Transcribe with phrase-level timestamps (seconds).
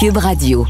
[0.00, 0.66] Cube Radio.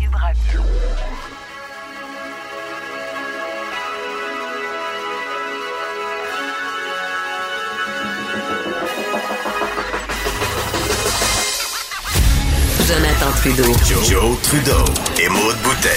[12.88, 13.72] Jonathan Trudeau.
[14.02, 14.72] Joe, Trudeau
[15.20, 15.88] et Maude Boutet.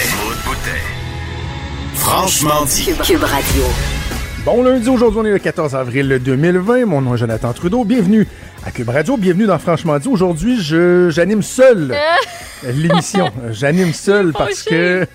[1.96, 2.92] Franchement dit.
[3.02, 3.64] Cube Radio.
[4.44, 6.84] Bon lundi, aujourd'hui on est le 14 avril 2020.
[6.84, 7.84] Mon nom est Jonathan Trudeau.
[7.84, 8.26] Bienvenue
[8.66, 9.16] à Cube Radio.
[9.16, 10.08] Bienvenue dans Franchement dit.
[10.08, 11.94] Aujourd'hui, je- j'anime seul
[12.62, 13.30] l'émission.
[13.52, 15.06] J'anime seul parce que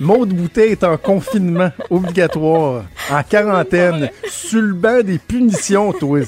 [0.00, 6.20] Maude Boutet est en confinement obligatoire, en quarantaine, sur le banc des punitions, toi.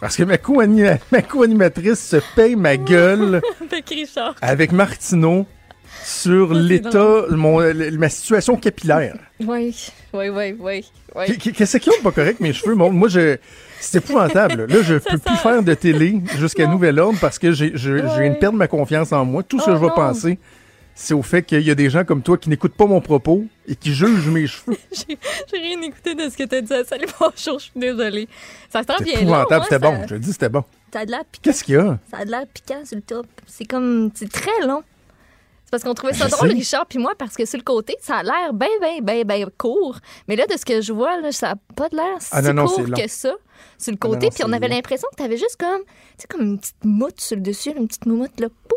[0.00, 3.42] Parce que ma co-anima- ma co-animatrice se paye ma gueule
[4.40, 5.44] avec Martineau
[6.08, 9.16] sur l'état, ma situation capillaire.
[9.40, 9.74] Oui,
[10.14, 10.84] oui, oui, oui.
[11.14, 11.24] oui.
[11.26, 12.74] Qu- qu- Qu'est-ce qui est pas correct, mes cheveux?
[12.74, 13.36] Mon- Moi, je,
[13.80, 14.64] c'est épouvantable.
[14.66, 18.30] Là, je peux plus faire de télé jusqu'à nouvel ordre parce que j'ai, je, viens
[18.30, 19.42] de perdre ma confiance en moi.
[19.42, 19.94] Tout ce que Oh je vais non.
[19.94, 20.38] penser,
[20.94, 23.44] c'est au fait qu'il y a des gens comme toi qui n'écoutent pas mon propos
[23.68, 24.76] et qui jugent mes cheveux.
[24.92, 26.72] J'ai rien écouté de ce que t'as dit.
[26.88, 28.28] Salut, bonjour, je suis désolée.
[28.72, 29.64] Ça se C'est bien épouvantable.
[29.64, 29.94] C'était hein, bon.
[30.00, 30.64] ça- Je te dis, c'était bon.
[30.92, 31.42] Ça a de l'air piquant.
[31.44, 31.98] Qu'est-ce qu'il y a?
[32.10, 33.26] Ça a de l'air piquant sur le top.
[33.46, 34.10] C'est comme.
[34.14, 34.82] C'est très long.
[35.68, 36.48] C'est parce qu'on trouvait ça drôle.
[36.48, 39.46] Richard puis moi, parce que sur le côté, ça a l'air bien, bien, bien, bien
[39.58, 39.98] court.
[40.26, 42.54] Mais là, de ce que je vois, là, ça n'a pas l'air si Ah non,
[42.54, 43.34] non, court que ça
[43.76, 44.30] sur le Ah non, côté.
[44.30, 47.36] puis on avait l'impression que t'avais juste comme, tu sais, comme une petite moutte sur
[47.36, 48.76] le dessus, une petite moumoute, là, poup.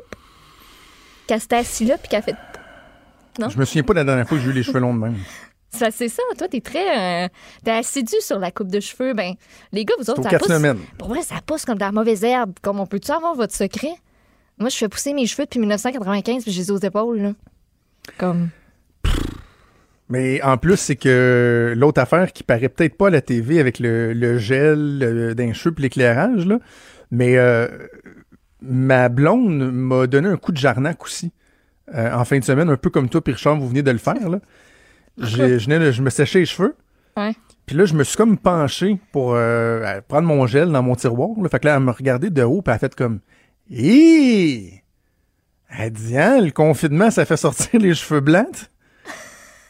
[1.28, 2.36] Qu'elle s'était assise là, puis qu'elle a fait
[3.40, 3.48] Non?
[3.48, 5.00] Je me souviens pas de la dernière fois que j'ai eu les cheveux longs de
[5.00, 5.16] même.
[5.74, 6.22] Ça, c'est ça.
[6.38, 7.24] Toi, t'es très.
[7.26, 7.30] euh,
[7.64, 9.14] t'es assidu sur la coupe de cheveux.
[9.14, 9.36] Ben,
[9.72, 10.50] les gars, vous autres, ça pousse.
[10.50, 10.80] semaines.
[10.98, 12.52] Pour vrai, ça pousse comme de la mauvaise herbe.
[12.62, 13.94] Comme on peut-tu avoir votre secret?
[14.62, 17.32] Moi, je fais pousser mes cheveux depuis 1995 puis je les ai aux épaules, là.
[18.18, 18.50] Comme.
[20.10, 23.80] Mais en plus, c'est que l'autre affaire qui paraît peut-être pas à la TV avec
[23.80, 26.60] le, le gel d'un cheveu et l'éclairage, là,
[27.12, 27.68] mais euh,
[28.62, 31.32] ma blonde m'a donné un coup de jarnac aussi.
[31.96, 33.98] euh, en fin de semaine, un peu comme toi, puis Richard, vous venez de le
[33.98, 34.30] faire.
[34.30, 34.40] Là.
[35.18, 36.76] Je, je me séchais les cheveux.
[37.18, 37.34] Ouais.
[37.66, 41.30] Puis là, je me suis comme penché pour euh, prendre mon gel dans mon tiroir.
[41.42, 41.48] Là.
[41.50, 43.20] Fait que là, elle m'a regardé de haut, puis elle a fait comme
[43.72, 44.84] Hé!
[45.70, 48.70] Elle dit, hein, le confinement, ça fait sortir les cheveux blancs?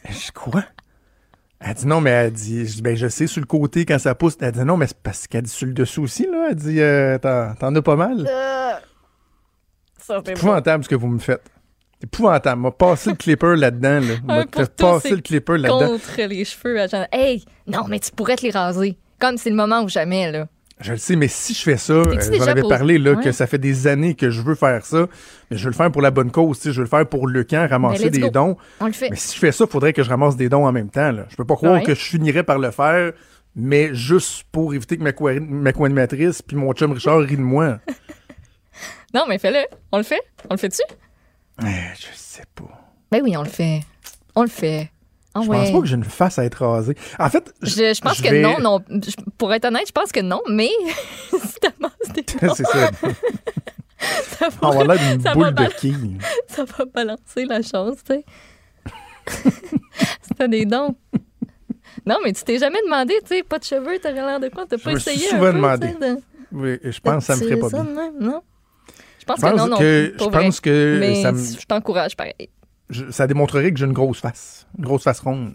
[0.10, 0.64] Je dis, quoi?
[1.60, 4.00] Elle dit, non, mais elle dit, je dis, ben, je sais, sur le côté, quand
[4.00, 4.36] ça pousse.
[4.42, 6.48] Elle dit, non, mais c'est parce qu'elle dit sur le dessous aussi, là.
[6.50, 8.28] Elle dit, euh, t'en, as pas mal.
[10.00, 11.44] C'est épouvantable ce que vous me faites.
[12.00, 12.60] C'est épouvantable.
[12.60, 14.16] M'a passé le clipper là-dedans, là.
[14.24, 15.92] M'a fait passer le clipper là-dedans.
[15.92, 17.08] Contre les cheveux Jeanne.
[17.12, 17.46] Hey!
[17.68, 18.98] Non, mais tu pourrais te les raser.
[19.20, 20.48] Comme c'est le moment ou jamais, là.
[20.82, 23.24] Je le sais, mais si je fais ça, euh, j'en avais parlé, là, Ouais.
[23.24, 25.08] que ça fait des années que je veux faire ça,
[25.50, 27.44] mais je veux le faire pour la bonne cause, je veux le faire pour le
[27.44, 28.30] camp, ramasser Ben, des go.
[28.30, 28.58] dons.
[28.80, 29.10] On le fait.
[29.10, 31.12] Mais si je fais ça, il faudrait que je ramasse des dons en même temps.
[31.12, 31.26] Là.
[31.30, 31.84] Je peux pas croire Ouais.
[31.84, 33.12] que je finirais par le faire,
[33.56, 37.42] mais juste pour éviter que ma, co- ma co-animatrice puis mon chum Richard rient de
[37.42, 37.80] moi.
[39.14, 39.60] Non, mais fais-le.
[39.92, 40.22] On le fait?
[40.50, 40.82] On le fait-tu?
[41.62, 41.66] Eh,
[42.00, 42.64] je sais pas.
[43.12, 43.82] Ben oui, on le fait.
[44.36, 44.90] On le fait.
[45.34, 45.58] Ah Je ouais.
[45.58, 46.96] pense pas que j'ai une face à être rasé.
[47.18, 48.80] En fait, Je, je pense je que vais- non, non.
[49.38, 50.70] Pour être honnête, je pense que non, mais
[51.32, 52.90] si t'amasses des dons, c'est ça.
[54.00, 56.18] ça On va va, d'une ça boule va de quille.
[56.48, 58.26] ça va balancer la chose, tu sais.
[60.22, 60.96] C'était des dons.
[62.06, 64.66] Non, mais tu t'es jamais demandé, tu sais, pas de cheveux, t'aurais l'air de quoi?
[64.68, 65.88] T'as pas me suis essayé souvent un peu, demandé.
[65.88, 66.22] de-
[66.52, 67.92] Oui, je pense que ça me ferait pas ça bien.
[67.92, 68.42] de même, non?
[69.20, 69.78] Je pense Je que non, non.
[69.78, 70.46] que, je vrai.
[70.46, 72.50] pense que Mais ça, me- je t'encourage, pareil.
[72.92, 74.68] Je- ça démontrerait que j'ai une grosse face.
[74.78, 75.54] Une grosse face ronde.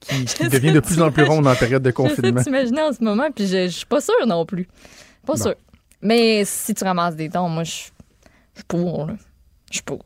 [0.00, 2.40] Qui, qui Je devient de plus en plus ronde en période de confinement.
[2.40, 4.66] de t'imaginer en ce moment, puis je, je suis pas sûre non plus.
[5.26, 5.42] Pas Bon.
[5.42, 5.54] sûre.
[6.02, 7.70] Mais si tu ramasses des dons, moi, je
[8.54, 9.14] je suis pour, là.
[9.70, 9.98] Je suis pour.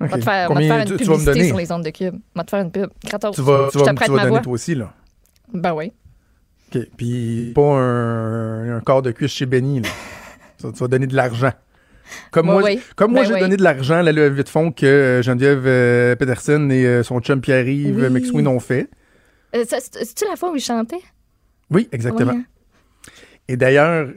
[0.00, 0.08] Ok.
[0.10, 1.72] Va te faire, va te Combien faire une tu, tu vas me publicité sur les
[1.72, 2.16] ondes de cube.
[2.34, 2.90] Va te faire une pub.
[3.04, 4.40] Tu vas, tu je vas, tu vas ma donner voix.
[4.40, 4.92] toi aussi, là.
[5.52, 5.92] Ben oui.
[6.74, 6.82] OK.
[6.96, 9.88] Puis pas un, un corps de cuisse chez Benny, là.
[10.58, 11.52] Ça, tu vas donner de l'argent.
[12.30, 12.62] Comme moi,
[12.94, 13.40] comme moi Ben j'ai oui.
[13.40, 17.02] donné de l'argent à la levée de fonds que euh, Geneviève euh, Peterson et euh,
[17.02, 18.46] son chum Pierre-Yves Oui.
[18.46, 18.88] ont fait.
[19.54, 21.00] Euh, C'est-tu la fois où il chantait?
[21.70, 22.32] Oui, exactement.
[22.32, 22.40] Ouais.
[23.48, 24.08] Et d'ailleurs,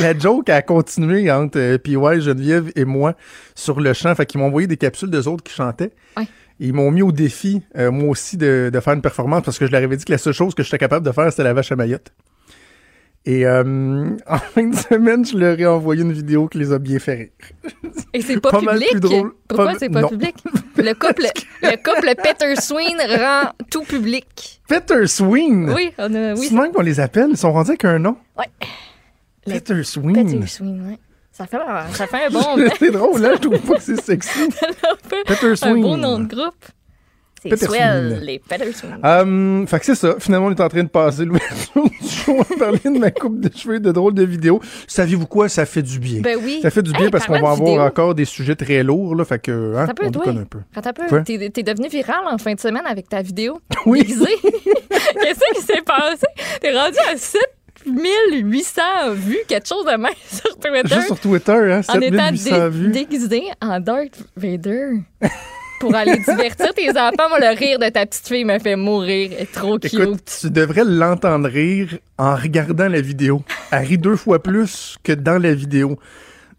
[0.00, 3.14] la joke a continué entre euh, PY, Geneviève et moi
[3.54, 4.14] sur le chant.
[4.14, 5.92] Fait qu'ils m'ont envoyé des capsules d'eux autres qui chantaient.
[6.16, 6.24] Ouais.
[6.60, 9.58] Et Ils m'ont mis au défi, euh, moi aussi, de, de faire une performance parce
[9.58, 11.44] que je leur avais dit que la seule chose que j'étais capable de faire, c'était
[11.44, 12.12] la vache à Mayotte.
[13.24, 16.78] Et euh, en fin de semaine, je leur ai envoyé une vidéo qui les a
[16.78, 17.28] bien fait rire.
[18.12, 18.88] Et c'est pas, Pas public?
[18.90, 19.32] plus drôle.
[19.48, 20.34] Pourquoi c'est pas public?
[20.76, 21.26] Le couple,
[21.62, 24.60] le couple Peter Sween rend tout public.
[24.66, 25.70] Peter Sween!
[25.70, 26.46] Oui, on a, oui.
[26.48, 28.16] C'est même qu'on les appelle, ils sont rendus avec un nom.
[29.46, 30.14] Le Peter Sween.
[30.14, 30.98] Peter Sween, ouais.
[31.30, 31.58] Ça fait,
[31.92, 32.42] ça fait un bon,
[32.78, 34.48] c'est drôle, là, je trouve pas que c'est sexy.
[35.26, 35.82] Peter un Sween.
[35.82, 36.64] beau nom de groupe.
[37.50, 37.66] Peterson.
[37.74, 38.88] swell, les Peterson.
[39.02, 40.14] Hum, fait que c'est ça.
[40.18, 43.50] Finalement, on est en train de passer l'ouverture du show parler de ma coupe de
[43.56, 44.60] cheveux, de drôles de vidéos.
[44.86, 45.48] Saviez-vous quoi?
[45.48, 46.20] Ça fait du bien.
[46.20, 46.60] Ben oui.
[46.62, 49.24] Ça fait du bien Hey, parce qu'on va avoir encore des sujets très lourds, là.
[49.24, 50.58] Fait que, hein, Attends un peu, on déconne un peu.
[50.76, 54.02] Attends peu, t'es t'es devenu viral en fin de semaine avec ta vidéo Oui.
[54.06, 56.26] Qu'est-ce qui s'est passé?
[56.60, 58.82] T'es rendu à 7800
[59.14, 60.94] vues, quelque chose de même sur Twitter.
[60.94, 62.88] Juste sur Twitter, hein, en étant 7800 dé- vues.
[62.92, 64.90] déguisé en Darth Vader.
[65.82, 67.28] Pour aller divertir tes enfants.
[67.28, 69.32] Moi, le rire de ta petite fille me fait mourir.
[69.32, 69.92] Elle est trop cute.
[69.92, 73.42] Écoute, tu devrais l'entendre rire en regardant la vidéo.
[73.72, 75.98] Elle rit deux fois plus que dans la vidéo.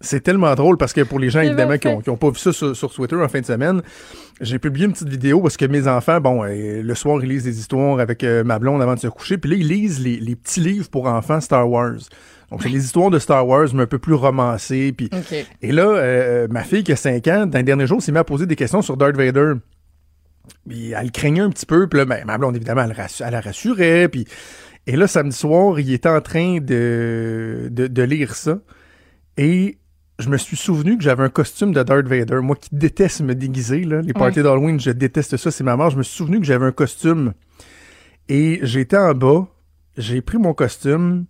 [0.02, 1.98] C'est tellement drôle parce que pour les gens, évidemment, qui parfait.
[1.98, 3.82] ont, qui ont pas vu ça sur, sur Twitter en fin de semaine,
[4.42, 7.46] j'ai publié une petite vidéo parce que mes enfants, bon, euh, le soir, ils lisent
[7.46, 9.38] des histoires avec euh, ma blonde avant de se coucher.
[9.38, 12.00] Puis là, ils lisent les, les petits livres pour enfants Star Wars.
[12.54, 14.92] Donc, c'est les histoires de Star Wars, mais un peu plus romancées.
[14.92, 15.10] Puis
[15.64, 18.20] et là, euh, ma fille qui a 5 ans, dans les derniers jours, s'est mise
[18.20, 19.54] à poser des questions sur Darth Vader.
[20.70, 21.88] Puis elle craignait un petit peu.
[21.88, 24.08] Puis là, ben, ma blonde, évidemment, elle, elle la rassurait.
[24.08, 24.28] Puis,
[24.86, 28.60] et là, samedi soir, il était en train de, de, de lire ça.
[29.38, 29.80] Et
[30.20, 32.38] je me suis souvenu que j'avais un costume de Darth Vader.
[32.44, 35.90] Moi qui déteste me déguiser, là, les parties d'Halloween, je déteste ça, c'est ma mort.
[35.90, 37.34] Je me suis souvenu que j'avais un costume.
[38.30, 39.48] Et j'étais en bas,
[39.98, 41.26] j'ai pris mon costume,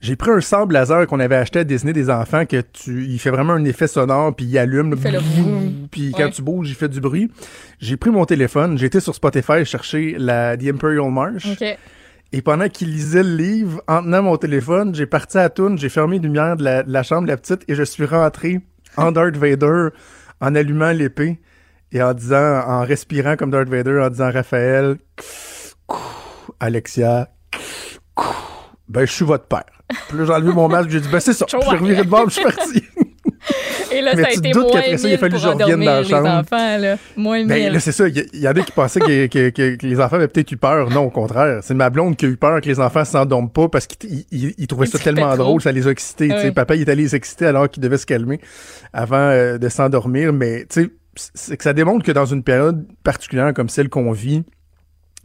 [0.00, 3.18] j'ai pris un sable laser qu'on avait acheté à Disney des enfants que tu, il
[3.18, 5.88] fait vraiment un effet sonore puis il allume, fait le boum.
[5.90, 6.30] puis quand Ouais.
[6.30, 7.30] tu bouges, il fait du bruit.
[7.80, 11.76] J'ai pris mon téléphone, j'étais sur Spotify chercher la The Imperial March OK.
[12.32, 15.88] et pendant qu'il lisait le livre, en tenant mon téléphone, j'ai parti à toune, j'ai
[15.88, 18.60] fermé les lumières de la, de la chambre de la petite et je suis rentré
[18.96, 19.88] en Darth Vader
[20.40, 21.40] en allumant l'épée
[21.90, 24.96] et en disant, en respirant comme Darth Vader, en disant Raphaël,
[26.60, 27.28] Alexia,
[28.88, 29.64] ben je suis votre père.
[30.08, 31.46] Puis là, j'ai enlevé mon masque, j'ai dit, ben c'est ça.
[31.50, 32.82] Puis j'ai reviré de bord, je suis parti.
[33.92, 35.48] Et là, Mais ça a été moins qu'après ça, il a 1000 fallu que je
[35.48, 36.28] revienne dans la les chambre.
[36.28, 36.96] enfants, là.
[37.16, 37.46] Moins 1000.
[37.46, 38.06] Ben là, c'est ça.
[38.08, 40.56] Il y, en a qui pensaient que, que- que- que les enfants avaient peut-être eu
[40.58, 40.90] peur.
[40.90, 41.60] Non, au contraire.
[41.62, 44.54] C'est ma blonde qui a eu peur que les enfants s'endorment pas parce qu'ils ils-
[44.58, 45.44] ils trouvaient ça tellement trop.
[45.44, 46.50] drôle, ça les a excités.
[46.54, 48.40] Papa, il est allé les exciter alors qu'il devait se calmer
[48.92, 50.32] avant euh, de s'endormir.
[50.32, 50.90] Mais tu sais,
[51.34, 54.44] c'est que ça démontre que dans une période particulière comme celle qu'on vit,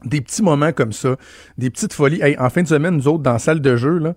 [0.06, 1.16] des petits moments comme ça,
[1.58, 2.22] des petites folies.
[2.22, 4.14] Hey, en fin de semaine, nous autres, dans la salle de jeu, là,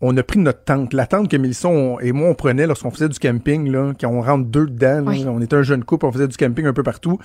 [0.00, 0.92] on a pris notre tente.
[0.92, 4.08] La tente que Mélissa on- et moi, on prenait lorsqu'on faisait du camping, là, quand
[4.10, 5.00] on rentre deux dedans.
[5.00, 5.02] là.
[5.06, 5.24] Oui.
[5.28, 7.18] on était un jeune couple, on faisait du camping un peu partout.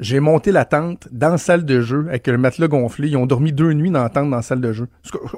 [0.00, 3.08] J'ai monté la tente dans la salle de jeu avec le matelas gonflé.
[3.08, 4.88] Ils ont dormi deux nuits dans la tente dans la salle de jeu.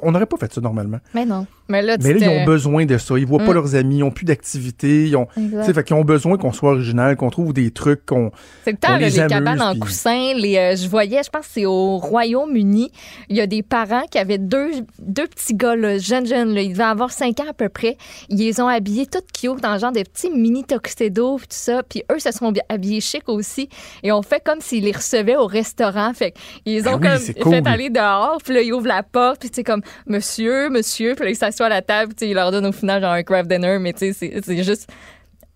[0.03, 0.99] On n'aurait pas fait ça normalement.
[1.15, 1.47] Mais non.
[1.69, 3.19] Mais là, Mais là, ils ont besoin de ça.
[3.19, 3.55] Ils voient pas Mm.
[3.55, 5.09] leurs amis, ils ont plus d'activité.
[5.09, 5.27] Ils ont,
[5.65, 8.31] fait qu'ils ont besoin qu'on soit original, qu'on trouve des trucs, qu'on.
[8.65, 10.33] C'est le temps, là, les les, amuse, cabanes en coussin.
[10.37, 12.91] Les, euh, je voyais, je pense que c'est au Royaume-Uni,
[13.29, 14.71] il y a des parents qui avaient deux,
[15.01, 17.97] deux petits gars, là, jeunes, jeunes, là, ils devaient avoir 5 ans à peu près.
[18.29, 21.57] Ils les ont habillés toutes cute dans le genre de petits mini tuxedo, puis tout
[21.57, 21.83] ça.
[21.83, 23.69] Puis eux se sont bi- habillés chic aussi.
[24.03, 26.13] Et on fait comme s'ils les recevaient au restaurant.
[26.15, 26.33] Fait
[26.65, 27.69] qu'ils Ah ont oui, comme c'est fait cool.
[27.69, 31.31] aller dehors, puis là, ils ouvrent la porte, puis c'est comme monsieur, monsieur, puis là,
[31.33, 33.79] ils s'assoient à la table, puis ils leur donnent au final genre un craft dinner,
[33.81, 34.89] mais tu sais, c'est- juste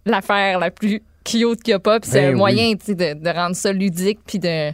[0.05, 2.01] l'affaire la plus cute qu'il n'y a pas.
[2.01, 2.37] Puis c'est Ben un oui.
[2.39, 4.19] moyen de, de rendre ça ludique.
[4.27, 4.73] Puis de.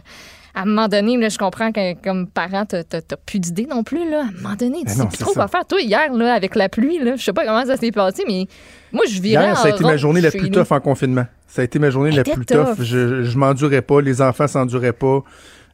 [0.57, 2.81] À un moment donné, là, je comprends que comme parent, t'as
[3.27, 4.09] plus d'idées non plus.
[4.09, 4.21] Là.
[4.21, 5.41] À un moment donné, tu Ben sais non, plus trop ça.
[5.41, 5.65] quoi faire.
[5.67, 8.47] Toi, hier, là, avec la pluie, là, je sais pas comment ça s'est passé, mais
[8.91, 11.25] moi, je virais Hier, ça a en été ma journée la plus tough en confinement.
[11.47, 12.75] Ça a été ma journée la plus tough.
[12.75, 12.81] tough.
[12.81, 15.19] Je, je m'endurais pas, les enfants s'enduraient pas.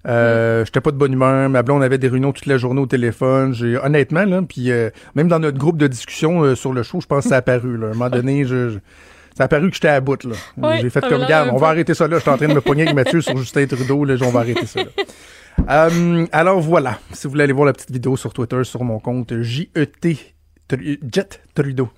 [0.05, 1.49] Euh, J'étais pas de bonne humeur.
[1.49, 3.53] Ma blonde avait des réunions toute la journée au téléphone.
[3.53, 6.99] J'ai honnêtement là, puis euh, même dans notre groupe de discussion euh, sur le show,
[6.99, 7.77] je pense que ça a apparu.
[7.77, 7.87] Là.
[7.87, 8.79] À un moment donné, je, je-
[9.35, 10.23] ça a apparu que j'étais à bout.
[10.23, 10.35] Là.
[10.81, 12.17] J'ai fait comme garde, on va arrêter ça là.
[12.17, 14.05] J'étais en train de me pogner avec Mathieu sur Justin Trudeau.
[14.05, 14.89] Là, on va arrêter ça là.
[15.69, 18.99] Euh, alors voilà, si vous voulez aller voir la petite vidéo sur Twitter sur mon
[18.99, 19.91] compte JET
[20.67, 21.89] Tru- Jet Trudeau.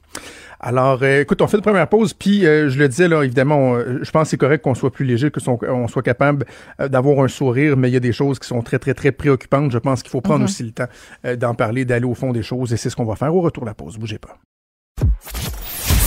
[0.60, 3.58] Alors, euh, écoute, on fait une première pause, puis euh, je le disais, là, évidemment,
[3.60, 6.46] on- je pense que c'est correct qu'on soit plus léger, que son- on soit capable
[6.82, 9.12] euh, d'avoir un sourire, mais il y a des choses qui sont très, très, très
[9.12, 9.72] préoccupantes.
[9.72, 10.88] Je pense qu'il faut prendre aussi le temps
[11.38, 13.64] d'en parler, d'aller au fond des choses, et c'est ce qu'on va faire au retour
[13.64, 13.98] de la pause.
[13.98, 14.38] Bougez pas.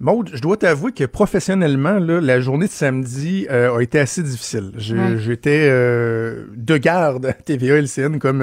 [0.00, 4.22] Maude, je dois t'avouer que professionnellement, là, la journée de samedi euh, a été assez
[4.22, 4.70] difficile.
[4.96, 5.18] Ouais.
[5.18, 8.42] J'étais euh, de garde à TVA LCN comme,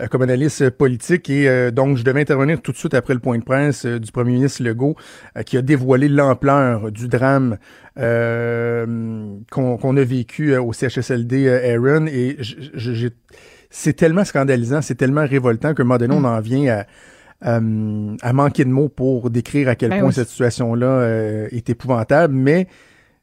[0.00, 3.20] euh, comme analyste politique et euh, donc je devais intervenir tout de suite après le
[3.20, 4.96] point de presse euh, du premier ministre Legault
[5.36, 7.58] euh, qui a dévoilé l'ampleur du drame
[7.98, 13.10] euh, qu'on a vécu au CHSLD Aaron et j'ai-
[13.70, 16.86] c'est tellement scandalisant, c'est tellement révoltant qu'à un moment donné, on en vient à
[17.44, 20.14] euh, à manquer de mots pour décrire à quel Ben point oui.
[20.14, 22.66] cette situation-là euh, est épouvantable, mais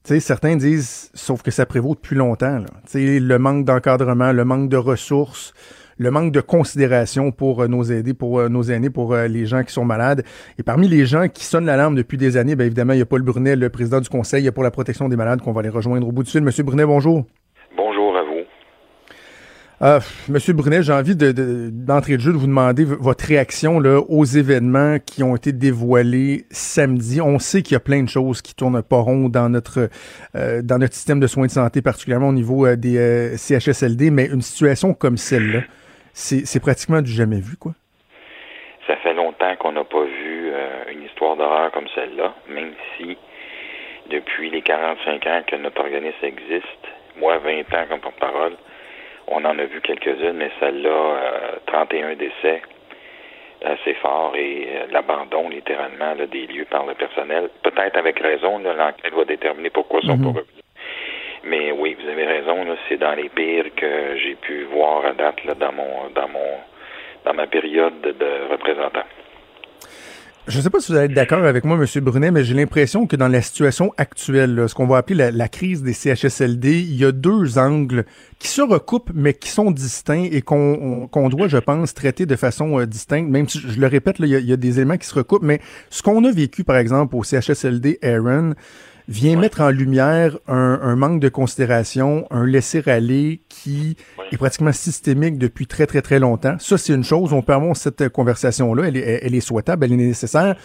[0.03, 2.60] sais, certains disent, sauf que ça prévaut depuis longtemps.
[2.60, 2.67] Là.
[2.86, 5.53] sais, le manque d'encadrement, le manque de ressources,
[5.98, 9.74] le manque de considération pour euh, nos aidés, pour nos aînés, pour les gens qui
[9.74, 10.24] sont malades.
[10.60, 13.05] Et parmi les gens qui sonnent l'alarme depuis des années, bien évidemment, il y a
[13.08, 16.08] Paul Brunet, le président du Conseil pour la protection des malades, qu'on va aller rejoindre
[16.08, 16.41] au bout du fil.
[16.41, 17.25] Monsieur Brunet, bonjour.
[19.84, 20.00] Euh,
[20.30, 25.24] Monsieur Brunet, j'ai envie d'entrée de, jeu de vous demander votre réaction aux événements qui
[25.24, 27.20] ont été dévoilés samedi.
[27.20, 29.90] On sait qu'il y a plein de choses qui tournent pas rond dans notre
[30.38, 34.28] euh, dans notre système de soins de santé, particulièrement au niveau euh, des CHSLD, mais
[34.28, 35.63] une situation comme celle-là,
[36.13, 37.74] c'est pratiquement du jamais vu, quoi.
[38.88, 40.52] Ça fait longtemps qu'on n'a pas vu
[40.94, 43.18] une histoire d'horreur comme celle-là, même si
[44.10, 46.84] depuis les 45 ans que notre organisme existe,
[47.20, 48.54] moi 20 ans comme porte-parole,
[49.27, 52.62] on en a vu quelques-unes, mais celle-là, euh, 31 décès,
[53.63, 57.50] assez fort, et euh, l'abandon, littéralement, des lieux par le personnel.
[57.63, 60.38] Peut-être avec raison, l'enquête va déterminer pourquoi ils sont pas mhm.
[60.38, 60.63] revenus.
[61.46, 65.44] Mais oui, vous avez raison, c'est dans les pires que j'ai pu voir à date
[65.44, 66.58] là, dans mon dans mon
[67.25, 69.03] dans ma période de représentant.
[70.45, 72.03] Je ne sais pas si vous allez être d'accord avec moi, M.
[72.03, 75.83] Brunet, mais j'ai l'impression que dans la situation actuelle, ce qu'on va appeler la, crise
[75.83, 78.03] des CHSLD, il y a deux angles
[78.39, 82.77] qui se recoupent, mais qui sont distincts et qu'on doit, je pense, traiter de façon
[82.77, 83.31] euh, distincte.
[83.31, 86.03] Même si, je le répète, il, y a, des éléments qui se recoupent, mais ce
[86.03, 88.53] qu'on a vécu, par exemple, au CHSLD Aaron,
[89.07, 93.98] vient mettre en lumière un, manque de considération, un laisser-aller qui
[94.31, 96.55] est pratiquement systémique depuis très, très, très longtemps.
[96.60, 97.33] Ça, c'est une chose.
[97.33, 98.88] On peut avoir cette conversation-là.
[98.88, 100.55] Elle est, elle est souhaitable, elle est nécessaire.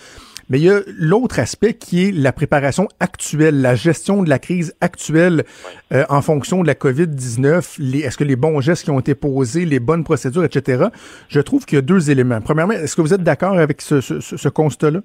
[0.51, 4.39] Mais il y a l'autre aspect qui est la préparation actuelle, la gestion de la
[4.39, 5.45] crise actuelle
[5.93, 8.03] euh, en fonction de la COVID-19.
[8.03, 10.87] Est-ce que les bons gestes qui ont été posés, les bonnes procédures, etc.
[11.29, 12.41] Je trouve qu'il y a deux éléments.
[12.41, 15.01] Premièrement, est-ce que vous êtes d'accord avec ce, ce, ce constat-là?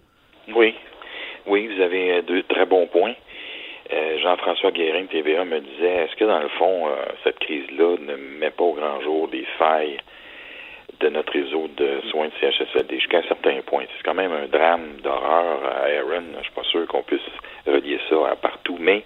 [0.56, 0.74] Oui.
[1.46, 3.03] Oui, vous avez deux très bons points.
[3.94, 8.16] Euh, Jean-François Guérin, TVA, me disait est-ce que dans le fond, euh, cette crise-là ne
[8.40, 9.98] met pas au grand jour des failles
[11.00, 13.84] de notre réseau de soins de CHSLD jusqu'à un certain point?
[13.96, 16.24] C'est quand même un drame d'horreur à Aaron.
[16.40, 17.22] Je suis pas sûr qu'on puisse
[17.68, 19.04] relier ça à partout, mais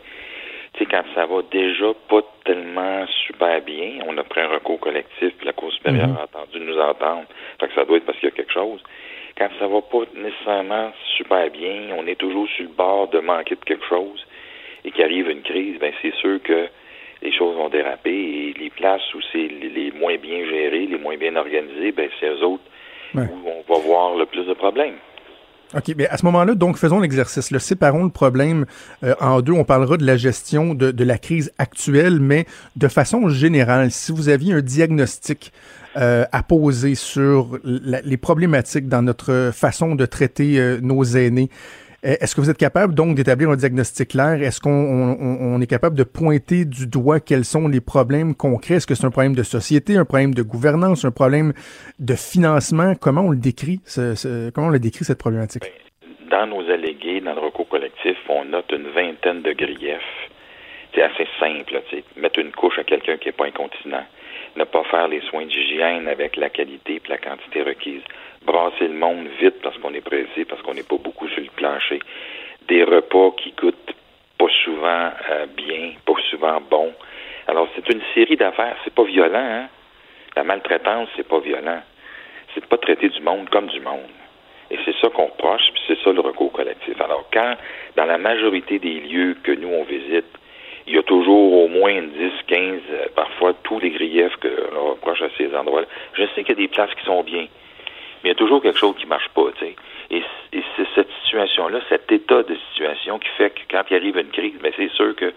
[0.74, 4.79] tu sais, quand ça va déjà pas tellement super bien, on a pris un recours
[4.79, 6.20] collectif, puis la Cour supérieure mm-hmm.
[6.20, 7.25] a entendu nous entendre.
[7.60, 8.82] Fait que ça doit être parce qu'il y a quelque chose.
[9.38, 13.56] Quand ça va pas nécessairement super bien, on est toujours sur le bord de manquer
[13.56, 14.26] de quelque chose
[14.88, 16.67] et qu'il arrive une crise, ben c'est sûr que
[17.22, 21.17] les choses vont déraper et les places où c'est les moins bien gérées, les moins
[21.17, 22.63] bien organisées, ben c'est eux autres
[23.15, 24.96] où on va voir le plus de problèmes.
[25.75, 27.51] OK, mais à ce moment-là, donc, faisons l'exercice.
[27.51, 28.65] Le séparons le problème
[29.03, 29.51] euh, en deux.
[29.51, 32.46] On parlera de la gestion de, de, la crise actuelle, mais
[32.77, 35.51] de façon générale, si vous aviez un diagnostic
[35.98, 41.50] euh, à poser sur les problématiques dans notre façon de traiter euh, nos aînés,
[42.04, 44.42] est-ce que vous êtes capable donc d'établir un diagnostic clair?
[44.42, 48.75] Est-ce qu'on est capable de pointer du doigt quels sont les problèmes concrets?
[48.75, 51.54] Est-ce que c'est un problème de société, un problème de gouvernance, un problème
[52.00, 52.94] de financement?
[52.96, 53.82] Comment on le décrit,
[54.54, 55.63] comment on le décrit cette problématique?
[56.30, 60.01] Dans nos allégués, dans le recours collectif, on note une vingtaine de griefs.
[60.94, 61.82] C'est assez simple,
[62.16, 64.06] mettre une couche à quelqu'un qui n'est pas incontinent,
[64.56, 68.01] ne pas faire les soins d'hygiène avec la qualité et la quantité requise,
[68.46, 71.50] brasser le monde vite parce qu'on est pressé, parce qu'on n'est pas beaucoup sur le
[71.56, 72.00] plancher,
[72.67, 73.94] des repas qui coûtent
[74.38, 76.94] pas souvent euh, bien, pas souvent bon.
[77.48, 79.67] Alors c'est une série d'affaires, c'est pas violent, hein?
[80.36, 81.82] La maltraitance, c'est pas violent.
[82.53, 84.10] C'est de pas traiter du monde comme du monde.
[84.70, 87.00] Et c'est ça qu'on reproche, puis c'est ça le recours collectif.
[87.01, 87.56] Alors quand,
[87.96, 90.25] dans la majorité des lieux que nous on visite,
[90.86, 94.91] il y a toujours au moins 10, 15, euh, parfois tous les griefs que l'on
[94.91, 95.88] reproche à ces endroits-là.
[96.13, 97.48] Je sais qu'il y a des places qui sont bien,
[98.24, 99.75] mais il y a toujours quelque chose qui marche pas, tu sais.
[100.09, 100.24] Et,
[100.75, 104.53] c'est cette situation-là, cet état de situation qui fait que quand il arrive une crise,
[104.62, 105.33] ben c'est sûr que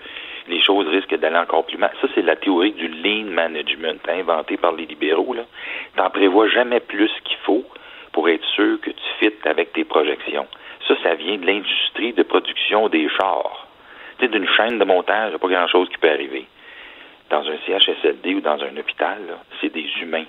[0.49, 1.91] les choses risquent d'aller encore plus mal.
[2.01, 5.33] Ça, c'est la théorie du lean management inventée par les libéraux.
[5.33, 5.45] Là.
[5.97, 7.65] T'en prévois jamais plus qu'il faut
[8.13, 10.47] pour être sûr que tu fites avec tes projections.
[10.87, 13.67] Ça, ça vient de l'industrie de production des chars
[14.29, 16.47] d'une chaîne de montage, il n'y a pas grand-chose qui peut arriver.
[17.31, 19.19] Dans un CHSLD ou dans un hôpital,
[19.61, 20.25] c'est des humains.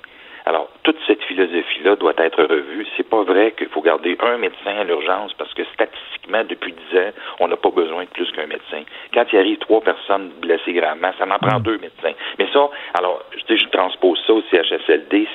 [0.46, 2.86] Alors, toute cette philosophie-là doit être revue.
[2.98, 6.98] C'est pas vrai qu'il faut garder un médecin à l'urgence parce que statistiquement, depuis 10
[6.98, 8.84] ans, on n'a pas besoin de plus qu'un médecin.
[9.14, 11.64] Quand il arrive trois personnes blessées gravement, ça m'en prend mm.
[11.64, 12.14] deux médecins.
[12.40, 15.28] Mais ça, alors, je, je transpose ça au CHSLD,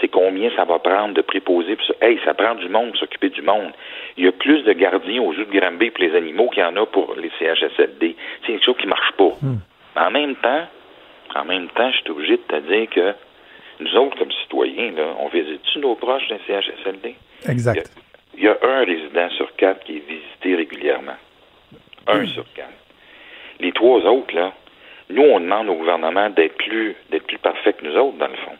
[0.00, 1.76] c'est combien ça va prendre de préposer.
[1.86, 1.94] ça.
[2.00, 3.72] Hey, ça prend du monde pour s'occuper du monde.
[4.16, 6.66] Il y a plus de gardiens aux jeux de Granby pour les animaux qu'il y
[6.66, 8.16] en a pour les CHSLD.
[8.42, 9.32] C'est quelque chose qui marche pas.
[9.42, 9.56] Mm.
[9.96, 10.66] En même temps,
[11.34, 13.14] en même temps, je suis obligé de te dire que
[13.80, 17.14] nous autres, comme citoyens, là, on visite-tu nos proches d'un CHSLD?
[17.48, 17.90] Exact.
[18.36, 21.16] Il y, a, un résident sur quatre qui est visité régulièrement.
[22.06, 22.26] Un hmm.
[22.28, 22.68] sur quatre.
[23.60, 24.52] Les trois autres, là,
[25.10, 28.36] nous, on demande au gouvernement d'être plus, d'être plus parfait que nous autres, dans le
[28.36, 28.56] fond.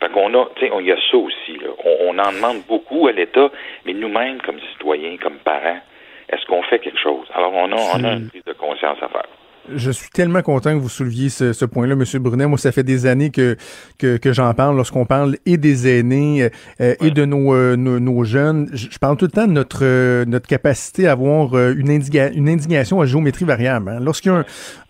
[0.00, 1.58] Fait qu'on a, tu sais, il y a ça aussi.
[1.58, 1.70] Là.
[1.84, 3.50] On, en demande beaucoup à l'État,
[3.84, 5.80] mais nous-mêmes, comme citoyens, comme parents,
[6.28, 7.26] est-ce qu'on fait quelque chose?
[7.34, 9.26] Alors, on a, on a une prise de conscience à faire.
[9.68, 12.04] Je suis tellement content que vous souleviez ce, ce point-là, M.
[12.22, 12.46] Brunet.
[12.46, 13.56] Moi, ça fait des années que,
[13.98, 16.48] que, que j'en parle lorsqu'on parle et des aînés
[16.80, 18.68] euh, et de nos, euh, nos, jeunes.
[18.72, 23.00] Je, parle tout le temps de notre, euh, notre capacité à avoir une, une indignation
[23.00, 23.90] à géométrie variable.
[23.90, 24.00] Hein.
[24.00, 24.44] Lorsqu'il y a un,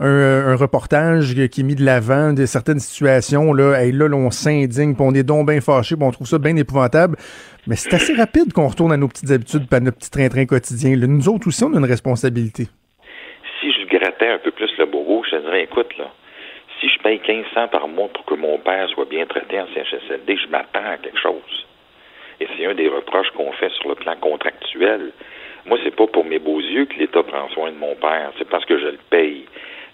[0.07, 4.31] un, un, reportage qui est mis de l'avant de certaines situations, là, là, là on
[4.31, 7.17] s'indigne, on est donc bien fâché, on trouve ça bien épouvantable.
[7.67, 10.97] Mais c'est assez rapide qu'on retourne à nos petites habitudes, à notre petit train-train quotidien.
[10.97, 12.69] nous autres aussi, on a une responsabilité
[14.31, 16.11] un peu plus le bourreau, je te dirais, écoute, là,
[16.81, 20.37] si je paye 1500 par mois pour que mon père soit bien traité en CHSLD,
[20.37, 21.67] je m'attends à quelque chose.
[22.41, 25.13] Et c'est un des reproches qu'on fait sur le plan contractuel.
[25.67, 28.49] Moi, c'est pas pour mes beaux yeux que l'État prend soin de mon père, c'est
[28.49, 29.45] parce que je le paye.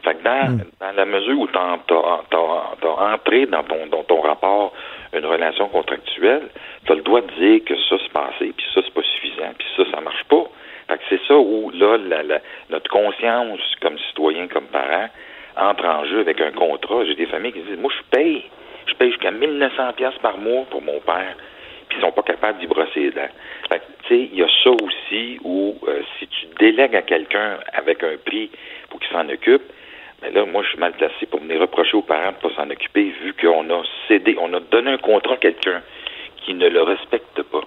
[0.04, 0.64] Fait que dans, hmm.
[0.80, 4.72] dans la mesure où tu as, entré dans ton, dans ton rapport
[5.12, 6.48] une relation contractuelle,
[6.84, 9.52] tu as le droit de dire que ça c'est passé, puis ça c'est pas suffisant,
[9.58, 10.44] puis ça, ça marche pas.
[10.88, 12.40] Fait que c'est ça où, là, la,
[12.70, 15.08] notre conscience comme citoyen, comme parent,
[15.56, 17.04] entre en jeu avec un contrat.
[17.04, 18.44] J'ai des familles qui disent, moi, je paye.
[18.86, 21.34] Je paye jusqu'à 1900 pièces par mois pour mon père.
[21.88, 23.28] Puis ils sont pas capables d'y brosser les dents.
[23.68, 27.58] Fait tu sais, il y a ça aussi où, euh, si tu délègues à quelqu'un
[27.72, 28.50] avec un prix
[28.90, 29.62] pour qu'il s'en occupe,
[30.22, 32.70] mais là, moi, je suis mal placé pour venir reprocher aux parents de pas s'en
[32.70, 35.82] occuper, vu qu'on a cédé, on a donné un contrat à quelqu'un
[36.44, 37.62] qui ne le respecte pas.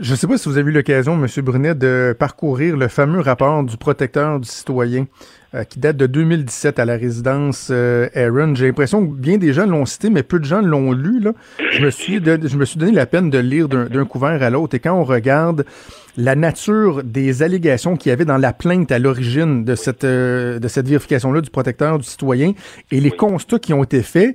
[0.00, 1.26] Je ne sais pas si vous avez eu l'occasion, M.
[1.44, 5.06] Brunet, de parcourir le fameux rapport du protecteur du citoyen
[5.54, 8.54] euh, qui date de 2017 à la résidence euh, Aaron.
[8.54, 11.20] J'ai l'impression que bien des gens l'ont cité, mais peu de gens l'ont lu.
[11.20, 11.32] Là.
[11.72, 14.74] Je, me suis je me suis donné la peine de lire d'un couvert à l'autre.
[14.74, 15.66] Et quand on regarde
[16.16, 20.58] la nature des allégations qu'il y avait dans la plainte à l'origine de cette, euh,
[20.58, 22.54] de cette vérification-là du protecteur du citoyen
[22.90, 24.34] et les constats qui ont été faits,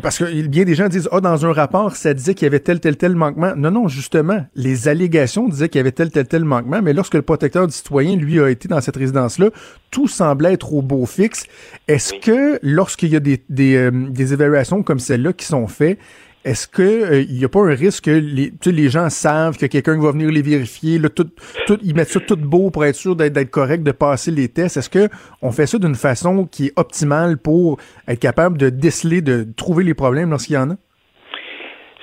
[0.00, 2.60] parce que bien des gens disent, ah, dans un rapport, ça disait qu'il y avait
[2.60, 3.54] tel, tel, tel manquement.
[3.56, 7.14] Non, non, justement, les allégations disaient qu'il y avait tel, tel, tel manquement, mais lorsque
[7.14, 9.50] le protecteur du citoyen, lui, a été dans cette résidence-là,
[9.90, 11.44] tout semblait être au beau fixe.
[11.88, 15.98] Est-ce que lorsqu'il y a des, des, euh, des évaluations comme celle-là qui sont faites,
[16.46, 20.00] est-ce qu'il n'y euh, a pas un risque que les, les gens savent que quelqu'un
[20.00, 21.26] va venir les vérifier, là, tout,
[21.66, 24.76] tout, ils mettent ça tout beau pour être sûr d'être correct, de passer les tests?
[24.76, 29.44] Est-ce qu'on fait ça d'une façon qui est optimale pour être capable de déceler, de
[29.56, 30.74] trouver les problèmes lorsqu'il y en a?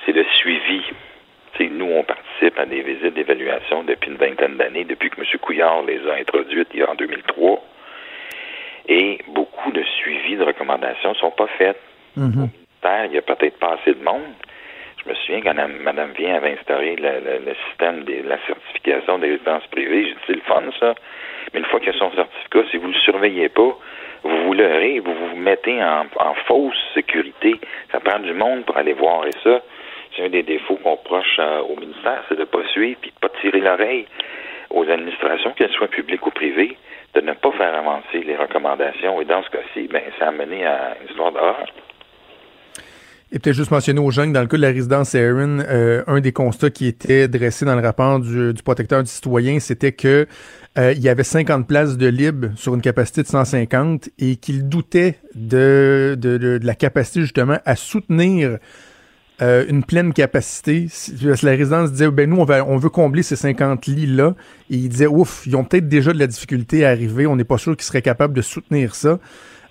[0.04, 0.82] C'est le suivi.
[1.60, 5.26] nous, on participe à des visites d'évaluation depuis une vingtaine d'années, depuis que M.
[5.40, 7.64] Couillard les a introduites il y a en 2003.
[8.88, 11.80] Et beaucoup de suivis de recommandations ne sont pas faites.
[13.04, 14.34] Il n'y a peut-être pas assez de monde.
[15.02, 19.66] Je me souviens quand Mme Vien avait instauré le, système de la certification des résidences
[19.68, 20.04] privées.
[20.04, 20.94] J'ai dit, c'est le fun, ça.
[21.52, 23.76] Mais une fois qu'il y a son certificat, si vous ne le surveillez pas,
[24.22, 26.06] vous vous leurrez, vous vous mettez en,
[26.46, 27.60] fausse sécurité.
[27.92, 29.26] Ça prend du monde pour aller voir.
[29.26, 29.60] Et ça,
[30.16, 33.06] c'est un des défauts qu'on reproche euh, au ministère, c'est de ne pas suivre et
[33.06, 34.06] de ne pas tirer l'oreille
[34.70, 36.76] aux administrations, qu'elles soient publiques ou privées,
[37.14, 39.20] de ne pas faire avancer les recommandations.
[39.20, 41.66] Et dans ce cas-ci, ben, ça a mené à une histoire d'horreur.
[43.34, 46.20] Et peut-être juste mentionner aux jeunes, dans le cas de la résidence Aaron, euh, un
[46.20, 50.28] des constats qui était dressé dans le rapport du, protecteur du citoyen, c'était que
[50.78, 54.68] euh, il y avait 50 places de libre sur une capacité de 150 et qu'il
[54.68, 58.58] doutait de, de, la capacité justement à soutenir
[59.42, 60.86] euh, une pleine capacité.
[61.42, 64.36] La résidence disait, ben nous, on, va, on veut combler ces 50 lits-là.
[64.70, 67.26] Et il disait, ouf, ils ont peut-être déjà de la difficulté à arriver.
[67.26, 69.18] On n'est pas sûr qu'ils seraient capables de soutenir ça.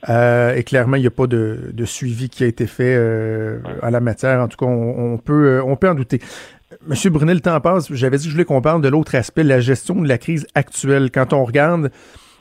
[0.10, 3.60] Euh, et clairement, il n'y a pas de, de, suivi qui a été fait euh,
[3.82, 4.42] à la matière.
[4.42, 6.20] En tout cas, on, peut, euh, on peut en douter.
[6.88, 7.92] Monsieur Brunel, le temps passe.
[7.94, 10.46] J'avais dit que je voulais qu'on parle de l'autre aspect, la gestion de la crise
[10.56, 11.10] actuelle.
[11.12, 11.92] Quand on regarde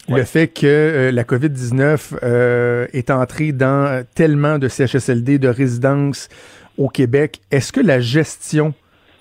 [0.09, 6.29] le fait que la COVID-19 est entrée dans tellement de CHSLD, de résidences
[6.77, 8.75] au Québec, est-ce que la gestion,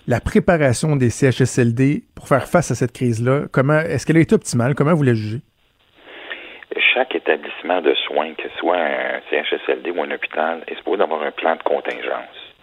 [0.08, 4.34] la préparation des CHSLD pour faire face à cette crise-là, comment est-ce qu'elle a été
[4.34, 4.74] optimale?
[4.74, 5.42] Comment vous la jugez?
[6.80, 11.24] Chaque établissement de soins, que ce soit un CHSLD ou un hôpital, est supposé avoir
[11.24, 12.54] un plan de contingence.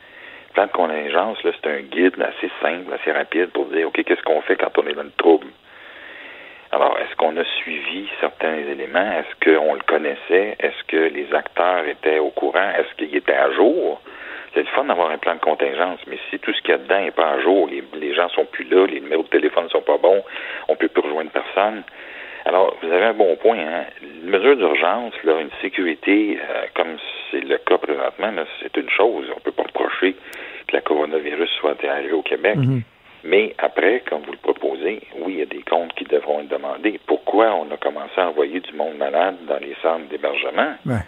[0.48, 4.02] Le plan de contingence, là, c'est un guide assez simple, assez rapide pour dire, OK,
[4.02, 5.46] qu'est-ce qu'on fait quand on est dans le trouble?
[6.70, 9.12] Alors, est-ce qu'on a suivi certains éléments?
[9.12, 10.56] Est-ce qu'on le connaissait?
[10.60, 12.70] Est-ce que les acteurs étaient au courant?
[12.78, 14.00] Est-ce qu'ils étaient à jour?
[14.52, 16.78] C'est le fun d'avoir un plan de contingence, mais si tout ce qu'il y a
[16.78, 19.64] dedans n'est pas à jour, les, les gens sont plus là, les numéros de téléphone
[19.64, 20.22] ne sont pas bons,
[20.68, 21.84] on peut plus rejoindre personne,
[22.48, 23.58] alors, vous avez un bon point.
[23.58, 23.84] Hein?
[24.02, 26.96] Une mesure d'urgence, une sécurité, euh, comme
[27.30, 28.32] c'est le cas présentement,
[28.62, 29.26] c'est une chose.
[29.30, 30.16] On ne peut pas reprocher
[30.66, 32.56] que la coronavirus soit arrivé au Québec.
[32.56, 32.82] Mhm.
[33.24, 36.48] Mais après, comme vous le proposez, oui, il y a des comptes qui devront être
[36.48, 36.98] demandés.
[37.06, 40.74] Pourquoi on a commencé à envoyer du monde malade dans les centres d'hébergement?
[40.86, 41.04] Ouais.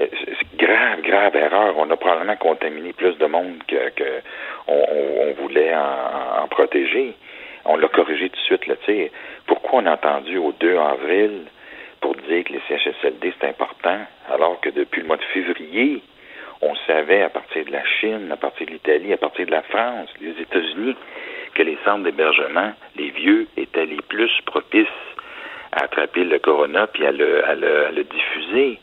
[0.00, 1.74] Euh, c'est grave, grave erreur.
[1.76, 4.22] On a probablement contaminé plus de monde que, que
[4.68, 7.14] on, on, voulait en, en, protéger.
[7.68, 8.66] On l'a corrigé tout de suite.
[8.66, 9.10] Là, sais.
[9.46, 11.42] Pourquoi on a entendu au 2 avril
[12.00, 13.98] pour dire que les CHSLD, c'est important,
[14.30, 16.02] alors que depuis le mois de février,
[16.62, 19.62] on savait à partir de la Chine, à partir de l'Italie, à partir de la
[19.62, 20.96] France, les États-Unis,
[21.54, 24.86] que les centres d'hébergement, les vieux, étaient les plus propices
[25.72, 28.78] à attraper le corona puis à le, à le, à le diffuser.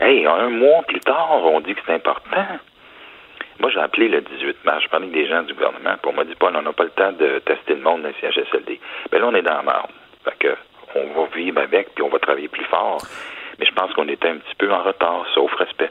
[0.00, 2.46] Hey, un mois plus tard, on dit que c'est important.
[3.60, 4.84] Moi, j'ai appelé le 18 mars.
[4.84, 5.96] Je parlais avec des gens du gouvernement.
[6.02, 8.14] Pour moi, dit pas, on n'a pas le temps de tester le monde dans les
[8.20, 8.80] CHSLD.
[9.10, 9.90] Ben là, on est dans la marde.
[10.24, 10.54] Fait que,
[10.94, 12.98] on va vivre avec, puis on va travailler plus fort.
[13.58, 15.90] Mais je pense qu'on était un petit peu en retard, sauf respect.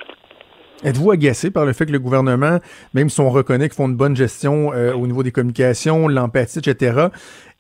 [0.83, 2.59] Êtes-vous agacé par le fait que le gouvernement,
[2.93, 6.59] même si on reconnaît qu'ils font une bonne gestion euh, au niveau des communications, l'empathie,
[6.59, 7.07] etc.,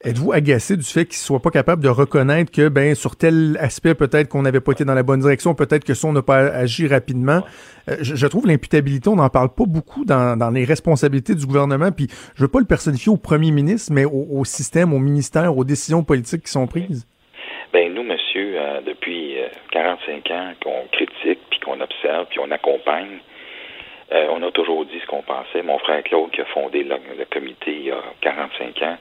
[0.03, 3.57] êtes-vous agacé du fait qu'ils ne soient pas capables de reconnaître que, ben, sur tel
[3.59, 6.21] aspect, peut-être qu'on n'avait pas été dans la bonne direction, peut-être que ça, on n'a
[6.21, 7.41] pas agi rapidement?
[7.89, 11.91] Euh, je, trouve l'imputabilité, on n'en parle pas beaucoup dans, dans, les responsabilités du gouvernement,
[11.91, 15.57] puis je veux pas le personnifier au premier ministre, mais au, au système, au ministère,
[15.57, 17.07] aux décisions politiques qui sont prises.
[17.73, 19.35] Ben nous, monsieur, euh, depuis
[19.71, 23.19] 45 ans qu'on critique, puis qu'on observe, puis on accompagne,
[24.11, 25.61] euh, on a toujours dit ce qu'on pensait.
[25.63, 28.97] Mon frère Claude, qui a fondé le, comité il y a 45 ans,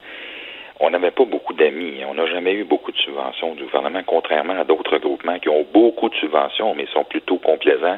[0.79, 2.01] on n'avait pas beaucoup d'amis.
[2.07, 5.65] On n'a jamais eu beaucoup de subventions du gouvernement, contrairement à d'autres groupements qui ont
[5.73, 7.97] beaucoup de subventions, mais sont plutôt complaisants.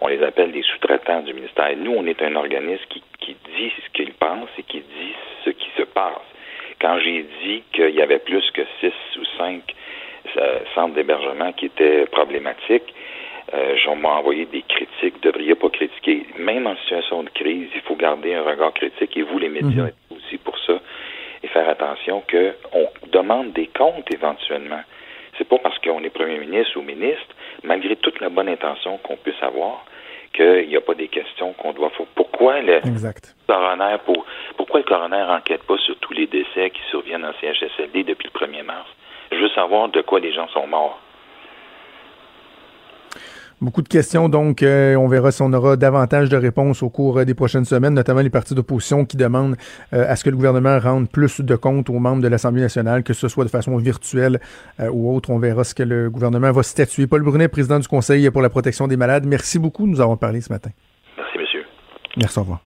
[0.00, 1.70] On les appelle des sous-traitants du ministère.
[1.76, 5.50] Nous, on est un organisme qui, qui dit ce qu'il pense et qui dit ce
[5.50, 6.26] qui se passe.
[6.80, 9.62] Quand j'ai dit qu'il y avait plus que six ou cinq
[10.36, 12.92] euh, centres d'hébergement qui étaient problématiques,
[13.54, 15.14] euh, on m'a envoyé des critiques.
[15.22, 16.26] Vous ne devriez pas critiquer.
[16.38, 19.84] Même en situation de crise, il faut garder un regard critique et vous, les médias,
[19.84, 20.16] mhm.
[20.16, 20.80] aussi pour ça.
[21.42, 24.80] Et faire attention qu'on demande des comptes éventuellement.
[25.38, 29.16] C'est pas parce qu'on est premier ministre ou ministre, malgré toute la bonne intention qu'on
[29.16, 29.84] puisse avoir,
[30.32, 32.06] qu'il n'y a pas des questions qu'on doit faire.
[32.14, 32.80] Pourquoi le
[33.46, 34.24] coroner pour,
[34.56, 38.46] pourquoi le coroner enquête pas sur tous les décès qui surviennent en CHSLD depuis le
[38.46, 38.88] 1er mars?
[39.32, 41.00] Je veux savoir de quoi les gens sont morts.
[43.62, 47.18] Beaucoup de questions, donc euh, on verra si on aura davantage de réponses au cours
[47.18, 49.56] euh, des prochaines semaines, notamment les partis d'opposition qui demandent
[49.94, 53.02] euh, à ce que le gouvernement rende plus de comptes aux membres de l'Assemblée nationale,
[53.02, 54.40] que ce soit de façon virtuelle
[54.92, 55.30] ou autre.
[55.30, 57.06] On verra ce que le gouvernement va statuer.
[57.06, 60.18] Paul Brunet, président du Conseil pour la protection des malades, merci beaucoup de nous avoir
[60.18, 60.70] parlé ce matin.
[61.16, 61.64] Merci, monsieur.
[62.18, 62.60] Merci, au revoir.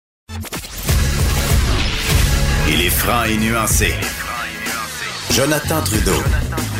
[2.68, 3.94] Il est franc et nuancé.
[5.30, 6.79] Jonathan Trudeau.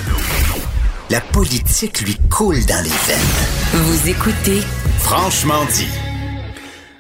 [1.11, 3.83] La politique lui coule dans les veines.
[3.83, 4.61] Vous écoutez
[5.01, 5.89] Franchement dit.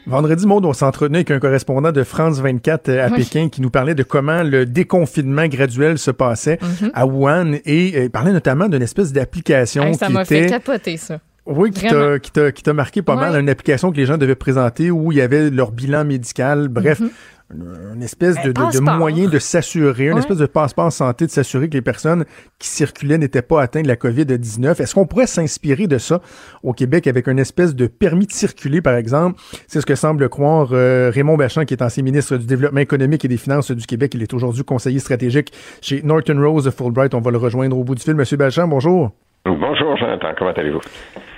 [0.05, 3.71] Vendredi, Maud, on s'entretenait avec un correspondant de France 24 euh, à Pékin qui nous
[3.71, 6.91] parlait de comment le déconfinement graduel se passait mhm.
[6.93, 11.21] à Wuhan et euh, parlait notamment d'une espèce d'application ça m'a fait capoter, ça.
[11.47, 15.19] Oui, qui t'a marqué pas mal, une application que les gens devaient présenter où il
[15.19, 17.11] y avait leur bilan médical, bref, mhm
[17.53, 21.75] une espèce de, de, moyen de s'assurer, une espèce de passeport santé, de s'assurer que
[21.75, 22.25] les personnes
[22.59, 24.81] qui circulaient n'étaient pas atteintes de la COVID-19.
[24.81, 26.21] Est-ce qu'on pourrait s'inspirer de ça
[26.63, 29.41] au Québec avec une espèce de permis de circuler, par exemple?
[29.67, 33.25] C'est ce que semble croire euh, Raymond Bachand, qui est ancien ministre du Développement économique
[33.25, 34.13] et des Finances du Québec.
[34.15, 37.15] Il est aujourd'hui conseiller stratégique chez Norton Rose Fulbright.
[37.15, 38.15] On va le rejoindre au bout du fil.
[38.15, 39.11] Monsieur Bachand, bonjour.
[39.45, 40.29] Bonjour, Jonathan.
[40.39, 40.81] Comment allez-vous?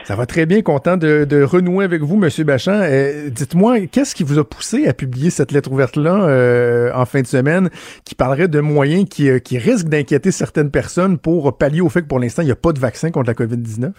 [0.05, 2.73] Ça va très bien, content de, renouer avec vous, Monsieur Bachand.
[2.83, 7.21] Euh, dites-moi, qu'est-ce qui vous a poussé à publier cette lettre ouverte-là euh, en fin
[7.21, 7.71] de semaine
[8.05, 12.03] qui parlerait de moyens qui, euh, qui risquent d'inquiéter certaines personnes pour pallier au fait
[12.03, 13.93] que pour l'instant, il n'y a pas de vaccin contre la COVID-19?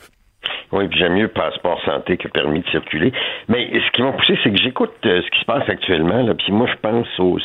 [0.74, 3.14] Oui, puis j'aime mieux passeport santé que permis de circuler.
[3.48, 6.52] Mais ce qui m'a poussé, c'est que j'écoute ce qui se passe actuellement, là, puis
[6.52, 7.40] moi, je pense aux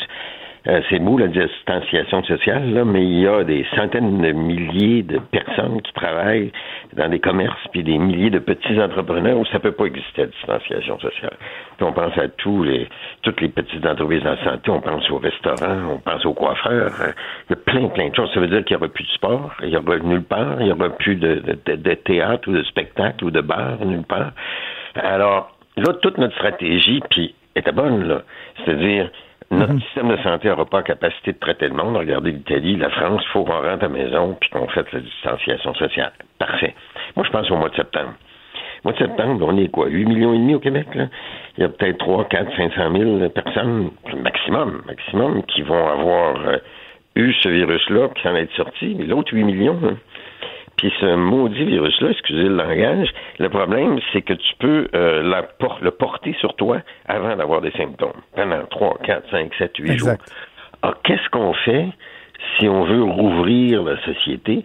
[0.66, 5.02] euh, c'est beau la distanciation sociale, là, mais il y a des centaines de milliers
[5.02, 6.52] de personnes qui travaillent
[6.94, 10.26] dans des commerces, puis des milliers de petits entrepreneurs où ça peut pas exister la
[10.26, 11.36] distanciation sociale.
[11.76, 12.88] Puis on pense à tous les,
[13.22, 16.92] toutes les petites entreprises en santé, on pense aux restaurants, on pense aux coiffeurs.
[17.00, 17.12] Euh,
[17.48, 18.30] il y a plein, plein de choses.
[18.34, 20.66] Ça veut dire qu'il n'y aura plus de sport, il n'y aura nulle part, il
[20.66, 21.38] n'y aura plus de,
[22.04, 24.32] théâtre ou de spectacle ou de bar nulle part.
[24.96, 28.22] Alors, là, toute notre stratégie, puis était bonne, là.
[28.64, 29.10] C'est-à-dire,
[29.50, 29.80] notre mhm.
[29.80, 31.96] système de santé n'aura pas la capacité de traiter le monde.
[31.96, 35.00] Regardez l'Italie, la France, il faut qu'on rentre à la maison puis qu'on fasse la
[35.00, 36.12] distanciation sociale.
[36.38, 36.74] Parfait.
[37.16, 38.12] Moi, je pense au mois de septembre.
[38.84, 39.88] Au mois de septembre, on est quoi?
[39.88, 41.06] 8 millions et demi au Québec, là?
[41.56, 43.90] Il y a peut-être 3, 4, 500 000 personnes,
[44.22, 46.58] maximum, maximum, qui vont avoir euh,
[47.16, 48.94] eu ce virus-là puis s'en être sortis.
[48.98, 49.96] Mais l'autre 8 millions, hein,
[50.78, 53.08] puis ce maudit virus-là, excusez le langage,
[53.40, 55.42] le problème, c'est que tu peux euh,
[55.82, 60.10] le porter sur toi avant d'avoir des symptômes, pendant 3, 4, 5, 7, 8 jours.
[60.82, 61.88] Alors, qu'est-ce qu'on fait
[62.56, 64.64] si on veut rouvrir la société?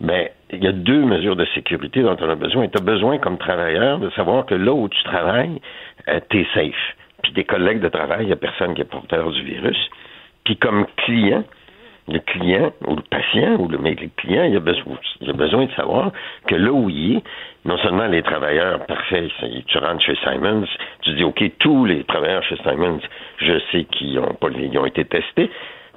[0.00, 2.66] Ben, il y a deux mesures de sécurité dont on a besoin.
[2.66, 5.60] Tu as besoin, comme travailleur, de savoir que là où tu travailles,
[6.08, 6.96] euh, tu es safe.
[7.22, 9.78] Puis des collègues de travail, il n'y a personne qui est porteur du virus.
[10.44, 11.44] Puis comme client,
[12.08, 15.66] le client ou le patient ou le, mais client, il a, besoin, il a besoin
[15.66, 16.12] de savoir
[16.46, 17.22] que là où il est,
[17.64, 19.28] non seulement les travailleurs, parfait,
[19.66, 20.66] tu rentres chez Simons,
[21.02, 23.00] tu dis, OK, tous les travailleurs chez Simons,
[23.38, 25.50] je sais qu'ils ont, pas, ont été testés,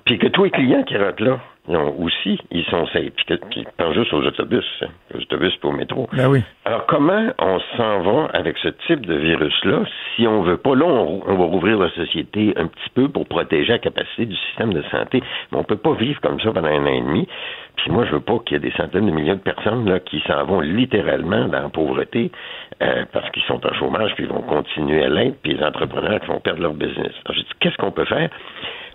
[0.06, 3.12] puis que tous les clients qui rentrent là, ils ont aussi, ils sont safe.
[3.50, 6.08] Puis pensent juste aux autobus, hein, aux autobus et au métro.
[6.14, 6.44] Ben oui.
[6.66, 9.84] Alors, comment on s'en va avec ce type de virus-là
[10.16, 10.76] si on veut pas?
[10.76, 14.74] Là, on, va rouvrir la société un petit peu pour protéger la capacité du système
[14.74, 15.24] de santé.
[15.52, 17.28] Mais on peut pas vivre comme ça pendant un an et demi.
[17.78, 20.00] Puis moi, je veux pas qu'il y ait des centaines de millions de personnes là,
[20.00, 22.32] qui s'en vont littéralement dans la pauvreté
[22.82, 26.20] euh, parce qu'ils sont en chômage puis ils vont continuer à l'être, puis les entrepreneurs
[26.22, 27.12] qui vont perdre leur business.
[27.26, 28.30] Alors, je dis, qu'est-ce qu'on peut faire?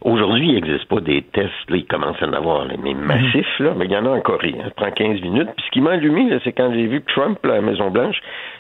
[0.02, 3.74] Aujourd'hui, il n'existe pas des tests, là, ils commencent à en avoir, mais massifs, là,
[3.76, 4.54] mais il y en a en Corée.
[4.58, 4.64] Hein.
[4.64, 5.50] Ça prend 15 minutes.
[5.56, 8.16] Puis ce qui m'a allumé, c'est quand j'ai vu Trump, là, à la Maison-Blanche,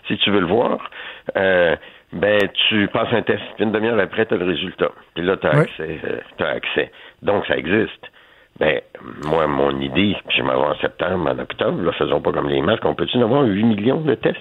[0.06, 0.90] si tu veux le voir,
[1.36, 1.76] euh,
[2.12, 4.90] ben, tu passes un test, puis une demi-heure après, tu as le résultat.
[5.14, 6.90] Puis là, tu as, accès, euh, accès.
[7.22, 8.10] Donc, ça existe.
[8.58, 8.80] Ben,
[9.24, 12.50] moi, mon idée, puis je m'en vais en septembre, en octobre, là, faisons pas comme
[12.50, 14.36] les masques, on peut-tu avoir 8 millions de tests?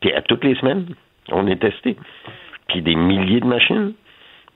[0.00, 0.86] Puis à toutes les semaines,
[1.32, 1.96] on est testé.
[2.68, 3.94] Puis des milliers de machines.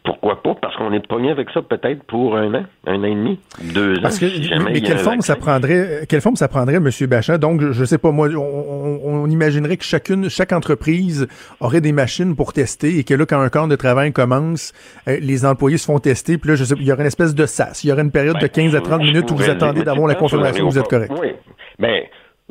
[0.08, 0.54] Pourquoi pas?
[0.54, 3.98] Parce qu'on est pogné avec ça peut-être pour un an, un an et demi, deux
[3.98, 4.00] ans.
[4.00, 4.24] Parce que,
[4.64, 6.88] mais quelle forme ça prendrait, quelle forme ça prendrait, M.
[7.06, 7.36] Bachin?
[7.36, 11.28] Donc, je, ne sais pas, moi, on, imaginerait que chacune, chaque entreprise
[11.60, 14.72] aurait des machines pour tester et que là, quand un camp de travail commence,
[15.08, 17.34] euh, les employés se font tester, puis là, je sais, il y aurait une espèce
[17.34, 17.84] de sas.
[17.84, 20.14] Il y aurait une période de 15 à 30 minutes où vous attendez d'avoir la
[20.14, 21.12] confirmation que vous êtes correct.
[21.20, 21.34] Oui.
[21.78, 22.04] Ben,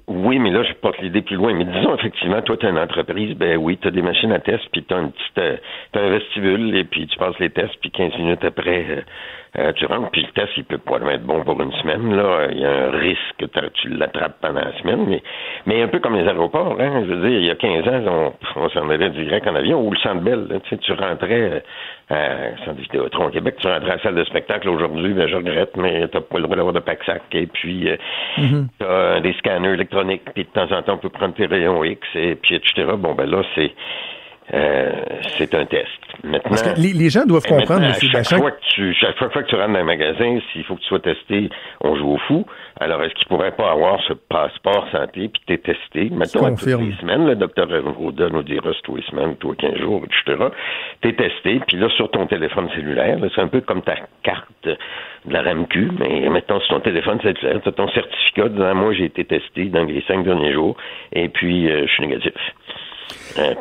[0.05, 1.53] oui, mais là, je porte l'idée plus loin.
[1.53, 4.39] Mais disons, effectivement, toi, tu as une entreprise, ben oui, tu as des machines à
[4.39, 5.57] test, puis tu as, une petite, euh,
[5.95, 9.03] un vestibule, et puis tu passes les tests, puis 15 minutes après,
[9.59, 12.15] euh, tu rentres, puis le test, il peut pas être bon pour une semaine.
[12.15, 15.05] Là, il y a un risque que tu l'attrapes pendant la semaine.
[15.07, 15.23] Mais,
[15.65, 17.03] mais un peu comme les aéroports, hein.
[17.07, 19.81] Je veux dire, il y a 15 ans, on, on s'en allait direct en avion,
[19.81, 21.63] ou le Centre Bell, tu sais, tu rentrais
[22.11, 25.35] euh, Centre Vidéotron au Québec, tu rentrais à la salle de spectacle aujourd'hui, ben, je
[25.35, 27.97] regrette, mais t'as pas le droit d'avoir de pack-sac, et puis euh,
[28.37, 28.67] mm-hmm.
[28.79, 31.99] t'as des scanners électroniques, puis de temps en temps, on peut prendre tes rayons X,
[32.15, 32.85] et puis etc.
[32.97, 33.71] Bon, ben là, c'est
[34.53, 34.91] euh,
[35.37, 35.87] c'est un test.
[36.23, 37.93] Maintenant, Parce que les, gens doivent comprendre, M.
[37.93, 40.81] Chaque fois, que tu, chaque fois que tu rentres dans un magasin, s'il faut que
[40.81, 41.49] tu sois testé,
[41.81, 42.45] on joue au fou.
[42.79, 46.09] Alors, est-ce qu'il pourrait pas avoir ce passeport santé puis t'es testé?
[46.11, 49.75] Mettons, toutes les semaines, le docteur Roda nous dira tous les semaines, tous les 15
[49.79, 50.43] jours, etc.
[51.01, 54.77] T'es testé, puis là, sur ton téléphone cellulaire, c'est un peu comme ta carte de
[55.27, 59.05] la RAMQ, mais mettons sur ton téléphone cellulaire, tu as ton certificat disant, moi, j'ai
[59.05, 60.77] été testé dans les cinq derniers jours,
[61.11, 62.33] et puis euh, je suis négatif.
[63.37, 63.53] Euh,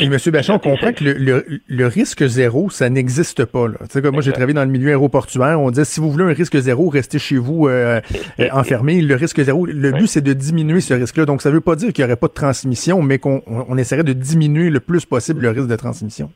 [0.00, 0.16] et, M.
[0.32, 3.68] Bachon, on comprend que le, risque zéro, ça n'existe pas.
[3.68, 3.74] Là.
[3.88, 5.60] sais moi, j'ai travaillé dans le milieu aéroportuaire.
[5.60, 8.00] On disait, si vous voulez un risque zéro, restez chez vous euh,
[8.40, 9.00] euh, enfermé.
[9.00, 11.26] Le risque zéro, le but, c'est de diminuer ce risque-là.
[11.26, 13.78] Donc, ça ne veut pas dire qu'il n'y aurait pas de transmission, mais qu'on on
[13.78, 16.30] essaierait de diminuer le plus possible le risque de transmission.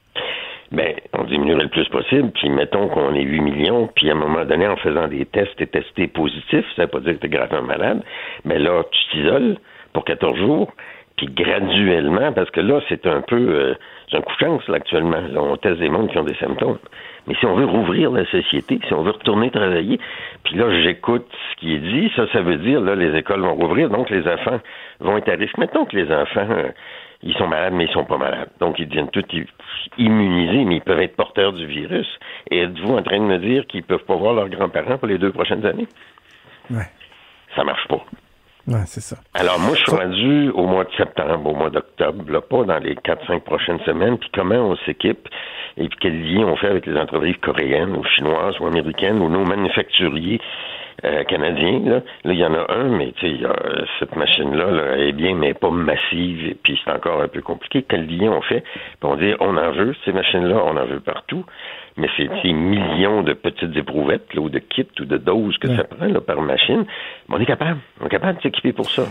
[0.71, 4.17] Bien, on diminuerait le plus possible, puis mettons qu'on est 8 millions, puis à un
[4.17, 7.21] moment donné, en faisant des tests, t'es testé positif, ça ne veut pas dire que
[7.21, 8.03] tu es gravement malade,
[8.45, 9.57] mais là, tu t'isoles
[9.95, 10.71] pour 14 jours,
[11.19, 13.75] puis graduellement, parce que là, c'est un peu euh,
[14.13, 15.21] un coup de chance là, actuellement.
[15.21, 16.79] Là, on teste des mondes qui ont des symptômes.
[17.27, 19.99] Mais si on veut rouvrir la société, si on veut retourner travailler,
[20.45, 23.55] puis là, j'écoute ce qui est dit, ça, ça veut dire, là, les écoles vont
[23.55, 24.61] rouvrir, donc les enfants
[25.01, 25.59] vont être à risque.
[25.59, 26.71] Mettons que les enfants, euh,
[27.25, 28.51] ils sont malades, mais ils sont pas malades.
[28.61, 29.25] Donc, ils deviennent tous
[29.99, 32.09] immunisés, mais ils peuvent être porteurs du virus.
[32.53, 35.19] Et êtes-vous en train de me dire qu'ils peuvent pas voir leurs grands-parents pour les
[35.19, 35.89] deux prochaines années?
[36.71, 36.87] Ouais.
[37.57, 38.05] Ça marche pas.
[38.69, 39.17] Ouais, c'est ça.
[39.33, 42.79] Alors, moi, je suis rendu au mois de septembre, au mois d'octobre, là, pas dans
[42.79, 45.27] les 4-5 prochaines semaines, puis comment on s'équipe
[45.79, 49.31] et puis quel lien on fait avec les entreprises coréennes ou chinoises ou américaines ou
[49.31, 50.41] nos manufacturiers
[51.05, 51.81] euh, canadiens.
[51.85, 53.47] Là, il y en a un, mais tu sais,
[53.99, 57.85] cette machine-là là, est bien, mais pas massive, et puis c'est encore un peu compliqué.
[57.89, 58.63] Quel lien on fait?
[58.63, 61.45] Puis on dit, on en veut, ces machines-là, on en veut partout
[61.99, 65.85] mais c'est des millions de petites éprouvettes ou de kits ou de doses que ça
[65.85, 66.87] prend là, par machine.
[67.29, 67.81] Mais on est capable.
[68.01, 69.03] On est capable de s'équiper pour ça.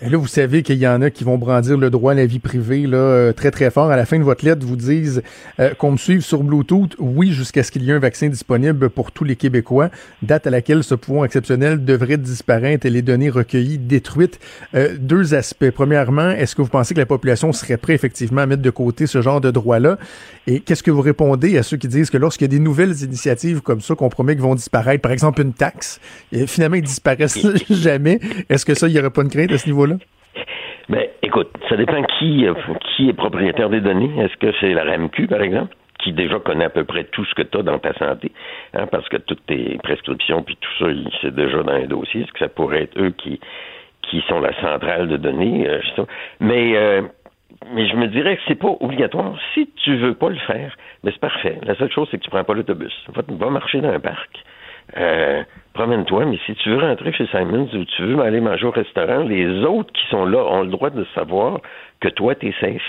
[0.00, 2.24] Et là, vous savez qu'il y en a qui vont brandir le droit à la
[2.24, 3.90] vie privée là, euh, très, très fort.
[3.90, 5.22] À la fin de votre lettre, vous disent
[5.58, 8.90] euh, qu'on me suive sur Bluetooth, oui, jusqu'à ce qu'il y ait un vaccin disponible
[8.90, 9.90] pour tous les Québécois,
[10.22, 14.38] date à laquelle ce pouvoir exceptionnel devrait disparaître et les données recueillies détruites.
[14.76, 15.70] Euh, deux aspects.
[15.70, 19.08] Premièrement, est-ce que vous pensez que la population serait prête effectivement à mettre de côté
[19.08, 19.98] ce genre de droit-là?
[20.46, 23.02] Et qu'est-ce que vous répondez à ceux qui disent que lorsqu'il y a des nouvelles
[23.02, 26.82] initiatives comme ça qu'on promet qu'ils vont disparaître, par exemple une taxe, et finalement ils
[26.82, 27.38] disparaissent
[27.70, 29.96] jamais, est-ce que ça, il n'y aurait pas une crainte à ce niveau-là?
[30.88, 32.54] Ben, écoute, ça dépend qui, euh,
[32.96, 34.10] qui est propriétaire des données.
[34.18, 35.74] Est-ce que c'est la RAMQ, par exemple?
[35.98, 38.30] qui déjà connaît à peu près tout ce que tu as dans ta santé,
[38.72, 40.86] hein, parce que toutes tes prescriptions puis tout ça,
[41.20, 42.20] c'est déjà dans les dossiers.
[42.20, 43.40] Est-ce que ça pourrait être eux qui
[44.02, 45.68] qui sont la centrale de données?
[45.68, 45.80] Euh,
[46.38, 47.02] mais euh,
[47.74, 49.34] mais je me dirais que c'est pas obligatoire.
[49.54, 51.58] Si tu veux pas le faire, mais c'est parfait.
[51.64, 52.94] La seule chose, c'est que tu prends pas l'autobus.
[53.08, 54.30] Va, va marcher dans un parc.
[54.96, 55.42] Euh,
[55.78, 59.20] promène-toi, mais si tu veux rentrer chez Simons ou tu veux aller manger au restaurant,
[59.20, 61.60] les autres qui sont là ont le droit de savoir
[62.00, 62.82] que toi, tu es safe.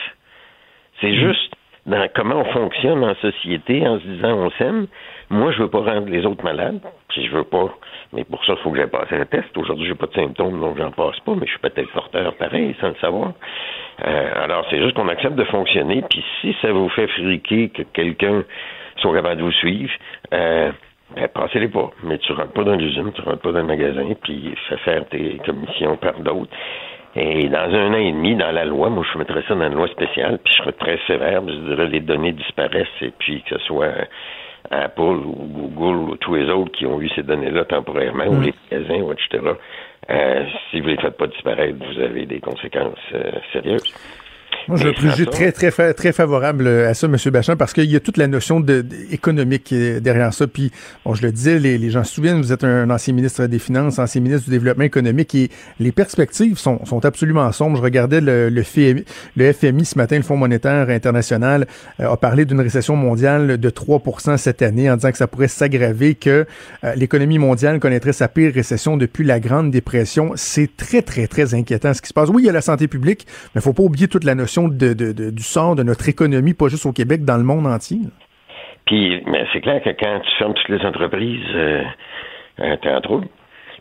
[0.99, 1.27] C'est mm.
[1.27, 1.53] juste
[1.85, 4.87] dans comment on fonctionne en société en se disant on s'aime.
[5.29, 7.69] Moi, je veux pas rendre les autres malades, puis je veux pas.
[8.11, 9.55] Mais pour ça, il faut que j'aille passer un test.
[9.55, 12.75] Aujourd'hui, j'ai pas de symptômes, donc j'en passe pas, mais je suis peut-être porteur pareil,
[12.81, 13.33] sans le savoir.
[14.03, 17.83] Euh, alors, c'est juste qu'on accepte de fonctionner, puis si ça vous fait friquer que
[17.83, 18.43] quelqu'un
[18.97, 19.91] soit capable de vous suivre,
[20.33, 20.71] euh,
[21.15, 21.89] ben, passez-les pas.
[22.03, 25.07] Mais tu rentres pas dans l'usine, tu rentres pas dans le magasin, puis fais faire
[25.09, 26.51] tes commissions par d'autres.
[27.15, 29.73] Et dans un an et demi, dans la loi, moi, je mettrais ça dans une
[29.73, 33.57] loi spéciale, puis je serais très sévère, je dirais les données disparaissent, et puis que
[33.57, 34.07] ce soit
[34.69, 38.43] Apple ou Google ou tous les autres qui ont eu ces données-là temporairement, ou mm.
[38.43, 39.53] les magasins, ou etc.,
[40.11, 43.93] euh, si vous ne les faites pas disparaître, vous avez des conséquences euh, sérieuses.
[44.69, 47.15] Moi, je suis très, très, très favorable à ça, M.
[47.31, 50.45] Bachin, parce qu'il y a toute la notion de, économique derrière ça.
[50.45, 50.71] Puis,
[51.03, 53.57] bon, je le disais, les, les, gens se souviennent, vous êtes un ancien ministre des
[53.57, 57.77] Finances, ancien ministre du Développement économique, et les perspectives sont, sont absolument sombres.
[57.77, 61.67] Je regardais le, le, FMI, le FMI ce matin, le Fonds monétaire international,
[61.99, 64.03] euh, a parlé d'une récession mondiale de 3
[64.37, 66.45] cette année, en disant que ça pourrait s'aggraver, que
[66.83, 70.33] euh, l'économie mondiale connaîtrait sa pire récession depuis la Grande Dépression.
[70.35, 72.29] C'est très, très, très inquiétant ce qui se passe.
[72.29, 74.67] Oui, il y a la santé publique, mais il faut pas oublier toute la notion
[74.67, 77.99] de, du sort de notre économie, pas juste au Québec, dans le monde entier.
[78.85, 81.83] Puis, mais c'est clair que quand tu fermes toutes les entreprises, euh,
[82.57, 83.27] t'es en trouble.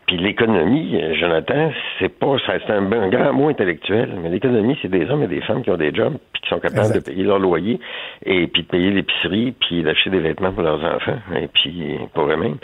[0.09, 5.07] Puis l'économie, euh, Jonathan, c'est pas c'est un, grand mot intellectuel, mais l'économie, c'est des
[5.07, 7.37] hommes et des femmes qui ont des jobs, puis qui sont capables de payer leur
[7.37, 7.79] loyer,
[8.25, 12.23] et puis de payer l'épicerie, puis d'acheter des vêtements pour leurs enfants, et puis pour
[12.23, 12.57] eux-mêmes.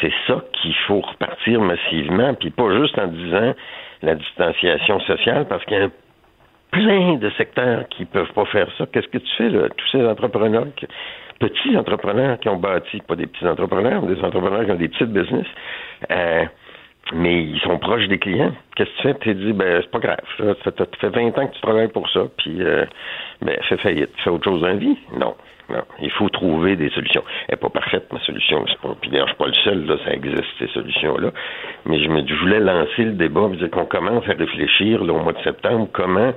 [0.00, 3.54] C'est ça qu'il faut repartir massivement, puis pas juste en disant
[4.02, 5.92] la distanciation sociale, parce qu'il y a un
[6.72, 8.86] plein de secteurs qui peuvent pas faire ça.
[8.92, 9.68] Qu'est-ce que tu fais, là?
[9.68, 10.66] Tous ces entrepreneurs,
[11.38, 14.88] petits entrepreneurs qui ont bâti, pas des petits entrepreneurs, mais des entrepreneurs qui ont des
[14.88, 15.46] petites business,
[16.10, 16.44] euh,
[17.12, 18.52] mais ils sont proches des clients.
[18.74, 19.14] Qu'est-ce que tu fais?
[19.14, 20.54] Tu te dis, ben, c'est pas grave.
[20.64, 22.86] Ça fait 20 ans que tu travailles pour ça, puis, euh,
[23.42, 24.10] ben, fais faillite.
[24.24, 24.96] Fais autre chose dans la vie?
[25.16, 25.34] Non.
[25.70, 27.22] Non, il faut trouver des solutions.
[27.48, 28.64] Elle n'est pas parfaite, ma solution.
[29.00, 31.30] Puis d'ailleurs, je suis pas le seul, là, ça existe, ces solutions-là.
[31.86, 35.20] Mais je, me, je voulais lancer le débat, dire qu'on commence à réfléchir là, au
[35.20, 36.32] mois de septembre comment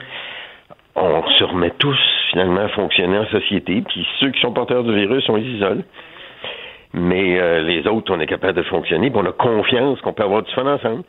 [0.95, 1.99] on se remet tous
[2.31, 5.83] finalement à fonctionner en société, puis ceux qui sont porteurs du virus, on les isole.
[6.93, 10.23] Mais euh, les autres, on est capable de fonctionner, puis on a confiance qu'on peut
[10.23, 11.03] avoir du fun ensemble.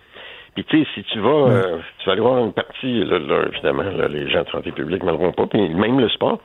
[0.54, 3.18] Puis tu sais, si tu vas, euh, tu vas aller voir une partie, là,
[3.52, 6.40] évidemment, les gens de santé publique ne m'en pas, puis même le sport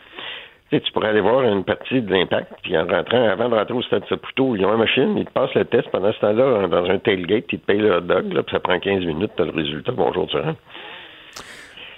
[0.79, 3.81] tu pourrais aller voir une partie de l'impact, puis en rentrant, avant de rentrer au
[3.81, 6.85] stade Saputo, ils ont une machine, ils te passent le test pendant ce temps-là dans
[6.85, 9.41] un tailgate, ils te payent le hot dog, là, puis ça prend 15 minutes, tu
[9.41, 10.59] as le résultat, bonjour, tu rentres.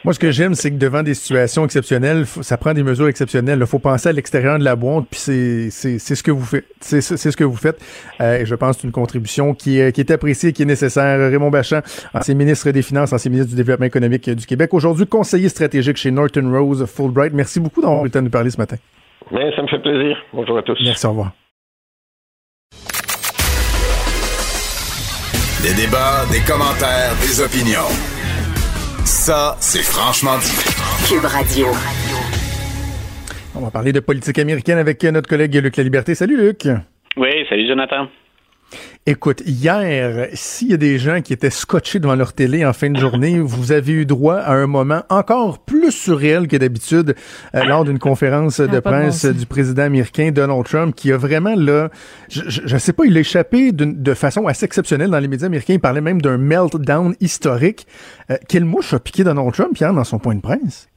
[0.06, 3.60] Moi, ce que j'aime, c'est que devant des situations exceptionnelles, ça prend des mesures exceptionnelles.
[3.62, 6.44] Il faut penser à l'extérieur de la boîte, puis c'est, c'est, c'est ce que vous
[6.44, 6.66] faites.
[6.82, 7.80] C'est, c'est ce que vous faites.
[8.20, 10.66] Euh, et je pense que c'est une contribution qui est, qui est appréciée, qui est
[10.66, 11.18] nécessaire.
[11.32, 11.80] Raymond Bachand,
[12.14, 16.12] ancien ministre des Finances, ancien ministre du Développement économique du Québec, aujourd'hui conseiller stratégique chez
[16.12, 17.32] Norton Rose Fulbright.
[17.32, 18.76] Merci beaucoup d'avoir eu le temps de nous parler ce matin.
[19.32, 20.18] Bien, ça me fait plaisir.
[20.34, 20.78] Bonjour à tous.
[20.84, 21.32] Merci, au revoir.
[25.62, 28.23] Des débats, des commentaires, des opinions.
[29.06, 30.56] Ça, c'est franchement dit.
[31.08, 31.68] Cube Radio.
[33.56, 36.16] On va parler de politique américaine avec notre collègue Luc La Liberté.
[36.16, 36.68] Salut Luc.
[37.18, 38.08] Oui, salut Jonathan.
[39.06, 42.90] Écoute, hier, s'il y a des gens qui étaient scotchés devant leur télé en fin
[42.90, 47.16] de journée, vous avez eu droit à un moment encore plus surréel que d'habitude
[47.54, 51.90] euh, lors d'une conférence de presse du président américain Donald Trump qui a vraiment là,
[52.30, 55.74] je, ne sais pas, il a échappé de façon assez exceptionnelle dans les médias américains.
[55.74, 57.86] Il parlait même d'un meltdown historique.
[58.32, 60.88] Euh, quelle mouche a piqué Donald Trump hier dans son point de presse?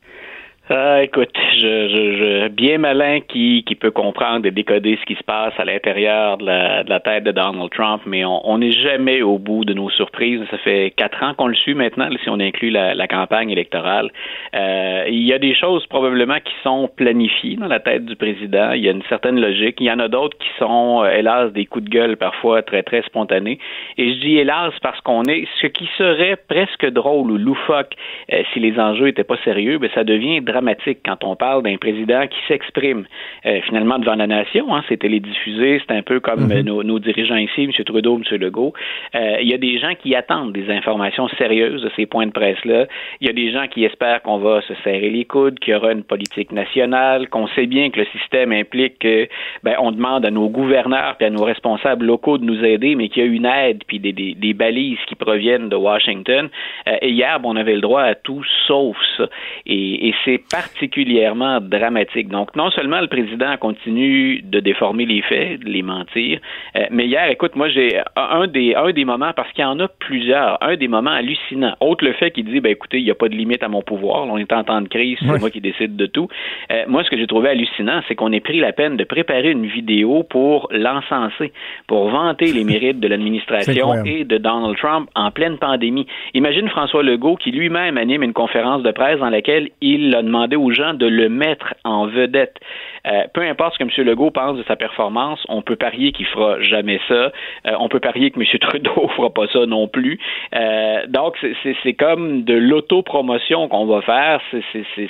[0.69, 5.15] Euh, écoute, je, je, je, bien malin qui, qui peut comprendre et décoder ce qui
[5.15, 8.73] se passe à l'intérieur de la, de la tête de Donald Trump, mais on n'est
[8.73, 10.41] jamais au bout de nos surprises.
[10.51, 14.11] Ça fait quatre ans qu'on le suit maintenant, si on inclut la, la campagne électorale.
[14.57, 18.73] Euh, il y a des choses probablement qui sont planifiées dans la tête du président.
[18.73, 19.77] Il y a une certaine logique.
[19.79, 22.83] Il y en a d'autres qui sont, euh, hélas, des coups de gueule parfois très,
[22.83, 23.61] très spontanés.
[23.99, 27.95] Et je dis hélas parce qu'on est, ce qui serait presque drôle ou loufoque
[28.33, 31.63] euh, si les enjeux étaient pas sérieux, mais ben, ça devient dramatique quand on parle
[31.63, 33.05] d'un président qui s'exprime
[33.45, 34.75] euh, finalement devant la nation.
[34.75, 36.63] Hein, c'est télédiffusé, c'est un peu comme mm-hmm.
[36.63, 37.73] nos, nos, dirigeants ici, M.
[37.85, 38.39] Trudeau, M.
[38.39, 38.73] Legault.
[39.15, 42.33] Euh, il y a des gens qui attendent des informations sérieuses de ces points de
[42.33, 42.87] presse-là.
[43.21, 45.77] Il y a des gens qui espèrent qu'on va se serrer les coudes, qu'il y
[45.77, 49.29] aura une politique nationale, qu'on sait bien que le système implique que
[49.63, 53.09] ben, on demande à nos gouverneurs et à nos responsables locaux de nous aider, mais
[53.09, 56.49] qu'il y a une aide puis des, des, des, balises qui proviennent de Washington.
[56.89, 59.29] Euh, et hier, on avait le droit à tout sauf ça.
[59.67, 62.29] Et, et c'est particulièrement dramatique.
[62.29, 66.39] Donc, non seulement le président continue de déformer les faits, de les mentir,
[66.77, 69.81] euh, mais hier, écoute, moi, j'ai un des, un des moments, parce qu'il y en
[69.81, 71.75] a plusieurs, un des moments hallucinants.
[71.81, 73.83] Autre le fait qu'il dit, ben écoutez, il n'y a pas de limite à mon
[73.83, 74.27] pouvoir.
[74.27, 76.29] on est en temps de crise, c'est moi qui décide de tout.
[76.71, 79.51] Euh, moi, ce que j'ai trouvé hallucinant, c'est qu'on ait pris la peine de préparer
[79.51, 81.53] une vidéo pour l'encenser,
[81.87, 86.07] pour vanter les mérites de l'administration et de Donald Trump en pleine pandémie.
[86.35, 90.36] Imagine François Legault qui lui-même anime une conférence de presse dans laquelle il a demandé
[90.57, 92.59] aux gens de le mettre en vedette.
[93.07, 94.07] Euh, peu importe ce que M.
[94.07, 97.15] Legault pense de sa performance, on peut parier qu'il fera jamais ça.
[97.15, 98.47] Euh, on peut parier que M.
[98.61, 100.19] Trudeau fera pas ça non plus.
[100.55, 101.37] Euh, donc,
[101.83, 104.41] c'est comme de l'autopromotion qu'on va faire.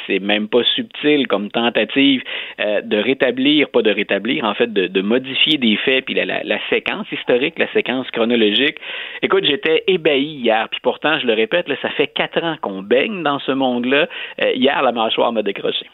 [0.07, 2.23] C'est même pas subtil comme tentative
[2.59, 7.59] de rétablir, pas de rétablir, en fait, de, modifier des faits, puis la, séquence historique,
[7.59, 8.77] la séquence chronologique.
[9.23, 13.23] Écoute, j'étais ébahi hier, puis pourtant, je le répète, ça fait quatre ans qu'on baigne
[13.23, 14.09] dans ce monde-là.
[14.55, 15.87] hier, la mâchoire m'a décroché.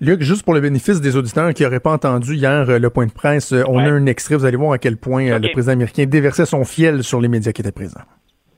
[0.00, 3.06] Luc, juste pour le bénéfice des auditeurs, qui n'aurait pas entendu hier euh, le point
[3.06, 5.50] de presse, euh, on a un extrait, vous allez voir à quel point euh, le
[5.52, 8.00] président américain déversait son fiel sur les médias qui étaient présents.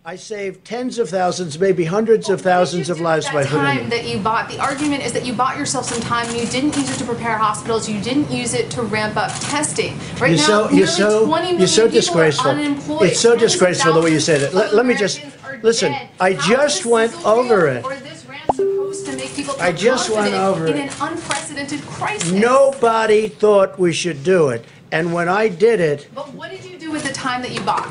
[0.04, 4.18] I saved tens of thousands, maybe hundreds of thousands of lives by time that you
[4.18, 4.48] bought.
[4.48, 7.04] The argument is that you bought yourself some time and you didn't use it to
[7.04, 7.88] prepare hospitals.
[7.88, 9.96] You didn't use it to ramp up testing.
[10.18, 12.50] Right you're now, so, you're so, 20 million you're so disgraceful.
[13.00, 14.52] It's so disgraceful the way you said it.
[14.52, 15.20] Let, let me just
[15.62, 15.94] listen.
[16.18, 17.84] I just went over it.
[19.61, 22.32] I just went over in an unprecedented crisis.
[22.32, 24.64] Nobody thought we should do it.
[24.90, 26.09] And when I did it.
[26.14, 27.90] But what did you do with the time that you bought?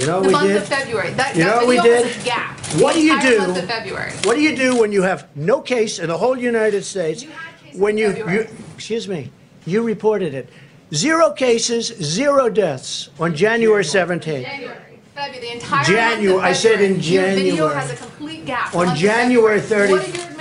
[0.00, 0.56] You know the we month did?
[0.56, 1.10] of February.
[1.12, 2.06] That, you that know we did?
[2.06, 2.58] Was a gap.
[2.80, 3.38] What do you do?
[3.38, 4.12] Month of February.
[4.24, 7.22] What do you do when you have no case in the whole United States?
[7.22, 7.30] You
[7.74, 9.30] when you, you, excuse me,
[9.64, 10.48] you reported it.
[10.92, 14.42] Zero cases, zero deaths on January 17th.
[14.42, 14.78] January.
[15.14, 16.40] February, the entire January.
[16.42, 17.34] I said in January.
[17.34, 18.74] Your video has a complete gap.
[18.74, 20.31] On January 30th.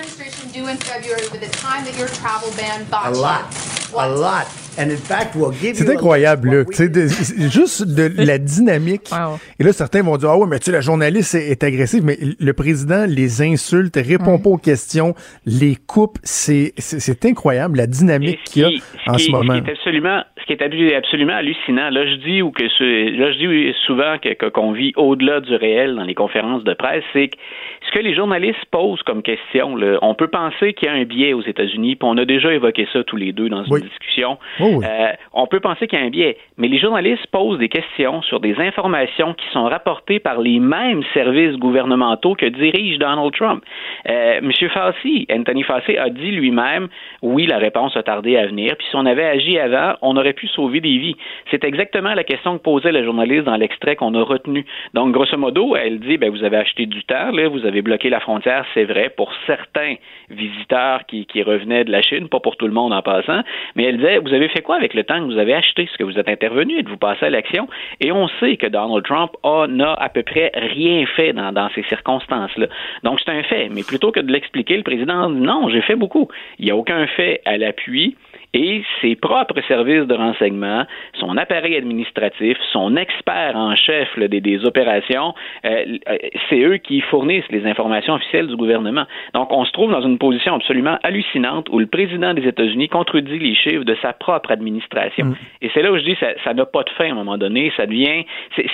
[0.51, 3.53] Do in February with the time that your travel ban bought A lot.
[3.93, 4.07] What?
[4.07, 4.47] A lot.
[4.73, 6.63] C'est incroyable, là.
[7.49, 9.09] juste de la dynamique.
[9.59, 12.17] Et là, certains vont dire, ah ouais, mais tu sais, la journaliste est, agressive, mais
[12.39, 15.13] le président les insulte, répond pas aux questions,
[15.45, 16.17] les coupe.
[16.23, 16.73] C'est
[17.25, 18.69] incroyable, la dynamique qu'il y a
[19.11, 19.55] en ce moment.
[19.55, 21.89] Ce qui est absolument, ce qui est absolument hallucinant.
[21.89, 24.15] Là, je dis, ou que là, je dis souvent
[24.53, 27.37] qu'on vit au-delà du réel dans les conférences de presse, c'est que
[27.83, 31.03] ce que les journalistes posent comme question, là, on peut penser qu'il y a un
[31.03, 34.37] biais aux États-Unis, puis on a déjà évoqué ça tous les deux dans une discussion.
[34.59, 37.69] Oh euh, on peut penser qu'il y a un biais, mais les journalistes posent des
[37.69, 43.33] questions sur des informations qui sont rapportées par les mêmes services gouvernementaux que dirige Donald
[43.33, 43.63] Trump.
[44.07, 44.51] Euh, M.
[44.69, 46.87] Fauci, Anthony Fauci a dit lui-même,
[47.23, 50.33] oui, la réponse a tardé à venir, puis si on avait agi avant, on aurait
[50.33, 51.15] pu sauver des vies.
[51.49, 54.65] C'est exactement la question que posait la journaliste dans l'extrait qu'on a retenu.
[54.93, 58.09] Donc, grosso modo, elle dit, ben, vous avez acheté du temps, là, vous avez bloqué
[58.09, 59.95] la frontière, c'est vrai, pour certains
[60.29, 63.41] visiteurs qui, revenaient de la Chine, pas pour tout le monde en passant,
[63.75, 65.87] mais elle disait, vous avez fait quoi avec le temps que vous avez acheté?
[65.91, 66.79] ce que vous êtes intervenu?
[66.79, 67.67] Êtes-vous passé à l'action?
[68.01, 69.31] Et on sait que Donald Trump
[69.69, 72.67] n'a à peu près rien fait dans, dans ces circonstances-là.
[73.03, 73.69] Donc, c'est un fait.
[73.69, 76.27] Mais plutôt que de l'expliquer, le président non, j'ai fait beaucoup.
[76.59, 78.15] Il n'y a aucun fait à l'appui
[78.53, 80.85] et ses propres services de renseignement,
[81.19, 85.33] son appareil administratif, son expert en chef des, des, opérations,
[85.65, 86.17] euh, euh,
[86.49, 89.05] c'est eux qui fournissent les informations officielles du gouvernement.
[89.33, 93.39] Donc, on se trouve dans une position absolument hallucinante où le président des États-Unis contredit
[93.39, 95.27] les chiffres de sa propre administration.
[95.27, 95.35] Mm.
[95.61, 97.37] Et c'est là où je dis ça, ça n'a pas de fin à un moment
[97.37, 97.71] donné.
[97.77, 98.25] Ça devient,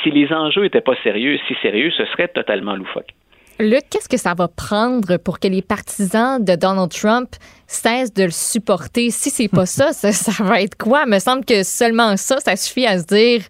[0.04, 3.17] si les enjeux n'étaient pas sérieux, si sérieux, ce serait totalement loufoque.
[3.60, 7.36] Luc, qu'est-ce que ça va prendre pour que les partisans de Donald Trump
[7.66, 9.10] cessent de le supporter?
[9.10, 11.08] Si c'est pas ça, ça, va être quoi?
[11.08, 13.42] Me semble que seulement ça, ça suffit à se dire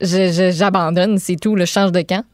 [0.00, 2.24] j'abandonne, c'est tout, le change de camp.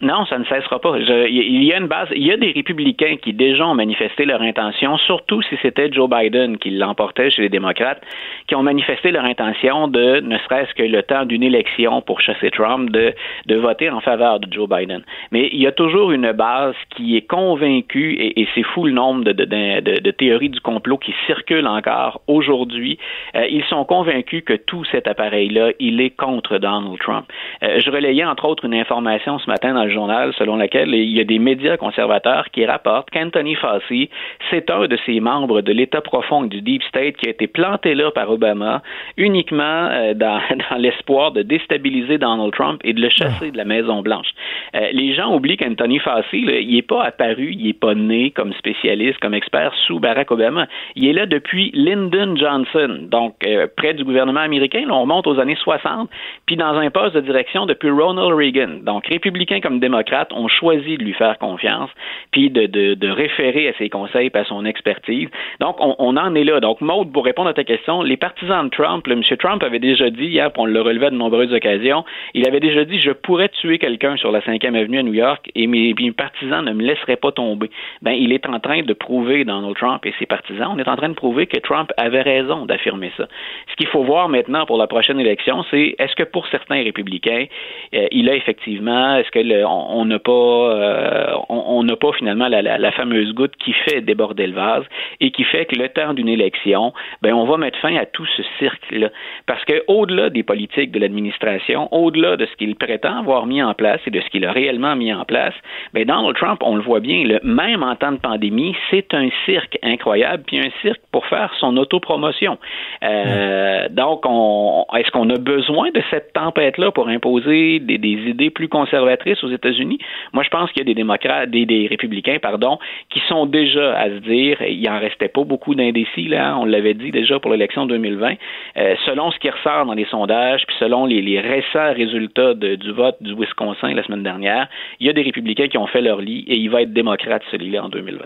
[0.00, 0.96] Non, ça ne cessera pas.
[0.96, 2.08] il y a une base.
[2.14, 6.08] Il y a des républicains qui déjà ont manifesté leur intention, surtout si c'était Joe
[6.08, 8.00] Biden qui l'emportait chez les démocrates,
[8.46, 12.52] qui ont manifesté leur intention de, ne serait-ce que le temps d'une élection pour chasser
[12.52, 13.12] Trump, de,
[13.46, 15.02] de voter en faveur de Joe Biden.
[15.32, 19.24] Mais il y a toujours une base qui est convaincue, et, c'est fou le nombre
[19.24, 22.98] de, de, de, de, théories du complot qui circulent encore aujourd'hui.
[23.34, 27.26] Euh, ils sont convaincus que tout cet appareil-là, il est contre Donald Trump.
[27.64, 31.10] Euh, je relayais entre autres une information ce matin dans le journal selon laquelle il
[31.10, 34.10] y a des médias conservateurs qui rapportent qu'Anthony Fauci,
[34.50, 37.94] c'est un de ces membres de l'État profond du Deep State qui a été planté
[37.94, 38.82] là par Obama
[39.16, 43.64] uniquement euh, dans, dans l'espoir de déstabiliser Donald Trump et de le chasser de la
[43.64, 44.28] Maison-Blanche.
[44.74, 48.30] Euh, les gens oublient qu'Anthony Fauci, là, il n'est pas apparu, il n'est pas né
[48.30, 50.66] comme spécialiste, comme expert sous Barack Obama.
[50.94, 54.84] Il est là depuis Lyndon Johnson, donc euh, près du gouvernement américain.
[54.86, 56.10] Là, on remonte aux années 60,
[56.46, 58.80] puis dans un poste de direction depuis Ronald Reagan.
[58.82, 61.90] Donc, républicains comme démocrates ont choisi de lui faire confiance,
[62.30, 65.28] puis de, référer à ses conseils et à son expertise.
[65.60, 66.60] Donc, on, on, en est là.
[66.60, 69.22] Donc, Maud, pour répondre à ta question, les partisans de Trump, M.
[69.38, 72.04] Trump avait déjà dit hier, puis on le relevait à de nombreuses occasions,
[72.34, 75.50] il avait déjà dit, je pourrais tuer quelqu'un sur la 5e avenue à New York
[75.54, 77.70] et mes, mes partisans ne me laisseraient pas tomber.
[78.02, 80.96] Ben, il est en train de prouver, Donald Trump et ses partisans, on est en
[80.96, 83.26] train de prouver que Trump avait raison d'affirmer ça.
[83.70, 87.46] Ce qu'il faut voir maintenant pour la prochaine élection, c'est est-ce que pour certains républicains,
[87.94, 92.48] euh, il a effectivement, est-ce que le, on n'a pas, euh, on n'a pas finalement
[92.48, 94.84] la, la, la, fameuse goutte qui fait déborder le vase
[95.20, 96.92] et qui fait que le temps d'une élection,
[97.22, 99.10] ben on va mettre fin à tout ce cirque-là,
[99.46, 103.74] parce que au-delà des politiques de l'administration, au-delà de ce qu'il prétend avoir mis en
[103.74, 105.54] place et de ce qu'il a réellement mis en place,
[105.92, 109.28] ben Donald Trump, on le voit bien, le, même en temps de pandémie, c'est un
[109.44, 112.58] cirque incroyable, puis un cirque pour faire son autopromotion.
[113.02, 118.50] Euh, donc, on, est-ce qu'on a besoin de cette tempête-là pour imposer des, des, idées
[118.50, 119.98] plus conservatrices aux États-Unis?
[120.32, 122.78] Moi, je pense qu'il y a des démocrates, des, républicains, pardon,
[123.10, 126.94] qui sont déjà à se dire, il en restait pas beaucoup d'indécis, là, on l'avait
[126.94, 128.34] dit déjà pour l'élection 2020,
[128.76, 133.16] euh, selon ce qui ressort dans les sondages, puis selon les, récents résultats du vote
[133.20, 134.66] du Wisconsin la semaine dernière,
[134.98, 137.42] il y a des républicains qui ont fait leur lit et il va être démocrate
[137.50, 138.24] celui-là en 2020.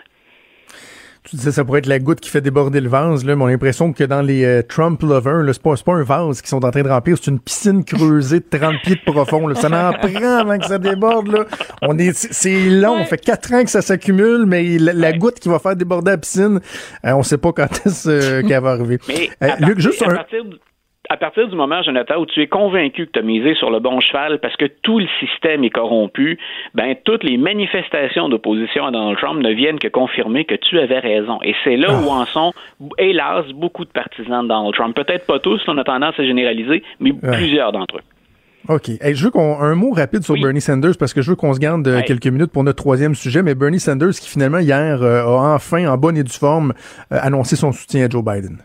[1.24, 3.24] Tu disais ça pourrait être la goutte qui fait déborder le vase.
[3.24, 3.36] Là.
[3.36, 6.64] Mon impression que dans les euh, Trump lovers, c'est pas, pas un vase qu'ils sont
[6.64, 9.46] en train de remplir, c'est une piscine creusée de 30 pieds de profond.
[9.46, 9.54] Là.
[9.54, 11.28] Ça en prend avant que ça déborde.
[11.28, 11.44] Là.
[11.82, 12.96] On est, c'est long.
[12.96, 13.04] Ouais.
[13.04, 16.18] fait quatre ans que ça s'accumule, mais la, la, goutte qui va faire déborder la
[16.18, 16.60] piscine,
[17.06, 18.98] euh, on sait pas quand est-ce euh, qu'elle va arriver.
[19.06, 20.14] Mais à Luc, juste un...
[20.16, 20.58] partir de
[21.12, 23.80] à partir du moment, Jonathan, où tu es convaincu que tu as misé sur le
[23.80, 26.38] bon cheval parce que tout le système est corrompu,
[26.74, 31.00] ben toutes les manifestations d'opposition à Donald Trump ne viennent que confirmer que tu avais
[31.00, 31.38] raison.
[31.44, 32.54] Et c'est là où en sont,
[32.96, 34.96] hélas, beaucoup de partisans de Donald Trump.
[34.96, 38.02] Peut-être pas tous, on a tendance à généraliser, mais plusieurs d'entre eux.
[38.68, 38.88] OK.
[39.00, 40.40] Hey, je veux qu'on un mot rapide sur oui.
[40.40, 42.04] Bernie Sanders parce que je veux qu'on se garde ouais.
[42.04, 43.42] quelques minutes pour notre troisième sujet.
[43.42, 46.72] Mais Bernie Sanders qui finalement hier euh, a enfin, en bonne et due forme,
[47.12, 48.58] euh, annoncé son soutien à Joe Biden.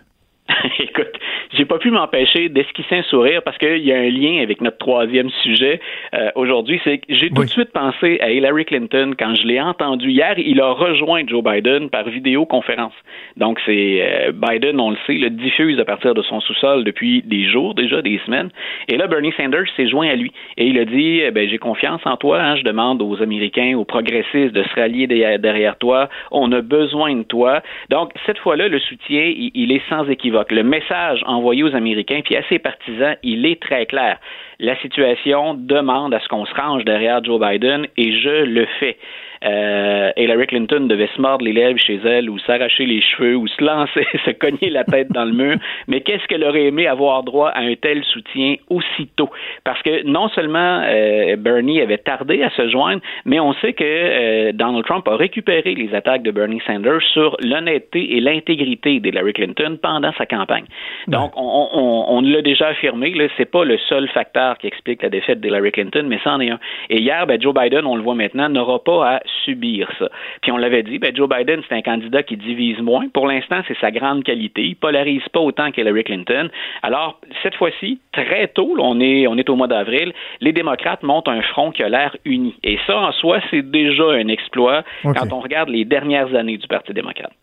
[0.80, 1.17] Écoute,
[1.54, 4.78] j'ai pas pu m'empêcher d'esquisser un sourire parce qu'il y a un lien avec notre
[4.78, 5.80] troisième sujet
[6.14, 6.80] euh, aujourd'hui.
[6.84, 7.46] C'est que j'ai tout oui.
[7.46, 10.36] de suite pensé à Hillary Clinton quand je l'ai entendu hier.
[10.38, 12.94] Il a rejoint Joe Biden par vidéoconférence.
[13.38, 17.22] Donc c'est euh, Biden, on le sait, le diffuse à partir de son sous-sol depuis
[17.24, 18.50] des jours déjà, des semaines.
[18.88, 21.58] Et là, Bernie Sanders s'est joint à lui et il a dit eh ben j'ai
[21.58, 22.42] confiance en toi.
[22.42, 26.10] Hein, je demande aux Américains, aux progressistes de se rallier derrière toi.
[26.32, 27.62] On a besoin de toi.
[27.90, 30.52] Donc cette fois-là, le soutien, il, il est sans équivoque.
[30.52, 34.20] Le message envoyé aux Américains, puis à ses partisans, il est très clair.
[34.60, 38.98] La situation demande à ce qu'on se range derrière Joe Biden et je le fais.
[39.44, 43.48] Euh, Hillary Clinton devait se mordre les lèvres chez elle ou s'arracher les cheveux ou
[43.48, 45.58] se lancer, se cogner la tête dans le mur.
[45.88, 49.30] Mais qu'est-ce qu'elle aurait aimé avoir droit à un tel soutien aussitôt?
[49.64, 53.84] Parce que non seulement euh, Bernie avait tardé à se joindre, mais on sait que
[53.84, 59.34] euh, Donald Trump a récupéré les attaques de Bernie Sanders sur l'honnêteté et l'intégrité d'Hillary
[59.34, 60.66] Clinton pendant sa campagne.
[61.08, 65.10] Donc, on, on, on l'a déjà affirmé, c'est pas le seul facteur qui explique la
[65.10, 66.60] défaite d'Hillary Clinton, mais c'en est un.
[66.90, 70.10] Et hier, ben, Joe Biden, on le voit maintenant, n'aura pas à subir ça.
[70.42, 73.08] Puis on l'avait dit, ben Joe Biden, c'est un candidat qui divise moins.
[73.10, 74.64] Pour l'instant, c'est sa grande qualité.
[74.64, 76.50] Il polarise pas autant qu'Hillary Clinton.
[76.84, 81.04] Alors, cette fois-ci, très tôt, là, on est, on est au mois d'avril, les démocrates
[81.04, 82.56] montent un front qui a l'air uni.
[82.64, 85.20] Et ça, en soi, c'est déjà un exploit okay.
[85.20, 87.34] quand on regarde les dernières années du Parti démocrate.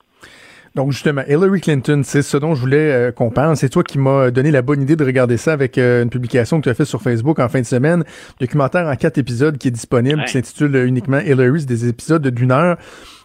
[0.75, 3.57] Donc justement, Hillary Clinton, c'est ce dont je voulais euh, qu'on parle.
[3.57, 6.59] C'est toi qui m'as donné la bonne idée de regarder ça avec euh, une publication
[6.59, 8.03] que tu as faite sur Facebook en fin de semaine.
[8.41, 10.25] Documentaire en quatre épisodes qui est disponible, ouais.
[10.25, 12.77] qui s'intitule uniquement Hillary, des épisodes d'une heure.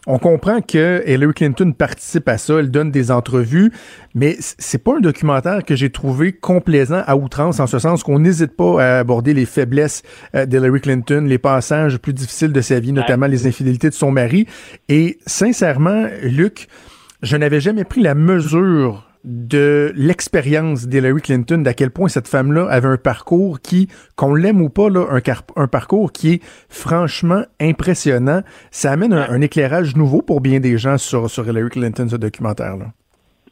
[0.06, 3.72] On comprend que Hillary Clinton participe à ça, elle donne des entrevues,
[4.16, 8.20] mais c'est pas un documentaire que j'ai trouvé complaisant à outrance, en ce sens qu'on
[8.20, 10.04] n'hésite pas à aborder les faiblesses
[10.36, 14.12] euh, d'Hillary Clinton, les passages plus difficiles de sa vie, notamment les infidélités de son
[14.12, 14.46] mari.
[14.88, 16.68] Et sincèrement, Luc,
[17.22, 22.68] je n'avais jamais pris la mesure de l'expérience d'Hillary Clinton, d'à quel point cette femme-là
[22.70, 25.22] avait un parcours qui, qu'on l'aime ou pas, là, un,
[25.62, 28.44] un, parcours qui est franchement impressionnant.
[28.72, 32.16] Ça amène un, un, éclairage nouveau pour bien des gens sur, sur Hillary Clinton, ce
[32.16, 32.94] documentaire-là.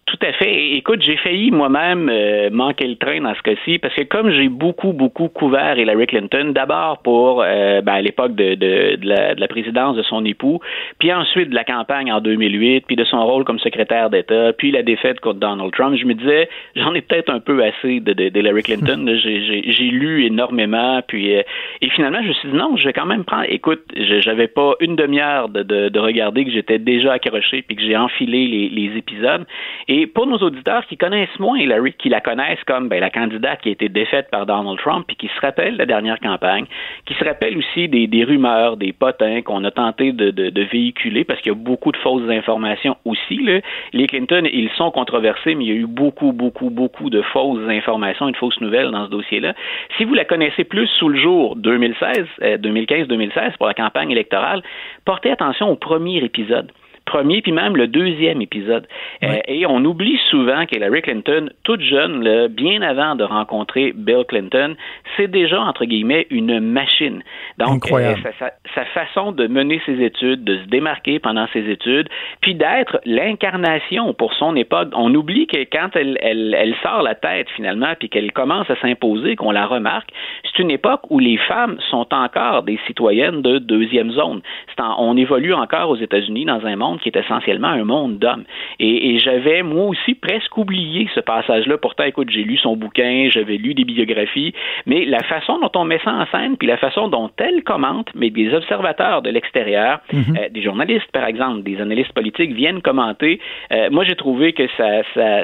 [0.07, 0.71] Tout à fait.
[0.71, 4.47] Écoute, j'ai failli moi-même euh, manquer le train dans ce cas-ci parce que comme j'ai
[4.47, 9.35] beaucoup, beaucoup couvert Hillary Clinton, d'abord pour euh, ben, à l'époque de, de, de, la,
[9.35, 10.61] de, la, présidence de son époux,
[10.97, 14.71] puis ensuite de la campagne en 2008, puis de son rôle comme secrétaire d'État, puis
[14.71, 16.47] la défaite contre Donald Trump, je me disais,
[16.77, 19.05] j'en ai peut-être un peu assez de, d'Hillary Clinton.
[19.21, 21.41] j'ai, lu énormément, puis euh,
[21.81, 23.45] et finalement, je me suis dit non, je vais quand même prendre.
[23.49, 23.81] Écoute,
[24.21, 28.47] j'avais pas une demi-heure de, de, regarder que j'étais déjà accroché, puis que j'ai enfilé
[28.47, 29.45] les, les épisodes.
[29.89, 33.09] Et et pour nos auditeurs qui connaissent moins Hillary, qui la connaissent comme ben, la
[33.09, 36.19] candidate qui a été défaite par Donald Trump, puis qui se rappellent de la dernière
[36.19, 36.65] campagne,
[37.07, 40.61] qui se rappellent aussi des, des rumeurs, des potins qu'on a tenté de, de, de
[40.61, 43.37] véhiculer, parce qu'il y a beaucoup de fausses informations aussi.
[43.37, 43.61] Là.
[43.91, 47.67] Les Clinton, ils sont controversés, mais il y a eu beaucoup, beaucoup, beaucoup de fausses
[47.67, 49.55] informations et de fausses nouvelles dans ce dossier-là.
[49.97, 54.61] Si vous la connaissez plus sous le jour 2016, 2015-2016 euh, pour la campagne électorale,
[55.05, 56.71] portez attention au premier épisode
[57.07, 58.87] premier, puis même le deuxième épisode.
[59.23, 64.23] Euh, et on oublie souvent qu'Hillary Clinton, toute jeune, là, bien avant de rencontrer Bill
[64.27, 64.75] Clinton,
[65.15, 67.23] c'est déjà, entre guillemets, une machine.
[67.57, 72.09] Donc, euh, sa, sa, façon de mener ses études, de se démarquer pendant ses études,
[72.41, 74.89] puis d'être l'incarnation pour son époque.
[74.93, 78.75] On oublie que quand elle, elle, elle sort la tête, finalement, puis qu'elle commence à
[78.81, 80.09] s'imposer, qu'on la remarque,
[80.43, 84.41] c'est une époque où les femmes sont encore des citoyennes de deuxième zone.
[84.77, 88.43] on évolue encore aux États-Unis dans un monde qui est essentiellement un monde d'hommes.
[88.79, 91.77] Et, j'avais, moi aussi, presque oublié ce passage-là.
[91.77, 94.53] Pourtant, écoute, j'ai lu son bouquin, j'avais lu des biographies,
[94.85, 98.09] mais la façon dont on met ça en scène, puis la façon dont elle commente,
[98.15, 100.37] mais des observateurs de l'extérieur, mhm.
[100.37, 103.39] euh, des journalistes, par exemple, des analystes politiques viennent commenter.
[103.71, 105.01] Euh, moi, j'ai trouvé que ça,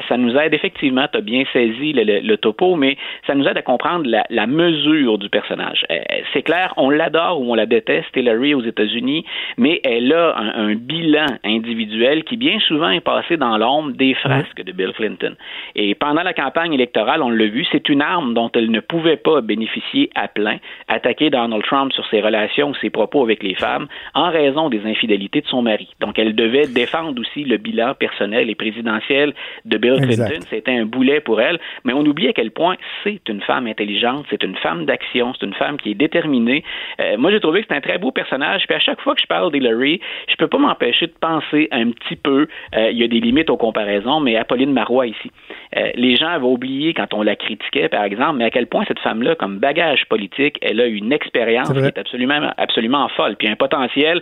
[0.07, 3.61] ça, nous aide effectivement, tu as bien saisi le, topo, mais ça nous aide à
[3.61, 5.85] comprendre la, mesure du personnage.
[5.89, 5.99] Euh,
[6.33, 9.25] c'est clair, on l'adore ou on la déteste, Hillary aux États-Unis,
[9.57, 14.13] mais elle a un, un bilan individuel qui bien souvent est passé dans l'ombre des
[14.13, 15.35] frasques de Bill Clinton.
[15.75, 19.17] Et pendant la campagne électorale, on l'a vu, c'est une arme dont elle ne pouvait
[19.17, 23.87] pas bénéficier à plein, attaquer Donald Trump sur ses relations, ses propos avec les femmes,
[24.13, 25.89] en raison des infidélités de son mari.
[25.99, 29.33] Donc elle devait défendre aussi le bilan personnel et présidentiel
[29.65, 30.45] de Bill Clinton.
[30.49, 34.25] C'était un boulet pour elle, mais on oublie à quel point c'est une femme intelligente,
[34.29, 36.63] c'est une femme d'action, c'est une femme qui est déterminée.
[36.99, 38.63] Euh, moi, j'ai trouvé que c'est un très beau personnage.
[38.67, 41.32] Puis à chaque fois que je parle d'Hillary, je peux pas m'empêcher de penser
[41.71, 45.31] un petit peu, euh, il y a des limites aux comparaisons, mais Apolline Marois ici.
[45.75, 48.83] Euh, les gens avaient oublié quand on la critiquait, par exemple, mais à quel point
[48.87, 53.47] cette femme-là, comme bagage politique, elle a une expérience qui est absolument, absolument folle, puis
[53.47, 54.21] un potentiel.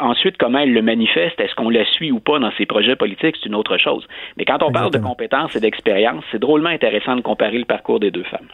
[0.00, 3.36] Ensuite, comment elle le manifeste, est-ce qu'on la suit ou pas dans ses projets politiques,
[3.40, 4.06] c'est une autre chose.
[4.36, 8.00] Mais quand on parle de compétences et d'expérience, c'est drôlement intéressant de comparer le parcours
[8.00, 8.48] des deux femmes.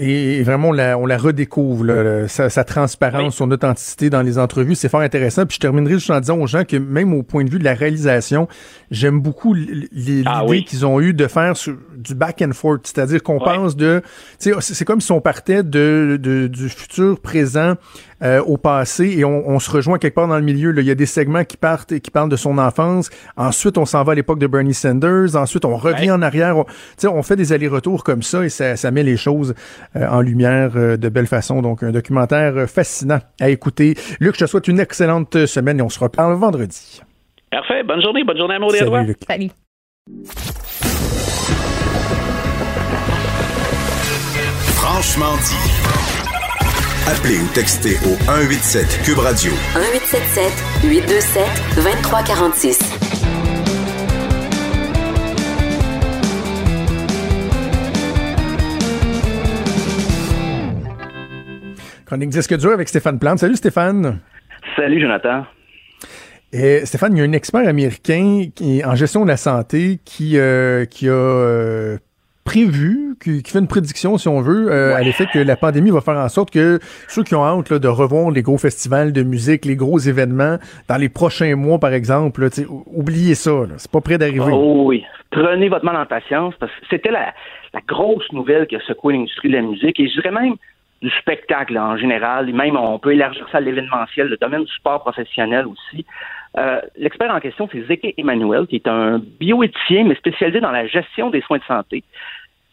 [0.00, 1.84] Et vraiment, on la, on la redécouvre,
[2.28, 4.76] sa, transparence, son authenticité dans les entrevues.
[4.76, 5.44] C'est fort intéressant.
[5.44, 7.64] Puis je terminerai juste en disant aux gens que même au point de vue de
[7.64, 8.46] la réalisation,
[8.92, 9.56] j'aime beaucoup
[10.24, 11.54] ah l'idée qu'ils ont eu de faire
[11.96, 12.86] du back and forth.
[12.86, 14.02] C'est-à-dire qu'on pense de...
[14.38, 17.74] C'est comme si on partait de, de, du futur présent
[18.22, 20.72] euh, au passé et on, on, se rejoint quelque part dans le milieu.
[20.72, 20.82] Là.
[20.82, 23.10] Il y a des segments qui partent et qui parlent de son enfance.
[23.36, 25.36] Ensuite, on s'en va à l'époque de Bernie Sanders.
[25.36, 26.56] Ensuite, on revient en arrière.
[26.58, 26.64] On,
[27.04, 29.54] on fait des allers-retours comme ça et ça, ça met les choses
[29.96, 31.62] euh, en lumière euh, de belle façon.
[31.62, 33.94] Donc, un documentaire fascinant à écouter.
[34.20, 37.00] Luc, je te souhaite une excellente semaine et on se reparle vendredi.
[37.50, 37.82] Parfait.
[37.82, 38.24] Bonne journée.
[38.24, 39.50] Bonne journée à et Salut, Salut.
[44.74, 46.17] Franchement dit.
[47.08, 49.50] Appelez ou textez au 187 Cube Radio.
[49.50, 50.52] 1877
[50.84, 51.42] 827
[51.76, 52.76] 2346.
[62.04, 63.38] Chronique Disque dur avec Stéphane Plante.
[63.38, 64.20] Salut Stéphane.
[64.76, 65.46] Salut Jonathan.
[66.52, 70.36] Et Stéphane, il y a un expert américain qui, en gestion de la santé qui,
[70.36, 71.96] euh, qui a euh,
[72.48, 76.00] prévu, qui, fait une prédiction, si on veut, euh, à l'effet que la pandémie va
[76.00, 79.66] faire en sorte que ceux qui ont hâte de revoir les gros festivals de musique,
[79.66, 80.56] les gros événements,
[80.88, 82.48] dans les prochains mois, par exemple,
[82.86, 83.50] oubliez ça.
[83.76, 84.50] C'est pas prêt d'arriver.
[84.50, 85.04] Oh oui.
[85.30, 87.34] Prenez votre mal en patience, parce que c'était la,
[87.86, 90.54] grosse nouvelle qui a secoué l'industrie de la musique, et je dirais même
[91.02, 94.72] du spectacle en général, et même on peut élargir ça à l'événementiel, le domaine du
[94.72, 96.06] sport professionnel aussi.
[96.56, 100.86] Euh, l'expert en question, c'est Zeke Emmanuel, qui est un bioéthicien, mais spécialisé dans la
[100.86, 102.02] gestion des soins de santé.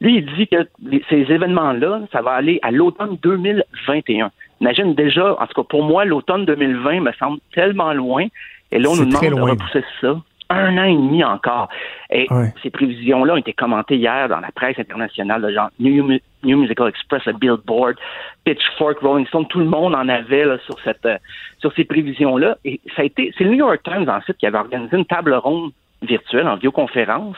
[0.05, 0.67] Lui, il dit que
[1.09, 4.29] ces événements-là, ça va aller à l'automne 2021.
[4.61, 8.27] Imagine déjà, en tout cas pour moi, l'automne 2020 me semble tellement loin.
[8.71, 10.15] Et là, on nous demande de repousser ça
[10.49, 11.69] un an et demi encore.
[12.11, 12.27] Et
[12.61, 17.95] ces prévisions-là ont été commentées hier dans la presse internationale, genre New, Musical Express, Billboard,
[18.43, 21.17] Pitchfork, Rolling Stone, tout le monde en avait là, sur cette euh,
[21.57, 22.57] sur ces prévisions-là.
[22.63, 25.33] Et ça a été, c'est le New York Times ensuite qui avait organisé une table
[25.33, 25.71] ronde
[26.01, 27.37] virtuelle, en vidéoconférence,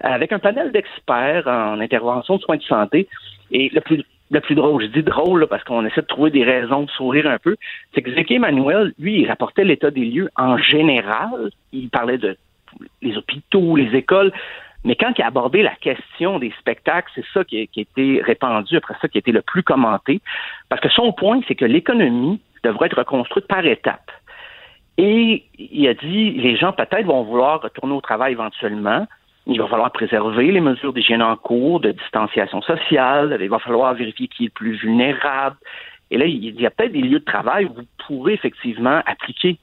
[0.00, 3.08] avec un panel d'experts en intervention de soins de santé.
[3.50, 6.44] Et le plus le plus drôle, je dis drôle parce qu'on essaie de trouver des
[6.44, 7.56] raisons de sourire un peu,
[7.94, 11.50] c'est que Zeki Emmanuel, lui, il rapportait l'état des lieux en général.
[11.72, 12.36] Il parlait de
[13.02, 14.32] les hôpitaux, les écoles.
[14.84, 17.82] Mais quand il a abordé la question des spectacles, c'est ça qui a, qui a,
[17.82, 20.20] été répandu, après ça, qui a été le plus commenté.
[20.68, 24.10] Parce que son point, c'est que l'économie devrait être reconstruite par étapes.
[24.96, 29.06] Et il a dit, les gens peut-être vont vouloir retourner au travail éventuellement,
[29.46, 33.36] il va falloir préserver les mesures d'hygiène en cours, de distanciation sociale.
[33.40, 35.56] Il va falloir vérifier qui est le plus vulnérable.
[36.10, 39.58] Et là, il y a peut-être des lieux de travail où vous pourrez effectivement appliquer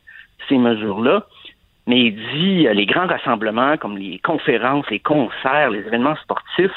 [0.50, 1.26] ces mesures-là.
[1.88, 6.72] Mais il dit les grands rassemblements comme les conférences, les concerts, les événements sportifs,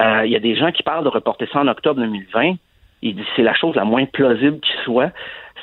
[0.00, 2.54] euh, il y a des gens qui parlent de reporter ça en octobre 2020.
[3.02, 5.10] Il dit c'est la chose la moins plausible qui soit.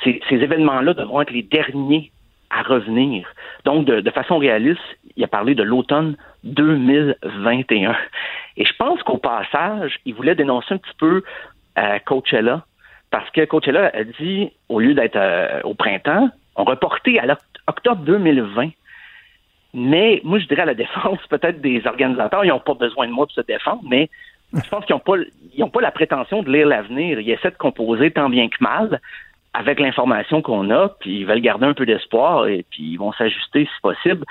[0.04, 2.10] Ces, événements-là devront être les derniers
[2.50, 3.28] à revenir.
[3.64, 4.80] Donc, de, façon réaliste,
[5.16, 7.94] il a parlé de l'automne 2021.
[8.56, 11.22] Et je pense qu'au passage, il voulait dénoncer un petit peu
[11.78, 12.64] euh, Coachella,
[13.10, 18.02] parce que Coachella a dit, au lieu d'être euh, au printemps, on reportait à octobre
[18.02, 18.70] 2020.
[19.72, 23.12] Mais moi, je dirais à la défense, peut-être des organisateurs, ils n'ont pas besoin de
[23.12, 24.08] moi pour se défendre, mais
[24.52, 27.20] je pense qu'ils n'ont pas, pas la prétention de lire l'avenir.
[27.20, 29.00] Ils essaient de composer tant bien que mal
[29.52, 33.12] avec l'information qu'on a, puis ils veulent garder un peu d'espoir et puis ils vont
[33.12, 34.24] s'ajuster si possible.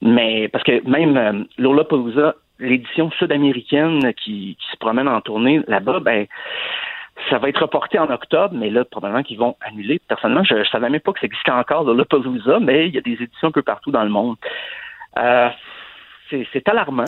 [0.00, 6.00] Mais parce que même euh, Lollapalooza, l'édition sud-américaine qui, qui, se promène en tournée là-bas,
[6.00, 6.26] ben
[7.28, 10.00] ça va être reporté en octobre, mais là, probablement qu'ils vont annuler.
[10.08, 13.00] Personnellement, je ne savais même pas que ça existait encore, Lollapalooza, mais il y a
[13.00, 14.36] des éditions un peu partout dans le monde.
[15.18, 15.48] Euh,
[16.30, 17.04] c'est alarmant.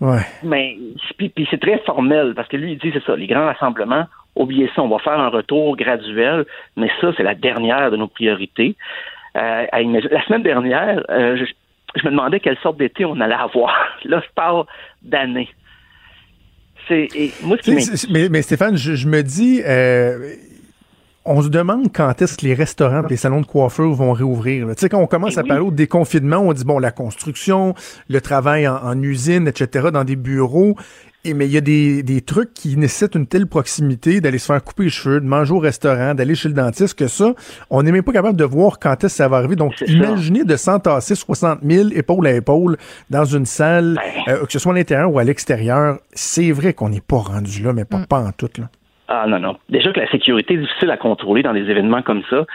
[0.00, 0.22] Ouais.
[0.42, 0.78] Mais
[1.18, 4.06] puis, puis c'est très formel, parce que lui, il dit, c'est ça, les grands rassemblements,
[4.36, 6.44] oubliez ça, on va faire un retour graduel,
[6.76, 8.76] mais ça, c'est la dernière de nos priorités.
[9.36, 11.44] Euh, la semaine dernière, euh, je,
[11.96, 13.74] je, me demandais quelle sorte d'été on allait avoir.
[14.04, 14.64] Là, je parle
[15.02, 15.48] d'année.
[16.88, 17.08] C'est,
[17.42, 20.34] moi, ce qui mais, mais, Stéphane, je, je me dis, euh,
[21.30, 24.66] on se demande quand est-ce que les restaurants les salons de coiffure vont réouvrir.
[24.70, 27.74] Tu sais, quand on commence à parler au déconfinement, on dit, bon, la construction,
[28.08, 30.74] le travail en, en usine, etc., dans des bureaux,
[31.24, 34.46] et mais il y a des, des, trucs qui nécessitent une telle proximité d'aller se
[34.46, 37.34] faire couper les cheveux, de manger au restaurant, d'aller chez le dentiste, que ça,
[37.68, 39.54] on n'est même pas capable de voir quand est-ce que ça va arriver.
[39.54, 42.76] Donc, imaginez de s'entasser 60 000 épaule à épaule
[43.10, 44.34] dans une salle, ben.
[44.34, 45.98] euh, que ce soit à l'intérieur ou à l'extérieur.
[46.12, 48.06] C'est vrai qu'on n'est pas rendu là, mais pas, mm.
[48.06, 48.50] pas en tout.
[48.58, 48.70] Là.
[49.12, 49.58] Ah non, non.
[49.68, 52.46] Déjà que la sécurité est difficile à contrôler dans des événements comme ça.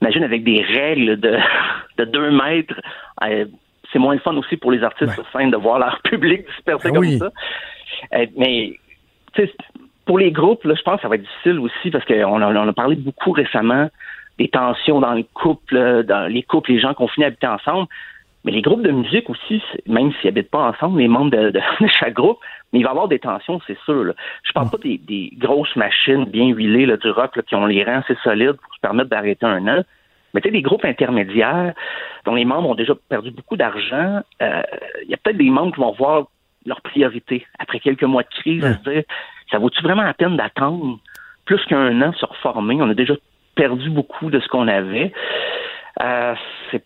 [0.00, 1.36] Imagine avec des règles de,
[1.98, 2.80] de deux mètres.
[3.24, 3.46] Euh,
[3.92, 5.24] c'est moins le fun aussi pour les artistes ouais.
[5.32, 7.18] scène de voir leur public dispersé ben comme oui.
[7.18, 7.30] ça.
[8.14, 8.78] Euh, mais
[10.06, 12.46] pour les groupes, là, je pense que ça va être difficile aussi parce qu'on a,
[12.46, 13.90] on a parlé beaucoup récemment
[14.38, 17.88] des tensions dans les couples, dans les couples, les gens confinés habiter ensemble.
[18.44, 21.60] Mais les groupes de musique aussi, même s'ils habitent pas ensemble, les membres de, de,
[21.80, 22.38] de, chaque groupe,
[22.72, 24.04] mais il va y avoir des tensions, c'est sûr.
[24.04, 24.14] Là.
[24.42, 27.66] Je parle pas des, des, grosses machines bien huilées là, du rock là, qui ont
[27.66, 29.82] les rangs assez solides pour se permettre d'arrêter un an.
[30.34, 31.72] Mais tu sais, des groupes intermédiaires
[32.24, 34.62] dont les membres ont déjà perdu beaucoup d'argent, il euh,
[35.08, 36.26] y a peut-être des membres qui vont voir
[36.66, 38.92] leur priorité après quelques mois de crise, ouais.
[38.92, 39.02] dire
[39.50, 40.98] ça vaut-tu vraiment la peine d'attendre
[41.44, 42.80] plus qu'un an se reformer?
[42.80, 43.14] On a déjà
[43.54, 45.12] perdu beaucoup de ce qu'on avait.
[46.02, 46.34] Euh,
[46.70, 46.82] c'est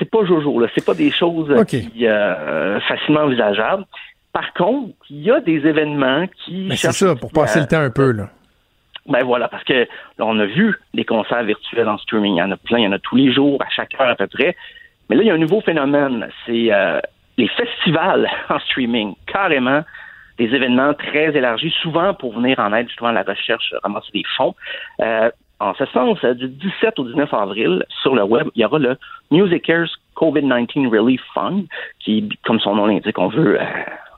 [0.00, 0.66] c'est pas Jojo, là.
[0.74, 1.82] C'est pas des choses okay.
[1.82, 3.84] qui, euh, facilement envisageables.
[4.32, 6.66] Par contre, il y a des événements qui.
[6.68, 7.62] Mais c'est ça, pour passer à...
[7.62, 8.30] le temps un peu, là.
[9.06, 9.86] Ben voilà, parce que là,
[10.18, 12.34] on a vu des concerts virtuels en streaming.
[12.34, 14.08] Il y en a plein, il y en a tous les jours, à chaque heure
[14.08, 14.56] à peu près.
[15.08, 16.28] Mais là, il y a un nouveau phénomène.
[16.46, 17.00] C'est euh,
[17.36, 19.82] les festivals en streaming, carrément
[20.38, 24.22] des événements très élargis, souvent pour venir en aide justement à la recherche, ramasser des
[24.36, 24.54] fonds.
[25.02, 25.30] Euh,
[25.60, 28.96] en ce sens, du 17 au 19 avril, sur le web, il y aura le
[29.30, 29.86] Musicers
[30.16, 31.66] COVID-19 Relief Fund,
[31.98, 33.64] qui, comme son nom l'indique, on veut euh,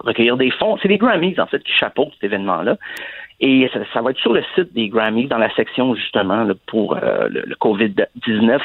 [0.00, 0.78] recueillir des fonds.
[0.80, 2.76] C'est des Grammys, en fait, qui chapeautent cet événement-là.
[3.40, 7.28] Et ça, va être sur le site des Grammys, dans la section, justement, pour euh,
[7.28, 8.60] le, le COVID-19.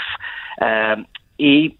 [0.61, 0.95] Euh,
[1.39, 1.75] et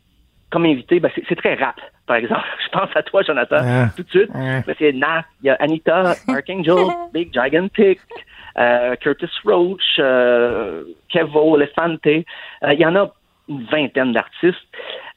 [0.49, 1.75] comme invité, ben, c'est très rap,
[2.05, 2.45] par exemple.
[2.65, 3.87] Je pense à toi, Jonathan, ah.
[3.95, 4.29] tout de suite.
[4.33, 4.61] Ah.
[4.65, 7.99] Ben, c'est Nas, il y a Anita, Archangel, Big Gigantic,
[8.57, 12.07] euh, Curtis Roach, euh, Kevo, Elefante.
[12.07, 12.23] Euh,
[12.73, 13.11] il y en a
[13.49, 14.57] une vingtaine d'artistes.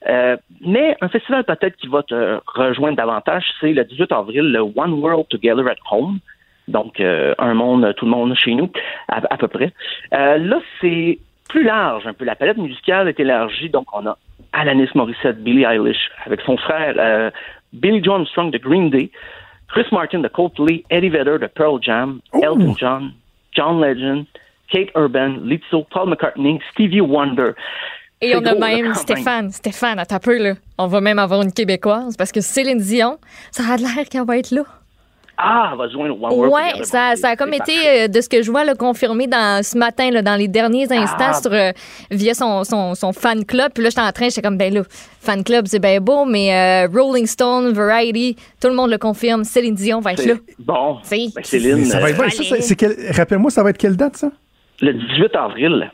[0.09, 4.61] Euh, mais un festival peut-être qui va te rejoindre davantage, c'est le 18 avril, le
[4.61, 6.19] One World Together at Home.
[6.69, 8.71] Donc, euh, un monde, tout le monde chez nous,
[9.09, 9.73] à, à peu près.
[10.13, 11.19] là, c'est
[11.49, 12.25] plus large un peu.
[12.25, 14.17] La palette musicale est élargie, donc on a
[14.53, 17.31] Alanis Morissette, Billie Eilish, avec son frère euh,
[17.73, 19.11] Billy John Strong de Green Day,
[19.69, 22.43] Chris Martin de Coldplay, Eddie Vedder de Pearl Jam, Ooh.
[22.43, 23.13] Elton John,
[23.53, 24.27] John Legend,
[24.71, 27.53] Kate Urban, Lizzo, Paul McCartney, Stevie Wonder.
[28.21, 29.51] Et on a gros, même Stéphane.
[29.51, 30.55] Stéphane, un peu, là.
[30.79, 33.19] On va même avoir une Québécoise parce que Céline Dion,
[33.51, 34.65] ça a l'air qu'elle va être là.
[35.43, 36.85] Ah, elle va joindre One World Ouais, Together.
[36.87, 39.79] ça, ça a comme été, euh, de ce que je vois, là, confirmé dans, ce
[39.79, 41.33] matin, là, dans les derniers instants, Ah.
[41.41, 41.71] sur, euh,
[42.11, 43.73] via son, son, son fan club.
[43.75, 44.83] Puis là, j'étais en train, j'étais comme, ben là,
[45.21, 46.55] fan club, c'est bien beau, mais
[46.87, 49.45] euh, Rolling Stone, Variety, tout le monde le confirme.
[49.45, 50.35] Céline Dion va être là.
[50.47, 52.31] C'est- Bon, ben, Céline, Ça va être euh, bon.
[52.31, 54.31] Ça, c'est- c'est quel- Rappelle-moi, ça va être quelle date, ça?
[54.83, 55.91] le 18 avril.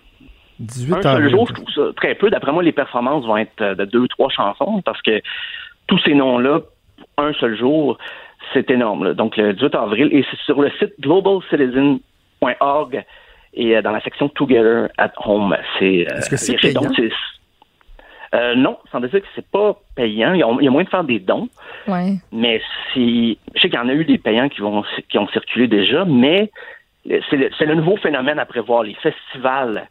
[0.59, 1.31] 18 Un seul avril.
[1.31, 2.31] jour, je trouve ça très peu.
[2.31, 5.21] D'après moi, les performances vont être de deux, trois chansons parce que
[5.87, 6.61] tous ces noms-là,
[7.19, 7.99] un seul jour,
[8.53, 9.05] c'est énorme.
[9.05, 9.15] là.
[9.15, 13.05] Donc, le 18 avril, et c'est sur le site globalcitizen.org
[13.55, 15.57] et euh, dans la section Together at Home.
[15.79, 16.93] C'est, euh, Est-ce que c'est dons, payant?
[16.97, 17.11] c'est-
[18.35, 20.33] Euh, non, sans dire que c'est pas payant.
[20.35, 21.49] Il y, a, il y a moyen de faire des dons,
[21.87, 22.15] Ouais.
[22.33, 22.61] mais
[22.93, 25.69] si je sais qu'il y en a eu des payants qui vont qui ont circulé
[25.69, 26.51] déjà, mais
[27.07, 29.89] c'est le, c'est le nouveau phénomène à prévoir, les festivals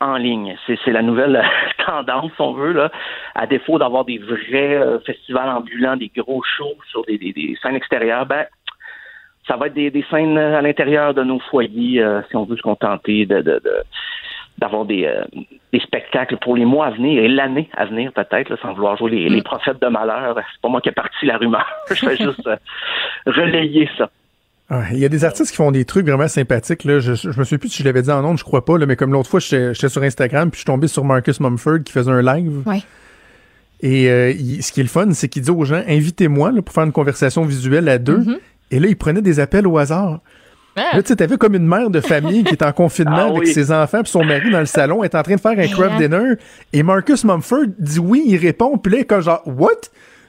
[0.00, 0.56] en ligne.
[0.66, 1.42] C'est, la nouvelle
[1.86, 2.90] tendance, si on veut, là.
[3.34, 7.56] À défaut d'avoir des vrais euh, festivals ambulants, des gros shows sur des, des- des
[7.62, 8.46] scènes extérieures, ben
[9.46, 12.56] ça va être des, des scènes à l'intérieur de nos foyers, euh, si on veut
[12.56, 13.82] se contenter de, de- de-
[14.58, 15.24] d'avoir des, euh,
[15.72, 19.10] des spectacles pour les mois à venir et l'année à venir peut-être, sans vouloir jouer
[19.10, 20.36] les, les prophètes de malheur.
[20.36, 21.66] C'est pas moi qui ai parti la rumeur.
[21.88, 22.56] Je fais juste euh,
[23.26, 24.10] relayer ça.
[24.92, 26.84] Il y a des artistes qui font des trucs vraiment sympathiques.
[26.84, 27.00] Là.
[27.00, 28.86] Je, je me souviens plus si je l'avais dit en ondes, je crois pas, là,
[28.86, 31.80] mais comme l'autre fois, j'étais j'étais sur Instagram, puis je suis tombé sur Marcus Mumford
[31.84, 32.62] qui faisait un live.
[32.66, 32.82] Ouais.
[33.80, 36.62] Et euh, il- ce qui est le fun, c'est qu'il dit aux gens, invitez-moi là,
[36.62, 38.18] pour faire une conversation visuelle à deux.
[38.18, 38.38] Mm-hmm.
[38.72, 40.20] Et là, il prenait des appels au hasard.
[40.76, 40.82] Ah.
[40.96, 43.40] Là, tu sais, t'avais comme une mère de famille qui est en confinement Ah avec
[43.40, 43.52] oui.
[43.52, 45.92] ses enfants puis son mari dans le salon, est en train de faire un crab
[45.94, 45.98] hein.
[45.98, 46.34] dinner.
[46.72, 49.70] Et Marcus Mumford dit oui, il répond, puis là, il est comme genre, what?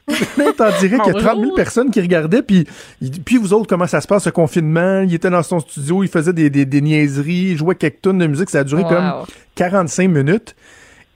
[0.37, 1.55] Là, t'en dirais qu'il y a 30 000 Bonjour.
[1.55, 2.65] personnes qui regardaient, puis,
[3.01, 5.01] il- puis vous autres, comment ça se passe, ce confinement?
[5.01, 8.17] Il était dans son studio, il faisait des, des, des niaiseries, il jouait quelques tonnes
[8.17, 8.89] de musique, ça a duré Wow.
[8.89, 9.11] comme
[9.55, 10.55] 45 minutes.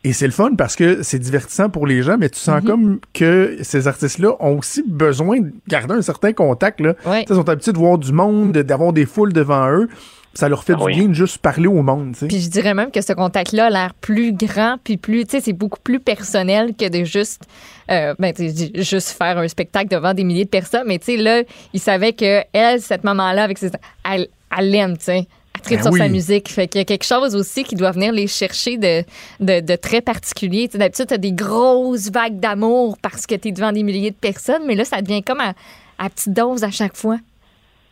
[0.03, 2.99] Et c'est le fun parce que c'est divertissant pour les gens, mais tu sens comme
[3.11, 6.79] que ces artistes-là ont aussi besoin de garder un certain contact.
[6.79, 6.93] Là.
[7.07, 7.25] Ouais.
[7.27, 9.89] Ils sont habitués de voir du monde, de- d'avoir des foules devant eux.
[10.35, 10.95] Ça leur fait Ah du oui.
[10.95, 12.11] bien de juste parler au monde.
[12.13, 12.27] tu sais.
[12.27, 15.39] Puis je dirais même que ce contact-là a l'air plus grand, puis plus, tu sais,
[15.39, 17.43] c'est beaucoup plus personnel que de juste,
[17.89, 18.33] euh, ben,
[18.75, 20.83] juste faire un spectacle devant des milliers de personnes.
[20.87, 21.41] Mais tu sais, là,
[21.73, 23.71] il savait que elle, cette maman-là, avec ses,
[24.11, 24.27] elle,
[24.57, 25.27] elle l'aime, tu sais.
[25.55, 26.49] Elle tripe Ben sur sa musique.
[26.49, 29.03] Fait qu'il y a quelque chose aussi qui doit venir les chercher de,
[29.39, 30.67] de, de très particulier.
[30.67, 34.15] Tu sais, d'habitude, t'as des grosses vagues d'amour parce que t'es devant des milliers de
[34.15, 35.53] personnes, mais là, ça devient comme à,
[35.97, 37.19] à petite dose à chaque fois.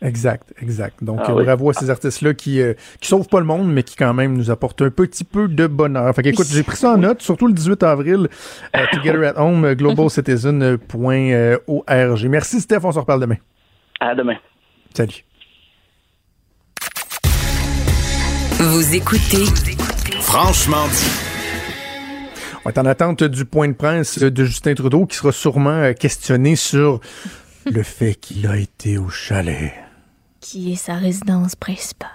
[0.03, 1.01] Exact, exact.
[1.01, 1.45] Donc, Ah euh, oui.
[1.45, 4.35] bravo à ces artistes-là qui, euh, qui sauvent pas le monde, mais qui quand même
[4.35, 6.13] nous apportent un petit peu de bonheur.
[6.13, 8.27] Fait qu'écoute, j'ai pris ça en note, surtout le 18 avril,
[8.75, 12.25] euh, Together at Home, euh, globalcitizen.org.
[12.27, 12.79] Merci, Steph.
[12.83, 13.37] On se reparle demain.
[14.01, 14.35] À demain.
[14.93, 15.23] Salut.
[18.59, 19.45] Vous écoutez
[20.19, 21.11] Franchement dit.
[22.65, 25.93] On est en attente du point de presse de Justin Trudeau qui sera sûrement euh,
[25.93, 26.99] questionné sur
[27.65, 29.73] le fait qu'il a été au chalet.
[30.43, 32.09] Qui est sa résidence principale?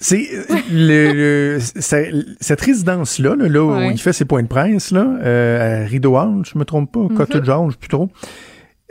[0.00, 1.98] C'est euh, le, le- ça-
[2.40, 3.90] cette résidence-là, là, là où Ouais.
[3.92, 7.06] il fait ses points de presse, là, euh, à Rideau Hall, je me trompe pas,
[7.16, 8.08] Cottage Hall, je sais plus trop.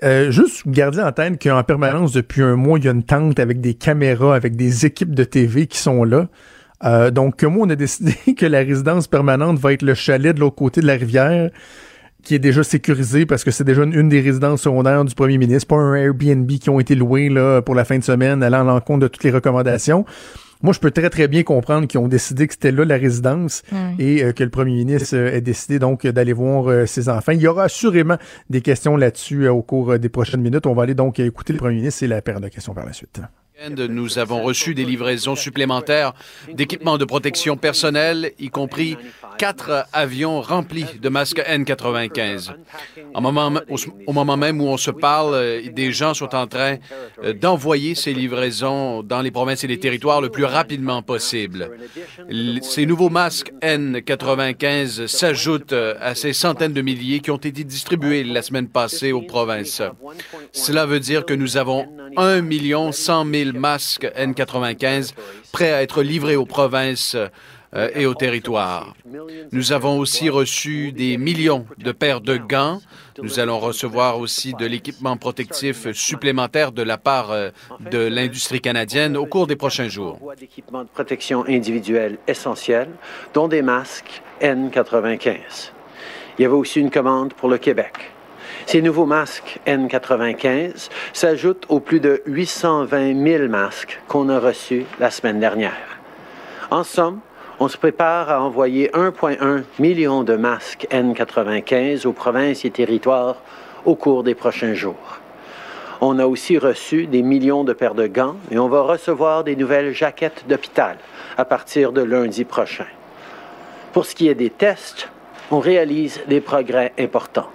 [0.03, 3.39] Euh, juste garder en tête qu'en permanence, depuis un mois, il y a une tente
[3.39, 6.27] avec des caméras, avec des équipes de TV qui sont là.
[6.83, 10.39] Euh, donc, moi, on a décidé que la résidence permanente va être le chalet de
[10.39, 11.49] l'autre côté de la rivière,
[12.27, 15.37] qui est déjà sécurisé parce que c'est déjà une, une des résidences secondaires du premier
[15.37, 18.61] ministre, pas un Airbnb qui ont été loués là, pour la fin de semaine, allant
[18.61, 20.03] à l'encontre de toutes les recommandations.
[20.61, 23.63] Moi, je peux très, très bien comprendre qu'ils ont décidé que c'était là la résidence
[23.97, 27.31] et euh, que le premier ministre euh, ait décidé donc d'aller voir euh, ses enfants.
[27.31, 28.17] Il y aura assurément
[28.49, 30.65] des questions là-dessus euh, au cours des prochaines minutes.
[30.65, 32.91] On va aller donc écouter le premier ministre et la paire de questions par la
[32.91, 33.21] suite.
[33.89, 36.13] Nous avons reçu des livraisons supplémentaires
[36.53, 38.97] d'équipements de protection personnelle, y compris
[39.37, 42.53] quatre avions remplis de masques N95.
[43.13, 43.21] Au
[44.13, 46.77] moment, même où on se parle, euh, des gens sont en train
[47.23, 51.69] euh, d'envoyer ces livraisons dans les provinces et les territoires le plus rapidement possible.
[52.61, 58.23] Ces nouveaux masques N95 s'ajoutent euh, à ces centaines de milliers qui ont été distribués
[58.23, 59.81] la semaine passée aux provinces.
[60.51, 65.13] Cela veut dire que nous avons 1 million 100 000 masques N95
[65.51, 67.15] prêts à être livrés aux provinces
[67.73, 68.93] et aux territoires.
[69.51, 72.79] Nous avons aussi reçu des millions de paires de gants.
[73.21, 77.49] Nous allons recevoir aussi de l'équipement protectif supplémentaire de la part euh,
[77.91, 80.17] de l'industrie canadienne au cours des prochains jours.
[80.21, 82.89] Voies d'équipements de protection individuelle essentiels,
[83.33, 85.71] dont des masques N95.
[86.37, 87.93] Il y avait aussi une commande pour le Québec.
[88.65, 95.09] Ces nouveaux masques N95 s'ajoutent aux plus de 820 000 masques qu'on a reçus la
[95.09, 95.97] semaine dernière.
[96.69, 97.21] En somme,
[97.59, 103.37] on se prépare à envoyer 1,1 million de masques N95 aux provinces et territoires
[103.85, 105.19] au cours des prochains jours.
[105.99, 109.55] On a aussi reçu des millions de paires de gants et on va recevoir des
[109.55, 110.97] nouvelles jaquettes d'hôpital
[111.35, 112.85] à partir de lundi prochain.
[113.91, 115.09] Pour ce qui est des tests,
[115.49, 117.49] on réalise des progrès importants.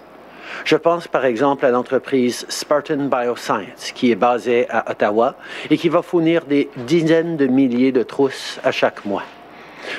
[0.64, 5.36] Je pense par exemple à l'entreprise Spartan Bioscience qui est basée à Ottawa
[5.70, 9.22] et qui va fournir des dizaines de milliers de trousses à chaque mois.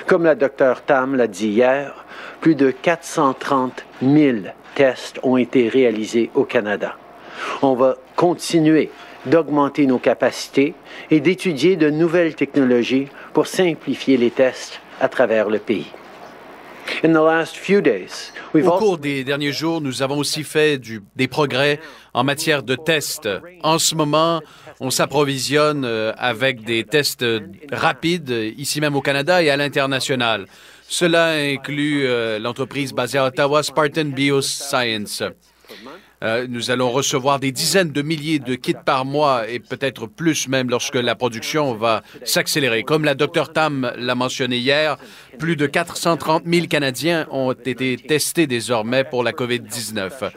[0.07, 2.05] Comme la docteur Tam l'a dit hier,
[2.41, 4.38] plus de 430 000
[4.75, 6.95] tests ont été réalisés au Canada.
[7.61, 8.89] On va continuer
[9.25, 10.73] d'augmenter nos capacités
[11.09, 15.91] et d'étudier de nouvelles technologies pour simplifier les tests à travers le pays.
[18.53, 20.79] Au cours des derniers jours, nous avons aussi fait
[21.15, 21.79] des progrès
[22.13, 23.29] en matière de tests.
[23.61, 24.41] En ce moment,
[24.79, 27.25] on s'approvisionne euh, avec des tests
[27.71, 30.47] rapides ici même au Canada et à l'international.
[30.88, 35.23] Cela inclut euh, l'entreprise basée à Ottawa, Spartan Bioscience.
[36.24, 40.47] Euh, nous allons recevoir des dizaines de milliers de kits par mois et peut-être plus
[40.47, 42.84] même lorsque la production va s'accélérer.
[42.84, 44.97] Comme la Dr Tam l'a mentionné hier,
[45.38, 50.32] plus de 430 000 Canadiens ont été testés désormais pour la COVID-19.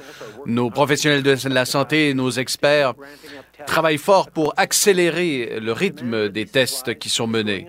[0.46, 2.94] Nos professionnels de la santé et nos experts
[3.66, 7.66] travaillent fort pour accélérer le rythme des tests qui sont menés.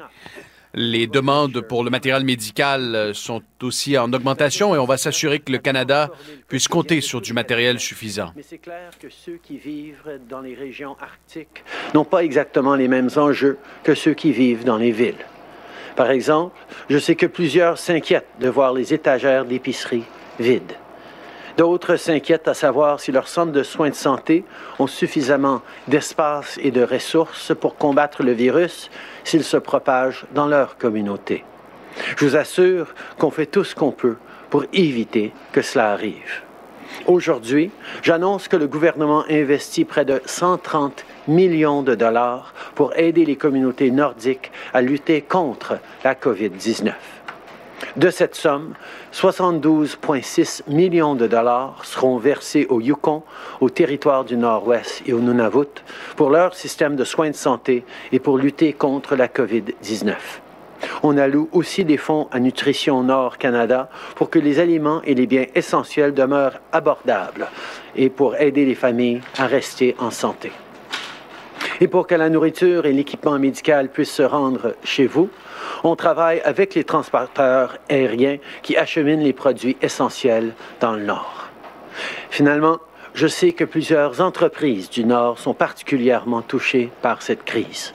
[0.73, 5.51] Les demandes pour le matériel médical sont aussi en augmentation et on va s'assurer que
[5.51, 6.09] le Canada
[6.47, 8.31] puisse compter sur du matériel suffisant.
[8.35, 11.63] Mais c'est clair que ceux qui vivent dans les régions arctiques
[11.93, 15.25] n'ont pas exactement les mêmes enjeux que ceux qui vivent dans les villes.
[15.95, 16.55] Par exemple,
[16.89, 20.03] je sais que plusieurs s'inquiètent de voir les étagères d'épicerie
[20.39, 20.73] vides.
[21.57, 24.45] D'autres s'inquiètent à savoir si leurs centres de soins de santé
[24.77, 28.91] ont suffisamment d'espace et de ressources pour combattre le virus
[29.23, 31.43] s'il se propage dans leur communauté.
[32.15, 34.17] Je vous assure qu'on fait tout ce qu'on peut
[34.51, 36.43] pour éviter que cela arrive.
[37.07, 37.71] Aujourd'hui,
[38.03, 43.89] j'annonce que le gouvernement investit près de 130 millions de dollars pour aider les communautés
[43.89, 46.93] nordiques à lutter contre la COVID-19.
[47.95, 48.73] De cette somme,
[49.13, 53.23] 72,6 millions de dollars seront versés au Yukon,
[53.61, 55.83] au territoire du Nord-Ouest et au Nunavut
[56.15, 60.13] pour leur système de soins de santé et pour lutter contre la COVID-19.
[61.03, 65.27] On alloue aussi des fonds à Nutrition Nord Canada pour que les aliments et les
[65.27, 67.47] biens essentiels demeurent abordables
[67.95, 70.51] et pour aider les familles à rester en santé.
[71.79, 75.29] Et pour que la nourriture et l'équipement médical puissent se rendre chez vous,
[75.83, 81.49] on travaille avec les transporteurs aériens qui acheminent les produits essentiels dans le Nord.
[82.29, 82.79] Finalement,
[83.13, 87.93] je sais que plusieurs entreprises du Nord sont particulièrement touchées par cette crise.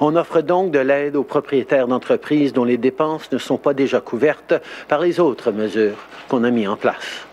[0.00, 4.00] On offre donc de l'aide aux propriétaires d'entreprises dont les dépenses ne sont pas déjà
[4.00, 4.54] couvertes
[4.88, 5.98] par les autres mesures
[6.28, 7.26] qu'on a mises en place.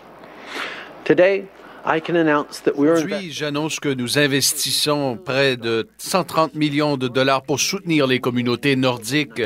[2.76, 8.76] Aujourd'hui, j'annonce que nous investissons près de 130 millions de dollars pour soutenir les communautés
[8.76, 9.42] nordiques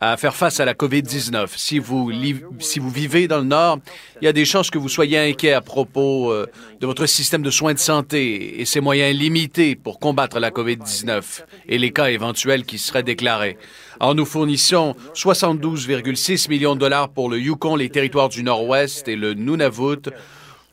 [0.00, 1.48] à faire face à la COVID-19.
[1.56, 2.12] Si vous,
[2.58, 3.78] si vous vivez dans le Nord,
[4.20, 6.46] il y a des chances que vous soyez inquiet à propos euh,
[6.80, 11.44] de votre système de soins de santé et ses moyens limités pour combattre la COVID-19
[11.68, 13.56] et les cas éventuels qui seraient déclarés.
[13.98, 19.16] Alors, nous fournissons 72,6 millions de dollars pour le Yukon, les territoires du Nord-Ouest et
[19.16, 20.10] le Nunavut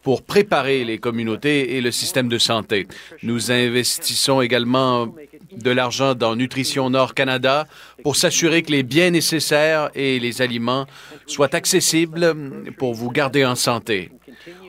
[0.03, 2.87] pour préparer les communautés et le système de santé.
[3.23, 5.07] Nous investissons également
[5.55, 7.67] de l'argent dans Nutrition Nord Canada
[8.03, 10.85] pour s'assurer que les biens nécessaires et les aliments
[11.25, 12.35] soient accessibles
[12.77, 14.11] pour vous garder en santé.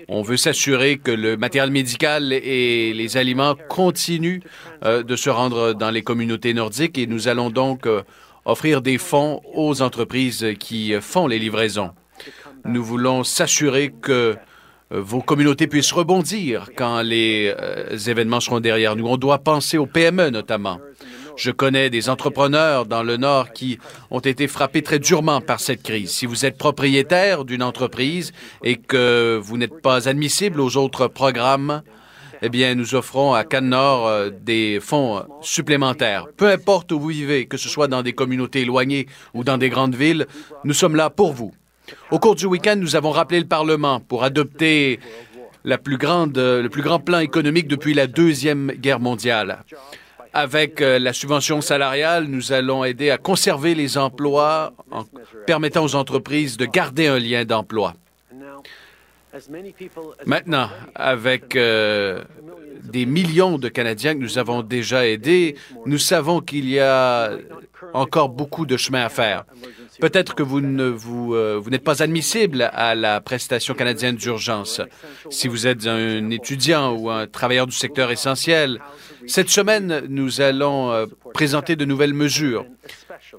[0.08, 4.40] On veut s'assurer que le matériel médical et les aliments continuent
[4.84, 8.02] euh, de se rendre dans les communautés nordiques et nous allons donc euh,
[8.44, 11.90] offrir des fonds aux entreprises qui font les livraisons.
[12.66, 14.34] Nous voulons s'assurer que euh,
[15.00, 19.06] vos communautés puissent rebondir quand les euh, événements seront derrière nous.
[19.06, 20.78] On doit penser aux PME notamment.
[21.36, 23.78] Je connais des entrepreneurs dans le Nord qui
[24.10, 26.10] ont été frappés très durement par cette crise.
[26.10, 28.32] Si vous êtes propriétaire d'une entreprise
[28.62, 31.82] et que vous n'êtes pas admissible aux autres programmes,
[32.42, 36.26] eh bien, nous offrons à Cannes Nord euh, des fonds supplémentaires.
[36.36, 39.70] Peu importe où vous vivez, que ce soit dans des communautés éloignées ou dans des
[39.70, 40.26] grandes villes,
[40.62, 41.52] nous sommes là pour vous.
[42.10, 45.00] Au cours du week-end, nous avons rappelé le Parlement pour adopter
[45.64, 49.64] grande, le plus grand plan économique depuis la Deuxième Guerre mondiale.
[50.36, 55.04] Avec euh, la subvention salariale, nous allons aider à conserver les emplois en
[55.46, 57.94] permettant aux entreprises de garder un lien d'emploi.
[60.26, 62.24] Maintenant, avec euh,
[62.82, 65.56] des millions de Canadiens que nous avons déjà aidés,
[65.86, 67.30] nous savons qu'il y a
[67.92, 69.44] encore beaucoup de chemin à faire.
[70.00, 74.80] Peut-être que vous ne vous, euh, vous n'êtes pas admissible à la prestation canadienne d'urgence.
[75.30, 78.80] Si vous êtes un étudiant ou un travailleur du secteur essentiel,
[79.26, 82.66] cette semaine, nous allons euh, présenter de nouvelles mesures,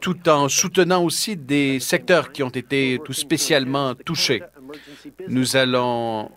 [0.01, 4.41] tout en soutenant aussi des secteurs qui ont été tout spécialement touchés.
[5.27, 6.31] Nous allons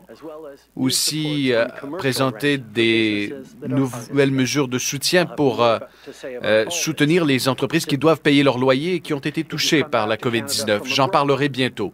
[0.77, 1.67] aussi euh,
[1.99, 3.35] présenter des
[3.67, 5.79] nouvelles mesures de soutien pour euh,
[6.25, 10.07] euh, soutenir les entreprises qui doivent payer leur loyer et qui ont été touchées par
[10.07, 10.85] la COVID-19.
[10.85, 11.93] J'en parlerai bientôt.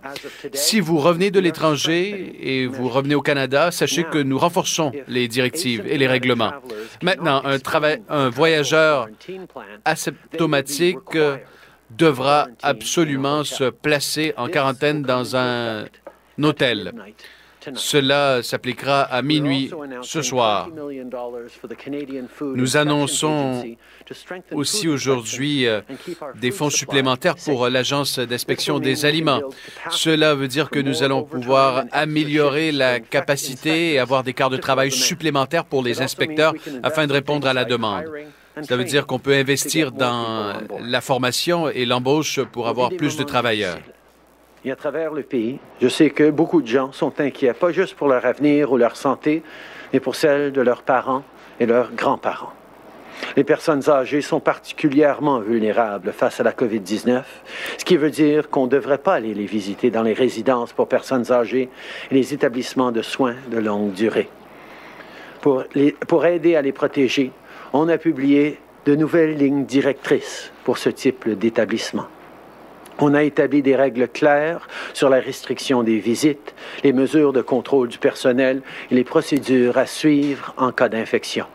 [0.52, 5.28] Si vous revenez de l'étranger et vous revenez au Canada, sachez que nous renforçons les
[5.28, 6.52] directives et les règlements.
[7.02, 7.58] Maintenant, un,
[8.08, 9.08] un voyageur
[9.84, 11.18] asymptomatique
[11.90, 15.84] devra absolument se placer en quarantaine dans un
[16.42, 16.92] hôtel.
[17.74, 19.70] Cela s'appliquera à minuit
[20.02, 20.68] ce soir.
[22.40, 23.64] Nous annonçons
[24.52, 25.80] aussi aujourd'hui euh,
[26.40, 29.40] des fonds supplémentaires pour l'Agence d'inspection des aliments.
[29.90, 34.56] Cela veut dire que nous allons pouvoir améliorer la capacité et avoir des quarts de
[34.56, 38.04] travail supplémentaires pour les inspecteurs afin de répondre à la demande.
[38.62, 43.24] Ça veut dire qu'on peut investir dans la formation et l'embauche pour avoir plus de
[43.24, 43.78] travailleurs
[44.64, 47.94] et à travers le pays, je sais que beaucoup de gens sont inquiets, pas juste
[47.94, 49.42] pour leur avenir ou leur santé,
[49.92, 51.22] mais pour celle de leurs parents
[51.60, 52.52] et leurs grands-parents.
[53.36, 57.22] Les personnes âgées sont particulièrement vulnérables face à la COVID-19,
[57.78, 60.88] ce qui veut dire qu'on ne devrait pas aller les visiter dans les résidences pour
[60.88, 61.68] personnes âgées
[62.10, 64.28] et les établissements de soins de longue durée.
[65.42, 65.64] Pour,
[66.08, 67.30] pour aider à les protéger,
[67.72, 72.06] on a publié de nouvelles lignes directrices pour ce type d'établissement.
[72.98, 77.88] On a établi des règles claires sur la restriction des visites, les mesures de contrôle
[77.88, 81.46] du personnel et les procédures à suivre en cas d'infection.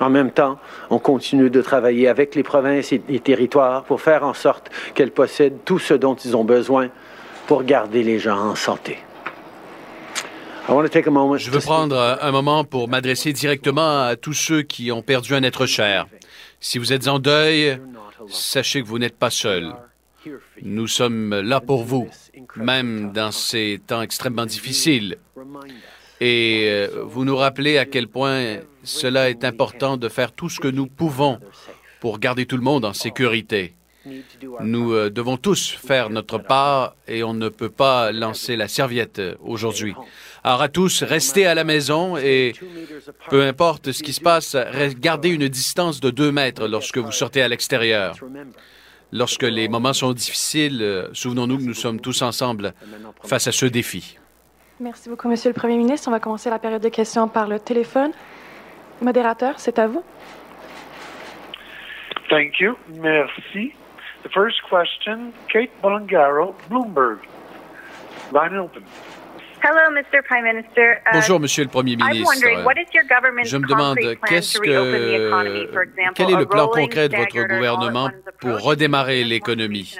[0.00, 0.58] En même temps,
[0.88, 5.10] on continue de travailler avec les provinces et les territoires pour faire en sorte qu'elles
[5.10, 6.88] possèdent tout ce dont ils ont besoin
[7.46, 8.98] pour garder les gens en santé.
[10.68, 15.42] Je veux prendre un moment pour m'adresser directement à tous ceux qui ont perdu un
[15.42, 16.06] être cher.
[16.60, 17.78] Si vous êtes en deuil,
[18.28, 19.74] sachez que vous n'êtes pas seul.
[20.62, 22.08] Nous sommes là pour vous,
[22.56, 25.16] même dans ces temps extrêmement difficiles.
[26.20, 30.60] Et euh, vous nous rappelez à quel point cela est important de faire tout ce
[30.60, 31.38] que nous pouvons
[32.00, 33.74] pour garder tout le monde en sécurité.
[34.60, 39.20] Nous euh, devons tous faire notre part et on ne peut pas lancer la serviette
[39.40, 39.94] aujourd'hui.
[40.42, 42.54] Alors à tous, restez à la maison et
[43.28, 44.56] peu importe ce qui se passe,
[44.98, 48.16] gardez une distance de deux mètres lorsque vous sortez à l'extérieur.
[49.12, 52.72] Lorsque les moments sont difficiles, euh, souvenons-nous que nous sommes tous ensemble
[53.24, 54.18] face à ce défi.
[54.78, 56.08] Merci beaucoup, Monsieur le Premier ministre.
[56.08, 58.12] On va commencer la période de questions par le téléphone.
[59.02, 60.02] Modérateur, c'est à vous.
[62.28, 62.76] Thank you.
[62.94, 63.74] Merci.
[64.22, 67.18] The first question, Kate Bolangaro, Bloomberg.
[68.32, 68.84] Line open.
[69.62, 69.68] Uh,
[71.12, 72.34] Bonjour, Monsieur le Premier ministre.
[73.44, 79.22] Je me demande qu'est-ce que quel est le plan concret de votre gouvernement pour redémarrer
[79.24, 79.96] l'économie?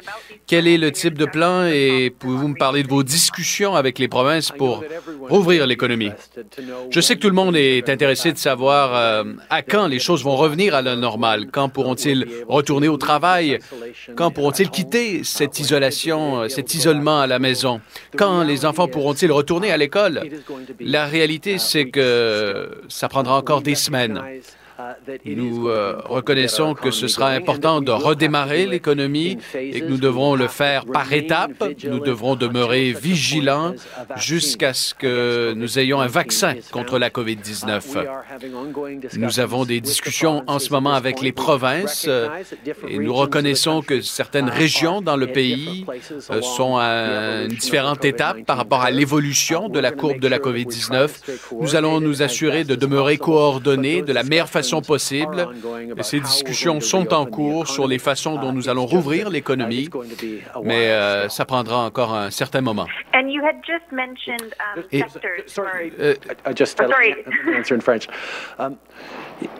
[0.46, 4.08] Quel est le type de plan et pouvez-vous me parler de vos discussions avec les
[4.08, 4.82] provinces pour
[5.28, 6.12] rouvrir l'économie?
[6.90, 10.24] Je sais que tout le monde est intéressé de savoir euh, à quand les choses
[10.24, 11.48] vont revenir à la normale.
[11.52, 13.58] Quand pourront-ils retourner au travail?
[14.16, 17.80] Quand pourront-ils quitter cette isolation, cet isolement à la maison?
[18.16, 20.22] Quand les enfants pourront-ils retourner à l'école.
[20.80, 24.22] La réalité, c'est que ça prendra encore des semaines.
[25.24, 30.48] Nous euh, reconnaissons que ce sera important de redémarrer l'économie et que nous devrons le
[30.48, 31.64] faire par étapes.
[31.84, 33.74] Nous devrons demeurer vigilants
[34.16, 38.06] jusqu'à ce que nous ayons un vaccin contre la COVID-19.
[39.16, 42.28] Nous avons des discussions en ce moment avec les provinces euh,
[42.88, 45.84] et nous reconnaissons que certaines régions dans le pays
[46.30, 50.38] euh, sont à une différente étape par rapport à l'évolution de la courbe de la
[50.38, 51.08] COVID-19.
[51.60, 55.48] Nous allons nous assurer de demeurer coordonnés de la meilleure façon possible.
[55.96, 59.88] Et ces discussions sont en cours sur les façons dont nous allons rouvrir l'économie,
[60.62, 62.86] mais euh, ça prendra encore un certain moment.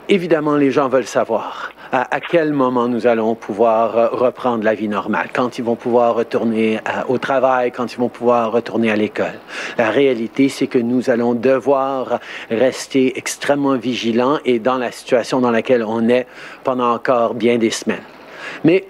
[0.09, 4.89] Évidemment, les gens veulent savoir à, quel moment nous allons pouvoir euh, reprendre la vie
[4.89, 8.97] normale, quand ils vont pouvoir retourner euh, au travail, quand ils vont pouvoir retourner à
[8.97, 9.41] l'école.
[9.77, 15.51] La réalité, c'est que nous allons devoir rester extrêmement vigilants et dans la situation dans
[15.51, 16.27] laquelle on est
[16.63, 18.05] pendant encore bien des semaines.
[18.63, 18.85] Mais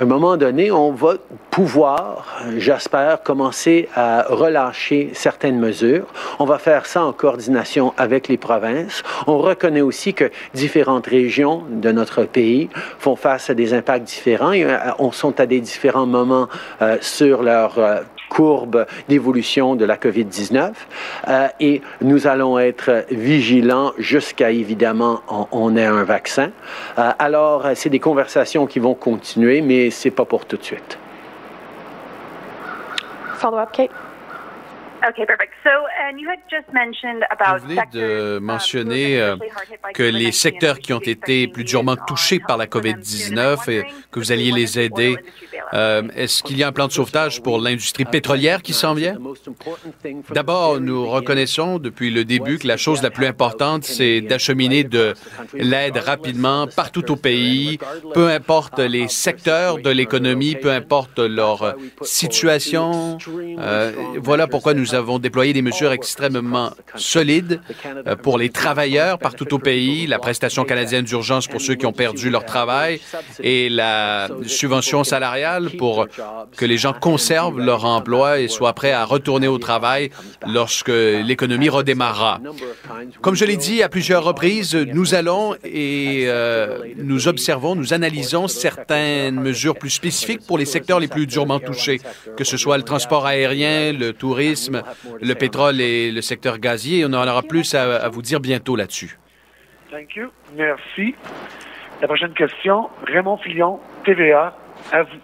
[0.00, 1.14] un moment donné, on va
[1.50, 6.06] pouvoir, j'espère, commencer à relâcher certaines mesures.
[6.38, 9.02] On va faire ça en coordination avec les provinces.
[9.26, 14.52] On reconnaît aussi que différentes régions de notre pays font face à des impacts différents
[14.52, 14.66] et
[14.98, 16.48] on sont à des différents moments
[16.80, 20.70] euh, sur leur euh, courbe d'évolution de la COVID-19
[21.28, 26.50] euh, et nous allons être vigilants jusqu'à évidemment on, on ait un vaccin.
[26.98, 30.98] Euh, alors c'est des conversations qui vont continuer, mais c'est pas pour tout de suite.
[33.34, 33.90] Follow-up, Kate.
[35.08, 35.52] Okay, perfect.
[35.64, 39.36] So, and you had just mentioned about Vous venez de mentionner euh,
[39.94, 44.30] que les secteurs qui ont été plus durement touchés par la COVID-19 et que vous
[44.32, 45.16] alliez les aider.
[45.72, 49.16] Euh, Est-ce qu'il y a un plan de sauvetage pour l'industrie pétrolière qui s'en vient?
[50.34, 55.14] D'abord, nous reconnaissons depuis le début que la chose la plus importante, c'est d'acheminer de
[55.54, 57.78] l'aide rapidement partout au pays,
[58.12, 63.16] peu importe les secteurs de l'économie, peu importe leur situation.
[63.58, 67.60] Euh, voilà pourquoi nous avons déployé des mesures extrêmement solides
[68.06, 71.92] euh, pour les travailleurs partout au pays, la prestation canadienne d'urgence pour ceux qui ont
[71.92, 73.00] perdu leur travail
[73.42, 76.06] et la subvention salariale pour
[76.56, 80.10] que les gens conservent leur emploi et soient prêts à retourner au travail
[80.46, 82.40] lorsque l'économie redémarrera.
[83.20, 88.48] Comme je l'ai dit à plusieurs reprises, nous allons et euh, nous observons, nous analysons
[88.48, 92.00] certaines mesures plus spécifiques pour les secteurs les plus durement touchés,
[92.36, 94.79] que ce soit le transport aérien, le tourisme,
[95.20, 97.04] le pétrole et le secteur gazier.
[97.04, 99.18] On en aura plus à, à vous dire bientôt là-dessus.
[99.90, 100.30] Thank you.
[100.54, 101.14] Merci.
[102.00, 104.56] La prochaine question, Raymond Fillon, TVA,
[104.92, 105.18] à vous.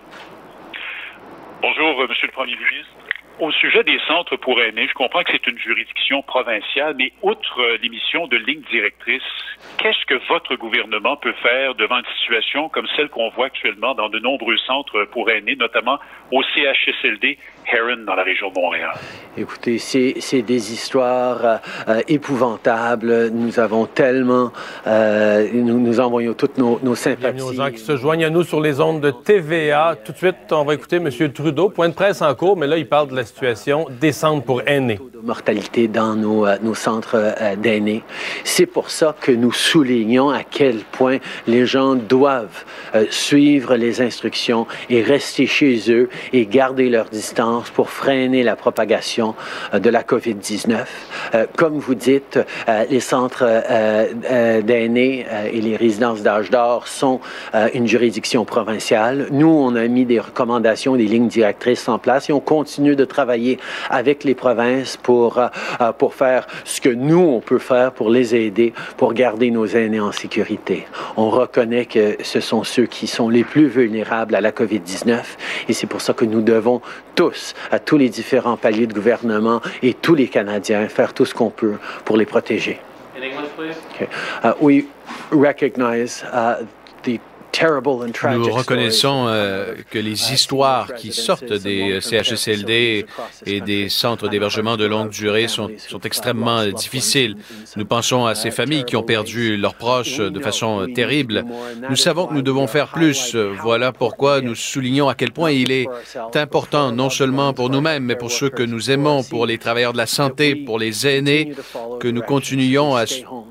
[1.63, 2.93] Bonjour, euh, Monsieur le Premier ministre.
[3.39, 7.61] Au sujet des centres pour aînés, je comprends que c'est une juridiction provinciale, mais outre
[7.61, 9.23] euh, l'émission de ligne directrice,
[9.79, 14.09] qu'est-ce que votre gouvernement peut faire devant une situation comme celle qu'on voit actuellement dans
[14.09, 15.99] de nombreux centres pour aînés, notamment
[16.31, 18.93] au CHSLD Heron dans la région de Montréal?
[19.37, 23.31] Écoutez, c'est c'est des histoires euh, épouvantables.
[23.31, 24.53] Nous avons tellement,
[24.87, 27.35] euh, nous, nous envoyons toutes nos, nos sympathies.
[27.35, 29.97] Bienvenue aux gens qui se joignent à nous sur les ondes de TVA.
[30.05, 31.11] Tout de suite, on va écouter M.
[31.33, 31.71] Trudeau.
[31.71, 34.63] Point de presse en cours, mais là, il parle de la situation des centres pour
[34.67, 34.99] aînés.
[35.23, 38.03] mortalité dans nos, euh, nos centres euh, d'aînés.
[38.45, 44.01] C'est pour ça que nous soulignons à quel point les gens doivent euh, suivre les
[44.01, 49.35] instructions et rester chez eux et garder leur distance pour freiner la propagation
[49.75, 50.85] euh, de la COVID-19.
[51.35, 52.39] Euh, comme vous dites,
[52.69, 53.45] euh, les centres
[54.63, 57.21] d'aînés et les résidences d'âge d'or sont
[57.75, 59.29] une juridiction provinciale.
[59.31, 63.05] Nous, on a mis des recommandations, des lignes directrices en place et on continue de
[63.05, 63.59] travailler
[63.91, 65.41] avec les provinces pour,
[65.99, 70.01] pour faire ce que nous, on peut faire pour les aider, pour garder nos aînés
[70.01, 70.87] en sécurité.
[71.17, 75.21] On reconnaît que ce sont ceux qui sont les plus vulnérables à la COVID-19
[75.69, 76.81] et c'est pour que nous devons
[77.15, 81.35] tous, à tous les différents paliers de gouvernement et tous les Canadiens, faire tout ce
[81.35, 81.75] qu'on peut
[82.05, 82.81] pour les protéger.
[83.95, 84.09] Okay.
[84.45, 84.85] Uh, we
[85.31, 86.67] recognize uh,
[87.03, 93.07] the terrible and tragic Nous reconnaissons euh, que les histoires qui sortent des euh, CHSLD
[93.47, 97.37] et des centres d'hébergement de longue durée sont, sont extrêmement euh, difficiles.
[97.77, 101.45] Nous pensons à ces familles qui ont perdu leurs proches euh, de façon euh, terrible.
[101.89, 103.35] Nous savons que nous devons faire plus.
[103.35, 105.87] Euh, Voilà pourquoi nous soulignons à quel point il est
[106.35, 109.99] important, non seulement pour nous-mêmes, mais pour ceux que nous aimons, pour les travailleurs de
[109.99, 111.55] la santé, pour les aînés,
[112.01, 113.05] que nous continuions à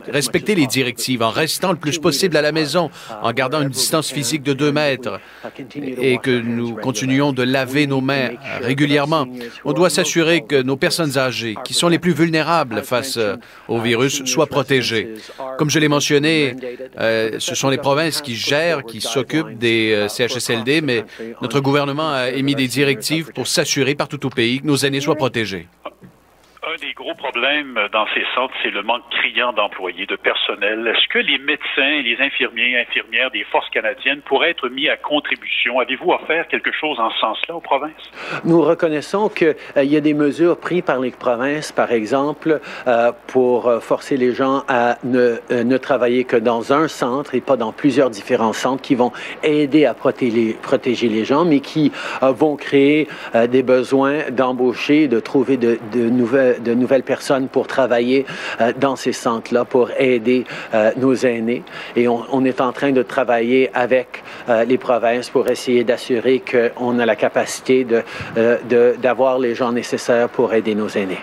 [0.07, 2.89] respecter les directives en restant le plus possible à la maison,
[3.21, 5.19] en gardant une distance physique de deux mètres
[6.01, 8.29] et que nous continuions de laver nos mains
[8.61, 9.27] régulièrement.
[9.63, 13.35] On doit s'assurer que nos personnes âgées, qui sont les plus vulnérables face euh,
[13.67, 15.15] au virus, soient protégées.
[15.57, 16.55] Comme je l'ai mentionné,
[16.99, 21.03] euh, ce sont les provinces qui gèrent, qui s'occupent des euh, CHSLD, mais
[21.41, 25.15] notre gouvernement a émis des directives pour s'assurer partout au pays que nos aînés soient
[25.15, 25.67] protégés.
[26.67, 30.87] Un des gros problèmes dans ces centres, c'est le manque criant d'employés, de personnel.
[30.87, 35.79] Est-ce que les médecins, les infirmiers, infirmières des forces canadiennes pourraient être mis à contribution?
[35.79, 37.91] Avez-vous offert quelque chose en ce sens-là aux provinces?
[38.45, 43.67] Nous reconnaissons qu'il y a des mesures prises par les provinces, par exemple, euh, pour
[43.67, 47.73] euh, forcer les gens à ne, euh, travailler que dans un centre et pas dans
[47.73, 49.11] plusieurs différents centres qui vont
[49.43, 51.91] aider à protéger, les gens, mais qui
[52.23, 55.77] euh, vont créer euh, des besoins d'embaucher, de trouver de
[56.09, 58.25] nouvelles, de nouvelles personnes pour travailler
[58.61, 61.63] euh, dans ces centres-là, pour aider euh, nos aînés.
[61.95, 66.99] Et on, est en train de travailler avec euh, les provinces pour essayer d'assurer qu'on
[66.99, 71.19] a la capacité de- d'avoir les gens nécessaires pour aider nos aînés.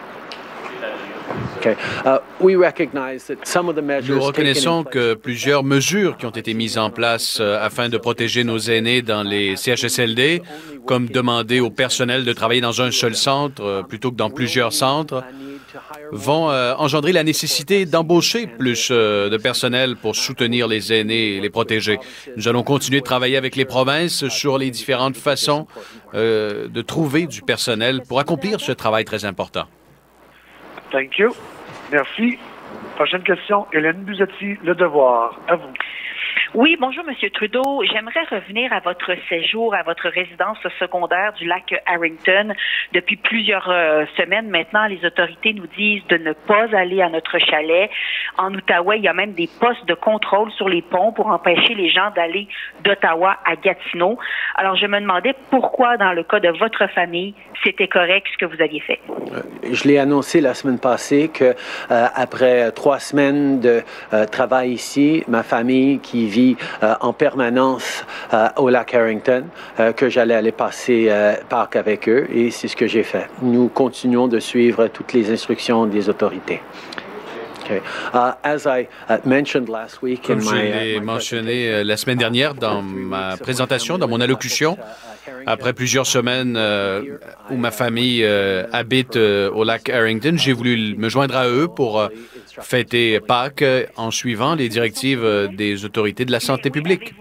[1.64, 7.88] Nous taken in reconnaissons que plusieurs mesures qui ont été mises en place euh, afin
[7.88, 10.42] de protéger nos aînés dans les CHSLD,
[10.86, 14.72] comme demander au personnel de travailler dans un seul centre euh, plutôt que dans plusieurs
[14.72, 15.22] centres,
[16.10, 21.40] vont euh, engendrer la nécessité d'embaucher plus euh, de personnel pour soutenir les aînés et
[21.40, 21.98] les protéger.
[22.36, 25.66] Nous allons continuer de travailler avec les provinces sur les différentes façons
[26.14, 29.64] euh, de trouver du personnel pour accomplir ce travail très important.
[30.92, 31.34] Thank you.
[31.90, 32.38] Merci.
[32.96, 35.40] Prochaine question, Hélène Buzetti, Le Devoir.
[35.48, 35.72] À vous.
[36.54, 37.82] Oui, bonjour, Monsieur Trudeau.
[37.90, 42.54] J'aimerais revenir à votre séjour à votre résidence secondaire du lac Harrington.
[42.92, 47.38] Depuis plusieurs euh, semaines maintenant, les autorités nous disent de ne pas aller à notre
[47.38, 47.90] chalet.
[48.38, 51.74] En Outaouais, il y a même des postes de contrôle sur les ponts pour empêcher
[51.74, 52.48] les gens d'aller
[52.84, 54.18] d'Ottawa à Gatineau.
[54.56, 57.34] Alors, je me demandais pourquoi, dans le cas de votre famille,
[57.64, 59.00] c'était correct ce que vous aviez fait.
[59.70, 61.54] Je l'ai annoncé la semaine passée que
[61.90, 63.82] euh, après trois semaines de
[64.12, 69.44] euh, travail ici, ma famille qui vit euh, en permanence euh, au lac Harrington,
[69.80, 71.10] euh, que j'allais aller passer
[71.48, 73.28] Pâques avec eux et c'est ce que j'ai fait.
[73.42, 76.60] Nous continuons de suivre toutes les instructions des autorités.
[80.26, 84.76] Comme je l'ai mentionné euh, la semaine dernière dans ma présentation, dans mon allocution,
[85.46, 87.02] après plusieurs semaines euh,
[87.50, 91.68] où ma famille euh, habite euh, au lac Harrington, j'ai voulu me joindre à eux
[91.68, 92.08] pour euh,
[92.60, 93.64] fêter Pâques
[93.96, 97.14] en suivant les directives euh, des autorités de la santé publique.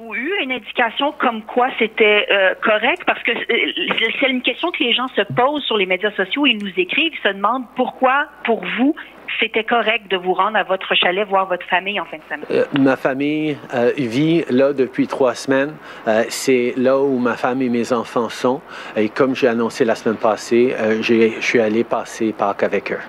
[1.20, 3.04] Comme quoi c'était euh, correct?
[3.06, 6.46] Parce que euh, c'est une question que les gens se posent sur les médias sociaux.
[6.46, 8.96] Ils nous écrivent, ils se demandent pourquoi, pour vous,
[9.40, 12.46] c'était correct de vous rendre à votre chalet voir votre famille en fin de semaine.
[12.52, 15.74] Euh, ma famille euh, vit là depuis trois semaines.
[16.08, 18.62] Euh, c'est là où ma femme et mes enfants sont.
[18.96, 22.92] Et comme j'ai annoncé la semaine passée, euh, j'ai- je suis allé passer Pâques avec
[22.92, 23.00] eux.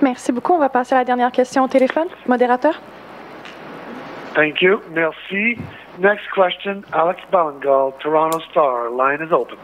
[0.00, 0.52] Merci beaucoup.
[0.54, 2.08] On va passer à la dernière question au téléphone.
[2.26, 2.80] Modérateur?
[4.34, 4.80] Thank you.
[4.94, 5.58] Merci.
[5.98, 8.90] Next question, Alex Ballingal, Toronto Star.
[8.90, 9.58] Line is open.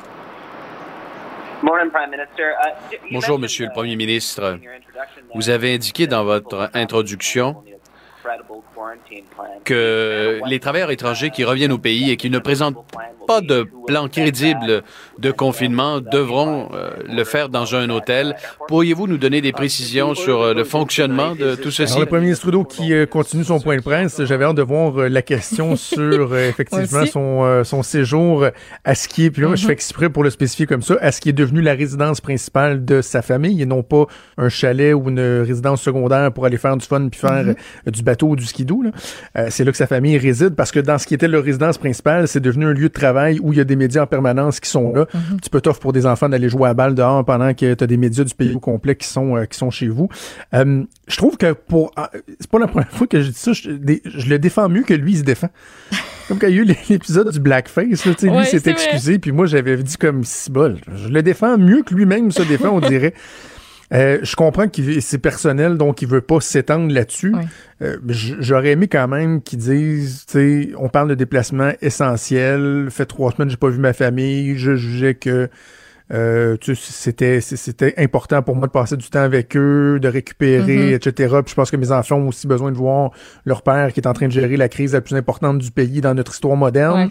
[1.63, 2.55] Morning, Prime Minister.
[2.63, 4.59] Uh, Bonjour, Monsieur le uh, Premier ministre.
[5.35, 7.57] Vous avez indiqué dans votre introduction.
[9.65, 12.77] Que les travailleurs étrangers qui reviennent au pays et qui ne présentent
[13.27, 14.83] pas de plan crédible
[15.19, 18.35] de confinement devront euh, le faire dans un hôtel.
[18.69, 21.93] Pourriez-vous nous donner des précisions sur euh, le fonctionnement de tout ceci?
[21.93, 24.63] Alors, le premier ministre Trudeau qui euh, continue son point de presse, j'avais hâte de
[24.63, 28.47] voir euh, la question sur effectivement son, euh, son séjour
[28.85, 29.31] à skier.
[29.31, 31.61] Puis là, je fais exprès pour le spécifier comme ça, à ce qui est devenu
[31.61, 34.07] la résidence principale de sa famille et non pas
[34.39, 37.55] un chalet ou une résidence secondaire pour aller faire du fun puis faire Mhm.
[37.87, 38.68] euh, du bateau ou du skidoo.
[39.37, 41.79] Euh, c'est là que sa famille réside parce que dans ce qui était leur résidence
[41.79, 44.61] principale, c'est devenu un lieu de travail où il y a des médias en permanence
[44.61, 45.07] qui sont là.
[45.43, 47.87] Tu peux t'offrir pour des enfants d'aller jouer à balle dehors pendant que tu as
[47.87, 50.09] des médias du pays au complet qui sont, euh, qui sont chez vous.
[50.55, 51.93] Euh, je trouve que pour.
[51.97, 53.53] ah, c'est pas la première fois que je dis ça.
[53.53, 55.49] Je, des- je le défends mieux que lui, il se défend.
[56.29, 59.47] Comme quand il y a eu l'épisode du blackface, là, lui s'est excusé, puis moi
[59.47, 60.77] j'avais dit comme si bol.
[60.95, 63.15] Je le défends mieux que lui-même se défend, on dirait.
[63.95, 67.35] Euh, je comprends que c'est personnel, donc il veut pas s'étendre là-dessus.
[67.83, 72.89] Euh, J'aurais aimé quand même qu'ils disent, tu sais, on parle de déplacement essentiel.
[72.91, 74.59] Fait trois semaines, j'ai pas vu ma famille.
[74.59, 75.49] Je jugeais que
[76.13, 80.93] euh, c'était important pour moi de passer du temps avec eux, de récupérer, Mhm.
[80.95, 81.13] etc.
[81.43, 83.11] Puis je pense que mes enfants ont aussi besoin de voir
[83.45, 86.01] leur père qui est en train de gérer la crise la plus importante du pays
[86.01, 87.05] dans notre histoire moderne.
[87.05, 87.09] Ouais.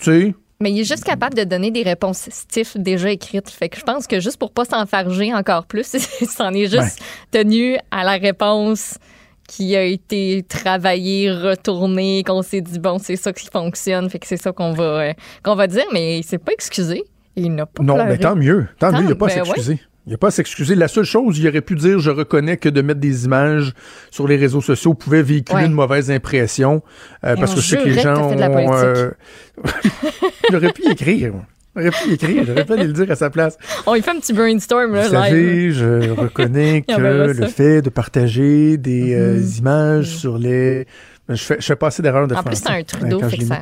[0.00, 3.48] Tu sais, Mais il est juste capable de donner des réponses stiff déjà écrites.
[3.48, 7.00] Fait que je pense que juste pour pas s'enfarger encore plus, il s'en est juste
[7.30, 8.98] tenu à la réponse
[9.46, 14.26] qui a été travaillée, retournée, qu'on s'est dit bon, c'est ça qui fonctionne, fait que
[14.26, 15.12] c'est ça qu'on va euh,
[15.44, 17.04] qu'on va dire, mais il s'est pas excusé.
[17.36, 18.08] Il n'a pas Non, pleuré.
[18.10, 18.66] mais tant mieux.
[18.80, 19.78] Tant, mieux, il n'y a pas à ben ouais.
[20.08, 20.74] Il n'y a pas à s'excuser.
[20.74, 23.74] La seule chose, il aurait pu dire, je reconnais que de mettre des images
[24.10, 25.66] sur les réseaux sociaux pouvait véhiculer Ouais.
[25.66, 26.82] une mauvaise impression.
[27.26, 28.36] euh, parce que je sais que les que gens ont...
[30.50, 31.32] J'aurais pu y écrire.
[31.34, 31.42] moi.
[31.76, 32.44] J'aurais pu y écrire.
[32.46, 33.58] J'aurais pu aller le dire à sa place.
[33.86, 35.22] On lui fait un petit brainstorm là, Vous live.
[35.22, 37.00] savez, je reconnais Il que
[37.38, 39.52] le fait de partager des euh, Mhm.
[39.58, 40.86] images sur les...
[41.28, 43.36] Je fais, je fais pas assez d'erreurs de En plus, c'est un euh, Trudeau, fait
[43.36, 43.58] que ça.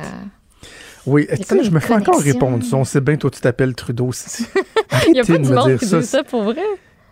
[1.07, 2.63] Oui, tu sais, je me fais encore répondre.
[2.73, 4.11] On sait bien, toi, tu t'appelles Trudeau.
[4.11, 4.43] C'est-
[5.09, 5.99] Il y a pas de monde dire qui ça.
[5.99, 6.61] dit ça pour vrai.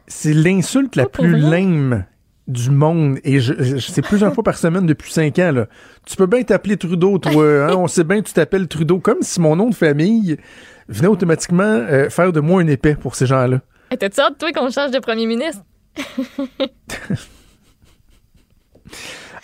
[0.07, 2.05] C'est l'insulte la plus lame
[2.47, 3.17] du monde.
[3.23, 5.51] Et je, je- c'est plusieurs fois par semaine depuis cinq ans.
[5.51, 5.67] Là.
[6.05, 7.31] Tu peux bien t'appeler Trudeau, toi.
[7.69, 8.99] hein, on sait bien que tu t'appelles Trudeau.
[8.99, 10.37] Comme si mon nom de famille
[10.89, 13.61] venait automatiquement euh, faire de moi un épais pour ces gens-là.
[13.89, 15.61] Hey, T'as-tu hâte, toi, qu'on change de premier ministre?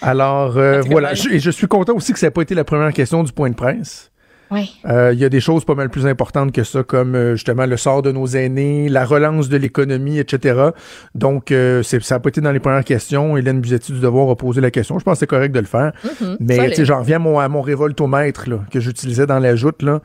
[0.02, 0.90] Alors, euh, voilà.
[0.92, 1.14] voilà.
[1.14, 3.32] Je- et je suis content aussi que ça n'a pas été la première question du
[3.32, 4.11] point de presse.
[4.52, 4.76] Oui.
[4.86, 7.66] Euh, Il y a des choses pas mal plus importantes que ça, comme euh, justement
[7.66, 10.70] le sort de nos aînés, la relance de l'économie, etc.
[11.16, 13.38] Donc, euh, c'est- ça n'a pas été dans les premières questions.
[13.38, 15.00] Hélène Buzetti du Devoir a posé la question.
[15.00, 15.94] Je pense que c'est correct de le faire.
[16.40, 16.70] Mais solide.
[16.72, 19.82] tu sais, j'en reviens à mon, à mon révoltomètre là, que j'utilisais dans la joute,
[19.84, 20.02] là,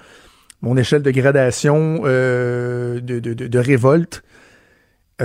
[0.62, 4.22] mon échelle de gradation euh, de, de- de- de révolte.
[5.18, 5.24] Tu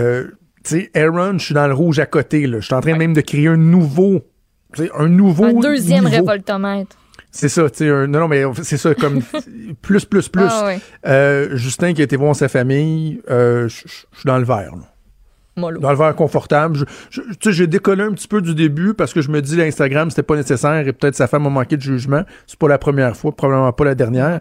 [0.63, 2.47] sais, Aaron, je suis dans le rouge à côté.
[2.47, 4.21] Je suis en train même de créer un nouveau,
[4.97, 6.17] un nouveau Un deuxième niveau.
[6.17, 6.95] révoltomètre.
[7.31, 9.21] C'est ça, tu sais, non, non, mais c'est ça, comme
[9.81, 10.43] plus, plus, plus.
[10.49, 10.79] Ah ouais.
[11.07, 14.83] Euh, Justin qui a été voir sa famille, euh, je suis dans le vert, là.
[15.57, 15.79] Mollo.
[15.81, 16.77] Dans le vert confortable.
[16.77, 19.41] Je- je- Tu sais, j'ai décollé un petit peu du début parce que je me
[19.41, 22.23] dis l'Instagram, c'était pas nécessaire et peut-être sa femme a manqué de jugement.
[22.47, 24.39] C'est pas la première fois, probablement pas la dernière.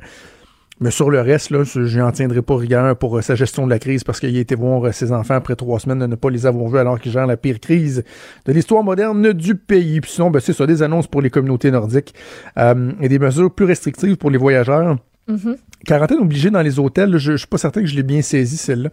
[0.81, 3.71] Mais sur le reste, là, je n'en tiendrai pas rigueur pour euh, sa gestion de
[3.71, 6.15] la crise parce qu'il a été voir euh, ses enfants après trois semaines de ne
[6.15, 8.03] pas les avoir vus alors qu'ils gèrent la pire crise
[8.47, 10.01] de l'histoire moderne du pays.
[10.01, 12.15] Puis sinon, ben, c'est ça, des annonces pour les communautés nordiques
[12.57, 14.97] euh, et des mesures plus restrictives pour les voyageurs.
[15.29, 15.57] Mhm.
[15.87, 18.57] Quarantaine obligée dans les hôtels, je, je suis pas certain que je l'ai bien saisi
[18.59, 18.91] celle-là,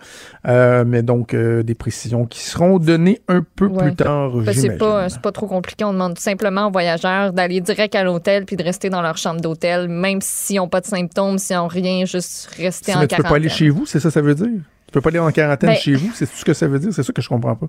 [0.48, 3.88] Euh, mais donc euh, des précisions qui seront données un peu Ouais.
[3.88, 5.84] plus tard, Ben, c'est pas, c'est pas trop compliqué.
[5.84, 9.18] On demande tout simplement aux voyageurs d'aller direct à l'hôtel puis de rester dans leur
[9.18, 13.08] chambre d'hôtel, même s'ils n'ont pas de symptômes, s'ils n'ont rien, juste rester en mais
[13.08, 13.58] tu peux pas aller quarantaine.
[13.58, 14.48] chez vous, c'est ça que ça veut dire?
[14.48, 16.80] Tu peux pas aller en quarantaine Ben- chez vous, c'est tout ce que ça veut
[16.80, 16.94] dire?
[16.94, 17.68] C'est ça que je comprends pas.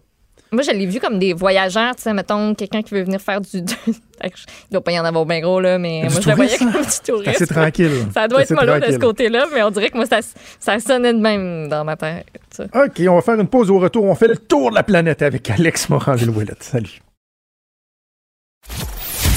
[0.51, 3.41] Moi, je l'ai vu comme des voyageurs, tu sais, mettons, quelqu'un qui veut venir faire
[3.41, 3.49] du.
[4.25, 4.31] Il
[4.73, 6.73] doit pas y en avoir bien gros, là, mais Du moi, je le voyais comme
[6.73, 7.29] du C'est touriste.
[7.29, 8.07] assez tranquille.
[8.15, 10.19] Ça doit C'est être mollo de ce côté-là, mais on dirait que moi, ça,
[10.59, 12.27] ça sonnait de même dans ma tête.
[12.75, 14.05] OK, on va faire une pause au retour.
[14.05, 16.63] On fait le tour de la planète avec Alex Moranville-Ouellette.
[16.63, 17.01] Salut.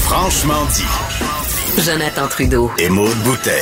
[0.04, 1.82] Franchement dit.
[1.84, 2.72] Jonathan Trudeau.
[2.80, 3.62] Et Maude Boutet.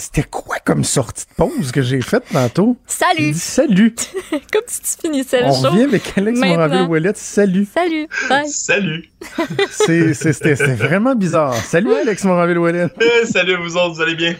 [0.00, 2.76] C'était quoi comme sortie de pause que j'ai faite tantôt?
[2.88, 3.32] J'ai Salut!
[3.32, 3.94] dit salut.
[4.50, 5.68] comme si tu finissais le On show.
[5.70, 6.56] revient avec Alex Maintenant.
[6.56, 7.18] Moranville-Ouellette.
[7.18, 7.66] Salut.
[7.72, 8.08] Salut!
[8.28, 8.48] Bye!
[8.48, 9.10] Salut.
[9.70, 11.54] C'était vraiment bizarre.
[11.54, 12.92] Salut Alex Moranville-Ouellette.
[13.02, 14.34] Euh, salut vous autres, vous allez bien?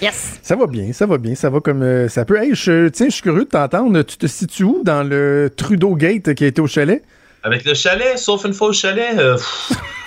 [0.00, 0.38] Yes!
[0.42, 2.40] Ça va bien, ça va bien, ça va comme euh, ça peut.
[2.40, 4.02] Hey, je, tiens, je suis curieux de t'entendre.
[4.02, 7.02] Tu te situes où dans le Trudeau Gate qui a été au chalet?
[7.42, 9.36] Avec le chalet, sauf une fois au chalet, euh,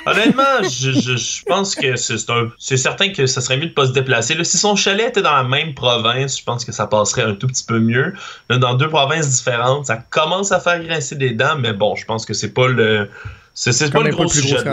[0.06, 3.68] honnêtement, je, je- je pense que c'est c'est un- c'est certain que ça serait mieux
[3.68, 4.36] de pas se déplacer.
[4.36, 7.34] Là, si son chalet était dans la même province, je pense que ça passerait un
[7.36, 8.14] tout petit peu mieux.
[8.49, 12.06] Là, dans deux provinces différentes, ça commence à faire grincer des dents, mais bon, je
[12.06, 13.10] pense que c'est pas le
[13.53, 14.69] c'est pas le gros sujet de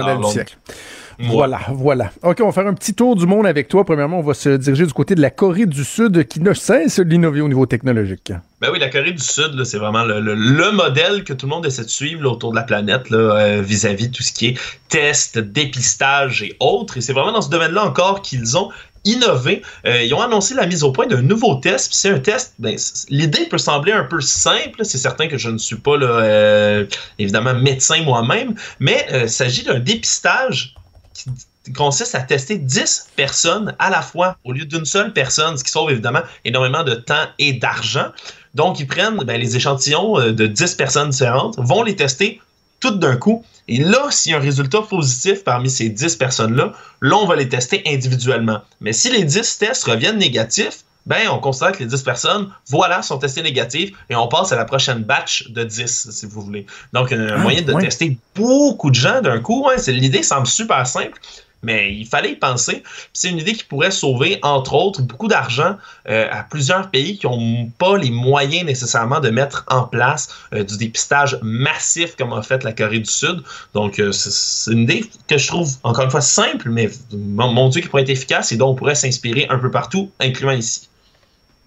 [1.23, 2.11] Voilà, voilà.
[2.23, 3.85] OK, on va faire un petit tour du monde avec toi.
[3.85, 7.01] Premièrement, on va se diriger du côté de la Corée du Sud qui ne cesse
[7.01, 8.33] d'innover au niveau technologique.
[8.61, 11.51] Ben oui, la Corée du Sud, c'est vraiment le, le- le modèle que tout le
[11.51, 14.49] monde essaie de suivre là, autour de la planète euh, vis-à-vis de tout ce qui
[14.49, 14.59] est
[14.89, 16.99] test, dépistage et autres.
[16.99, 18.71] Et c'est vraiment dans ce domaine-là encore qu'ils ont
[19.05, 19.63] innové.
[19.85, 21.93] Euh, ils ont annoncé la mise au point d'un nouveau test.
[21.93, 22.77] C'est un test, ben,
[23.09, 24.85] l'idée peut sembler un peu simple.
[24.85, 26.87] C'est certain que je ne suis pas là, euh,
[27.19, 30.75] évidemment médecin moi-même, mais euh, il s'agit d'un dépistage
[31.15, 35.65] qui consiste à tester 10 personnes à la fois au lieu d'une seule personne, ce
[35.65, 38.07] qui sauve évidemment énormément de temps et d'argent.
[38.55, 42.41] Donc, ils prennent ben, les échantillons euh, de 10 personnes différentes, vont les tester
[42.81, 43.45] toutes d'un coup.
[43.69, 47.37] Et là, s'il y a un résultat positif parmi ces 10 personnes-là, là, on va
[47.37, 48.61] les tester individuellement.
[48.81, 53.03] Mais si les 10 tests reviennent négatifs, ben, on considère que les 10 personnes, voilà,
[53.03, 56.67] sont testées négatives et on passe à la prochaine batch de 10, si vous voulez.
[56.93, 60.87] Donc, un Ah, moyen de tester beaucoup de gens d'un coup, c'est- l'idée semble super
[60.87, 61.21] simple.
[61.65, 62.83] Mais il fallait y penser.
[63.13, 65.77] C'est une idée qui pourrait sauver, entre autres, beaucoup d'argent
[66.09, 70.65] euh, à plusieurs pays qui n'ont pas les moyens nécessairement de mettre en place euh,
[70.65, 73.45] du dépistage massif comme a fait la Corée du Sud.
[73.75, 77.69] Donc, euh, c'est- une idée que je trouve, encore une fois, simple, mais mon, mon
[77.69, 80.89] Dieu, qui pourrait être efficace et dont on pourrait s'inspirer un peu partout, incluant ici.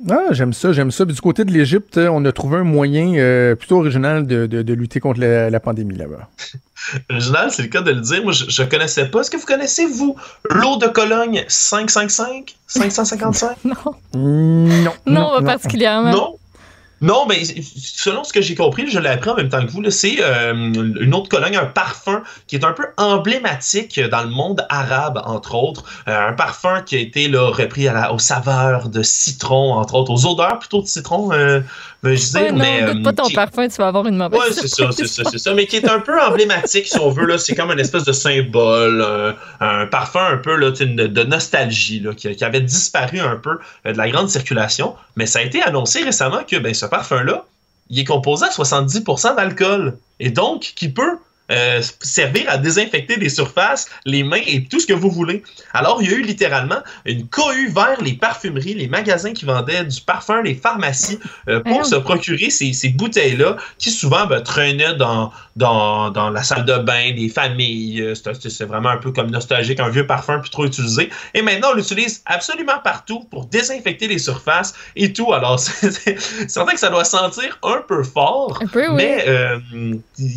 [0.09, 1.05] Ah, j'aime ça, j'aime ça.
[1.05, 4.61] Puis du côté de l'Égypte, on a trouvé un moyen euh, plutôt original de, de-
[4.61, 6.27] de lutter contre la, la pandémie là-bas.
[7.09, 8.21] Original, c'est le cas de le dire.
[8.23, 9.21] Moi, je ne connaissais pas.
[9.21, 10.15] Est-ce que vous connaissez, vous,
[10.49, 13.73] l'eau de Cologne 555 555 Non.
[14.13, 14.91] Non.
[15.05, 16.11] Non, pas particulièrement.
[16.11, 16.35] Non?
[17.05, 19.87] Non, mais selon ce que j'ai compris, je l'ai appris en même temps que vous,
[19.91, 24.65] c'est euh, une autre Cologne, un parfum qui est un peu emblématique dans le monde
[24.69, 25.83] arabe, entre autres.
[26.07, 30.57] Euh, un parfum qui a été repris aux saveurs de citron, entre autres, aux odeurs
[30.57, 31.61] plutôt de citron, euh,
[32.09, 32.41] veux-je dire.
[32.41, 34.67] Ouais, non, mais, pas euh, ton qui- parfum, tu vas avoir une mauvaise Ouais, c'est
[34.67, 35.53] ça, c'est ça, c'est ça.
[35.53, 37.25] Mais qui est un peu emblématique, si on veut.
[37.25, 37.37] là.
[37.37, 39.05] C'est comme une espèce de symbole,
[39.59, 43.93] un parfum un peu là, de nostalgie, là, qui, qui avait disparu un peu euh,
[43.93, 44.95] de la grande circulation.
[45.15, 47.45] Mais ça a été annoncé récemment que ben, ce parfum-là,
[47.89, 49.97] il est composé à 70% d'alcool.
[50.19, 51.17] Et donc, qui peut
[51.51, 55.43] euh, servir à désinfecter des surfaces, les mains et tout ce que vous voulez.
[55.73, 59.83] Alors, il y a eu littéralement une cohue vers les parfumeries, les magasins qui vendaient
[59.83, 64.95] du parfum, les pharmacies, euh, pour se procurer ces, ces bouteilles-là qui souvent ben, traînaient
[64.95, 68.01] dans, dans, dans, la salle de bain des familles.
[68.01, 71.09] Euh, c'est, vraiment un peu comme nostalgique, un vieux parfum plus trop utilisé.
[71.33, 75.33] Et maintenant, on l'utilise absolument partout pour désinfecter les surfaces et tout.
[75.33, 78.95] Alors, c'est, certain que ça doit sentir un peu fort, peu, oui.
[78.95, 79.59] mais euh,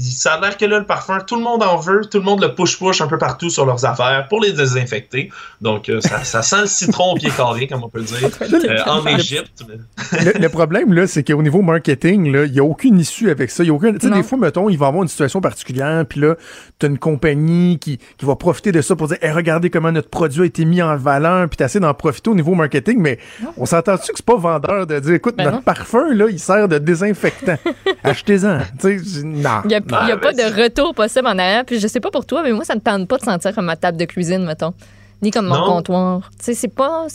[0.01, 2.41] ça a l'air que là, le parfum, tout le monde en veut, tout le monde
[2.43, 5.31] le push-push un peu partout sur leurs affaires pour les désinfecter.
[5.61, 8.29] Donc, euh, ça, ça sent le citron au pied carré, comme on peut le dire,
[8.53, 9.65] euh, en Égypte.
[10.13, 13.63] le, le problème, là, c'est qu'au niveau marketing, il n'y a aucune issue avec ça.
[13.65, 16.35] Il y a des fois, mettons, il va y avoir une situation particulière, puis là,
[16.79, 19.93] tu as une compagnie qui, qui va profiter de ça pour dire, hey, regardez comment
[19.93, 22.99] notre produit a été mis en valeur, puis tu essaies d'en profiter au niveau marketing,
[23.01, 23.19] mais
[23.57, 25.63] on s'entend-tu que c'est pas vendeur de dire, écoute, Ben notre non.
[25.63, 27.57] parfum, là, il sert de désinfectant.
[28.05, 28.61] Achetez-en.
[28.81, 29.61] Tu sais, non.
[29.65, 29.99] Il n'y a, Non.
[30.03, 31.65] il y a pas de retour possible en arrière.
[31.65, 33.67] Puis je sais pas pour toi, mais moi, ça ne tente pas de sentir comme
[33.67, 34.75] ma table de cuisine, mettons.
[35.23, 35.67] Ni comme mon Non.
[35.67, 36.31] comptoir.
[36.39, 37.07] Tu sais, c'est pas.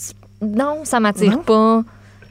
[0.42, 1.82] Non, ça m'attire pas.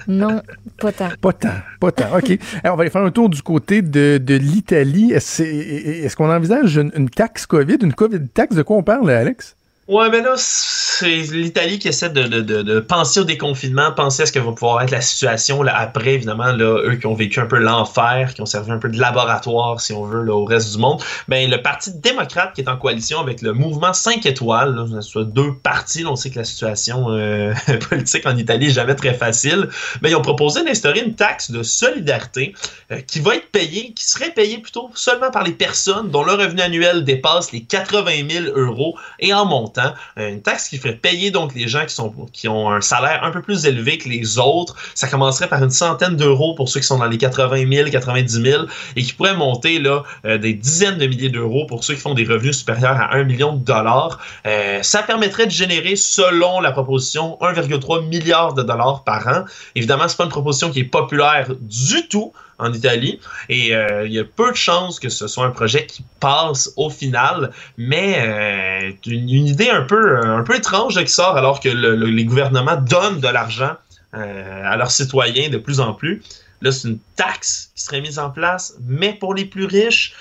[0.07, 0.41] Non,
[0.79, 1.09] pas tant.
[1.21, 1.49] Pas tant,
[1.79, 2.17] pas tant.
[2.17, 2.37] OK.
[2.63, 5.13] Alors, on va aller faire un tour du côté de, de l'Italie.
[5.13, 8.55] Est-ce est-ce qu'on envisage une, une taxe COVID, une COVID taxe?
[8.55, 9.55] De quoi on parle, Alex?
[9.89, 14.25] Ouais, mais là, c'est l'Italie qui essaie de, de, de, penser au déconfinement, penser à
[14.25, 17.41] ce que va pouvoir être la situation là, après, évidemment, là, eux qui ont vécu
[17.41, 20.45] un peu l'enfer, qui ont servi un peu de laboratoire, si on veut, là, au
[20.45, 21.01] reste du monde.
[21.27, 25.25] Ben, le Parti démocrate qui est en coalition avec le mouvement 5 étoiles, là, soit
[25.25, 27.53] deux partis, on sait que la situation euh,
[27.89, 29.67] politique en Italie est jamais très facile,
[30.01, 32.55] mais ils ont proposé d'instaurer une taxe de solidarité
[32.91, 36.31] euh, qui va être payée, qui serait payée plutôt seulement par les personnes dont le
[36.31, 39.72] revenu annuel dépasse les 80 000 euros et en montant.
[40.17, 43.23] Euh, Une taxe qui ferait payer donc les gens qui, sont, qui ont un salaire
[43.23, 44.75] un peu plus élevé que les autres.
[44.95, 48.41] Ça commencerait par une centaine d'euros pour ceux qui sont dans les 80 000, 90
[48.41, 48.63] 000
[48.95, 52.13] et qui pourrait monter là, euh, des dizaines de milliers d'euros pour ceux qui font
[52.13, 54.19] des revenus supérieurs à 1 million de dollars.
[54.45, 59.45] Euh, ça permettrait de générer, selon la proposition, 1,3 milliard de dollars par an.
[59.75, 62.33] Évidemment, c'est pas une proposition qui est populaire du tout
[62.63, 63.19] en Italie
[63.49, 66.71] et euh, il y a peu de chances que ce soit un projet qui passe
[66.77, 71.69] au final, mais euh, une, idée un peu, un peu étrange qui sort alors que
[71.69, 73.73] le- le- les gouvernements donnent de l'argent
[74.15, 76.21] euh, à leurs citoyens de plus en plus.
[76.61, 80.13] Là, c'est une taxe qui serait mise en place, mais pour les plus riches,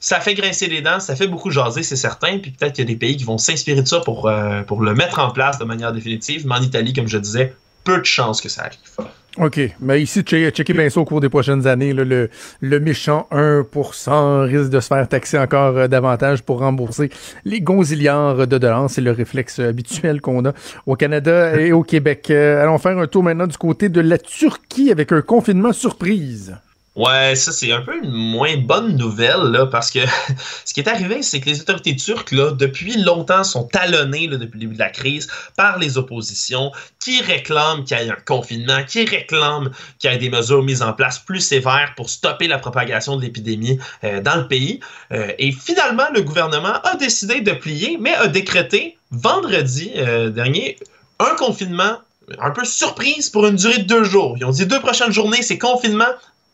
[0.00, 2.38] ça fait grincer les dents, ça fait beaucoup jaser, c'est certain.
[2.38, 4.80] Puis peut-être qu'il y a des pays qui vont s'inspirer de ça pour, euh, pour
[4.80, 6.46] le mettre en place de manière définitive.
[6.46, 7.54] Mais en Italie, comme je disais,
[7.84, 9.10] peu de chances que ça arrive.
[9.38, 9.60] OK.
[9.80, 11.92] Mais ici, checker, bien ça au cours des prochaines années.
[11.92, 12.30] là, le,
[12.60, 17.10] le méchant 1% risque de se faire taxer encore euh, davantage pour rembourser
[17.44, 18.90] les gonzillards de dollars.
[18.90, 20.52] C'est le réflexe habituel qu'on a
[20.86, 22.30] au Canada et au Québec.
[22.30, 26.56] Euh, allons faire un tour maintenant du côté de la Turquie avec un confinement surprise.
[27.00, 30.00] Ouais, ça c'est un peu une moins bonne nouvelle là, parce que
[30.66, 34.58] ce qui est arrivé, c'est que les autorités turques là, depuis longtemps sont talonnées depuis
[34.58, 36.72] le début de la crise par les oppositions
[37.02, 40.82] qui réclament qu'il y ait un confinement, qui réclament qu'il y ait des mesures mises
[40.82, 44.80] en place plus sévères pour stopper la propagation de l'épidémie euh, dans le pays.
[45.10, 50.76] Euh, et finalement, le gouvernement a décidé de plier, mais a décrété vendredi euh, dernier
[51.18, 51.96] un confinement
[52.38, 54.36] un peu surprise pour une durée de deux jours.
[54.38, 56.04] Ils ont dit deux prochaines journées, c'est confinement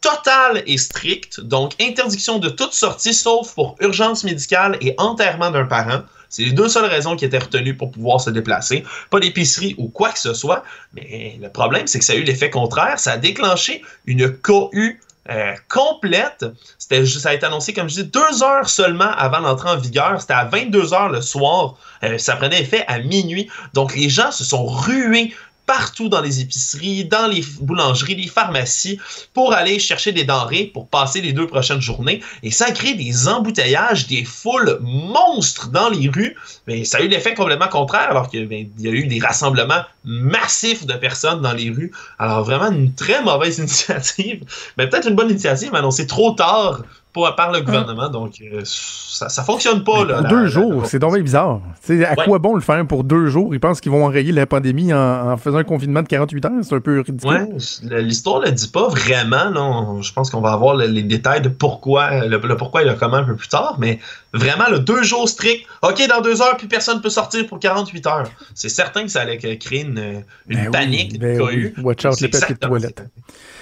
[0.06, 5.64] total et strict, donc interdiction de toute sortie sauf pour urgence médicale et enterrement d'un
[5.64, 6.02] parent.
[6.28, 8.84] C'est les deux seules raisons qui étaient retenues pour pouvoir se déplacer.
[9.10, 10.62] Pas d'épicerie ou quoi que ce soit.
[10.94, 13.00] Mais le problème, c'est que ça a eu l'effet contraire.
[13.00, 16.44] Ça a déclenché une cohue euh, complète.
[16.78, 20.20] Ça a été annoncé, comme je dis, deux heures seulement avant l'entrée en vigueur.
[20.20, 21.76] C'était à 22 heures le soir.
[22.04, 23.48] Euh, ça prenait effet à minuit.
[23.74, 25.34] Donc les gens se sont rués
[25.66, 28.98] partout dans les épiceries, dans les boulangeries, les pharmacies,
[29.34, 32.22] pour aller chercher des denrées pour passer les deux prochaines journées.
[32.42, 36.36] Et ça a créé des embouteillages, des foules monstres dans les rues.
[36.66, 40.86] Mais ça a eu l'effet complètement contraire, alors qu'il y a eu des rassemblements massifs
[40.86, 41.92] de personnes dans les rues.
[42.18, 44.44] Alors vraiment une très mauvaise initiative.
[44.76, 46.82] Mais peut-être une bonne initiative, annoncée trop tard
[47.16, 48.10] pour, par le gouvernement.
[48.10, 50.04] Donc euh, ça, ça fonctionne pas.
[50.04, 51.60] Là, Pour la- deux la- jours, c'est bien bizarre.
[51.88, 52.06] À Ouais.
[52.26, 53.54] quoi bon le faire pour deux jours?
[53.54, 56.52] Ils pensent qu'ils vont enrayer la pandémie en, en faisant un confinement de 48 heures?
[56.62, 57.30] C'est un peu ridicule.
[57.30, 59.48] Ouais, l'histoire ne le dit pas vraiment.
[59.50, 59.62] là.
[59.62, 62.84] On- je pense qu'on va avoir le- les détails de pourquoi, le, le pourquoi et
[62.84, 63.76] le comment un peu plus tard.
[63.78, 63.98] Mais
[64.34, 65.66] vraiment, le deux jours stricts.
[65.82, 68.28] OK, dans deux heures, puis personne ne peut sortir pour 48 heures.
[68.54, 71.72] C'est certain que ça allait créer une, une Ben oui, panique, ben une oui.
[71.82, 73.02] Watch out les papiers de toilette.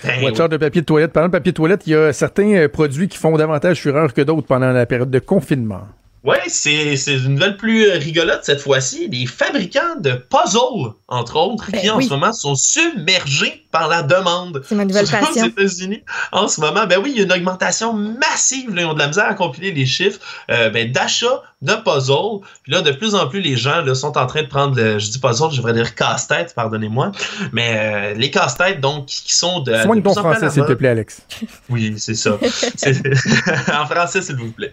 [0.05, 0.47] Ben Watch oui.
[0.51, 1.13] le papier de toilette.
[1.13, 4.13] Parlant de papier de toilette, il y a certains euh, produits qui font davantage fureur
[4.13, 5.83] que d'autres pendant la période de confinement.
[6.25, 9.09] Ouais, c'est c'est une nouvelle plus euh, rigolote cette fois-ci.
[9.09, 12.05] Les fabricants de puzzles, entre autres, Ben qui en oui.
[12.05, 14.63] ce moment sont submergés par la demande.
[14.65, 15.47] C'est ma nouvelle Surtout passion.
[15.47, 18.73] Aux États-Unis, en ce moment, ben oui, il y a une augmentation massive.
[18.73, 22.47] Là, ils ont de la misère à compiler les chiffres euh, ben, d'achat de puzzles.
[22.63, 25.01] Puis là, de plus en plus, les gens là, sont en train de prendre le.
[25.01, 27.11] Je dis puzzle, je devrais dire casse-tête, pardonnez-moi.
[27.53, 29.75] Mais euh, les casse-têtes, donc, qui sont de.
[29.83, 31.23] Soigne ton français, s'il te plaît, Alex.
[31.69, 32.39] Oui, c'est ça.
[32.77, 33.03] C'est-
[33.75, 34.73] en français, s'il vous plaît.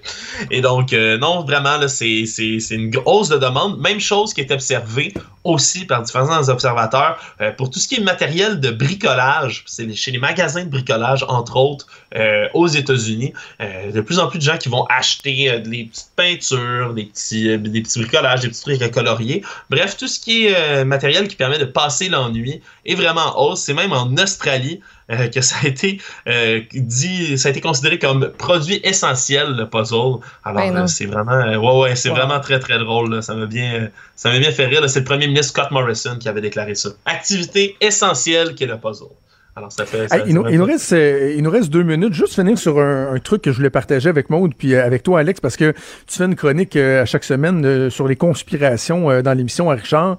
[0.52, 3.80] Et donc, euh, non, vraiment, là, c'est c'est- c'est une hausse de demande.
[3.80, 5.14] Même chose qui est observée
[5.44, 9.64] aussi par différents observateurs euh, pour tout ce qui est matériel de bricolage.
[9.66, 13.34] C'est chez les magasins de bricolage, entre autres, euh, aux États-Unis.
[13.62, 17.06] Euh, de plus en plus de gens qui vont acheter euh, des petites peintures, des
[17.06, 19.44] petits, des petits bricolages, des petits trucs coloriés.
[19.70, 23.62] Bref, tout ce qui est matériel qui permet de passer l'ennui est vraiment en hausse.
[23.62, 24.82] C'est même en Australie
[25.12, 29.68] euh, que ça a été euh, dit, ça a été considéré comme produit essentiel le
[29.70, 30.20] puzzle.
[30.44, 33.14] Alors Ben euh, c'est vraiment, euh, ouais ouais, c'est vraiment très très drôle.
[33.14, 33.22] là.
[33.22, 34.88] Ça m'a bien, ça m'a bien fait rire.
[34.90, 36.90] C'est le premier ministre Scott Morrison qui avait déclaré ça.
[37.06, 39.08] Activité essentielle qui est le puzzle.
[39.54, 40.08] Alors ça fait.
[40.08, 42.14] ça- Hey, il, nous, il reste, euh, il nous reste deux minutes.
[42.14, 45.04] Juste finir sur un, un truc que je voulais partager avec Maude puis euh, avec
[45.04, 45.74] toi, Alex, parce que
[46.08, 49.70] tu fais une chronique euh, à chaque semaine euh, sur les conspirations euh, dans l'émission
[49.70, 50.18] à Richard.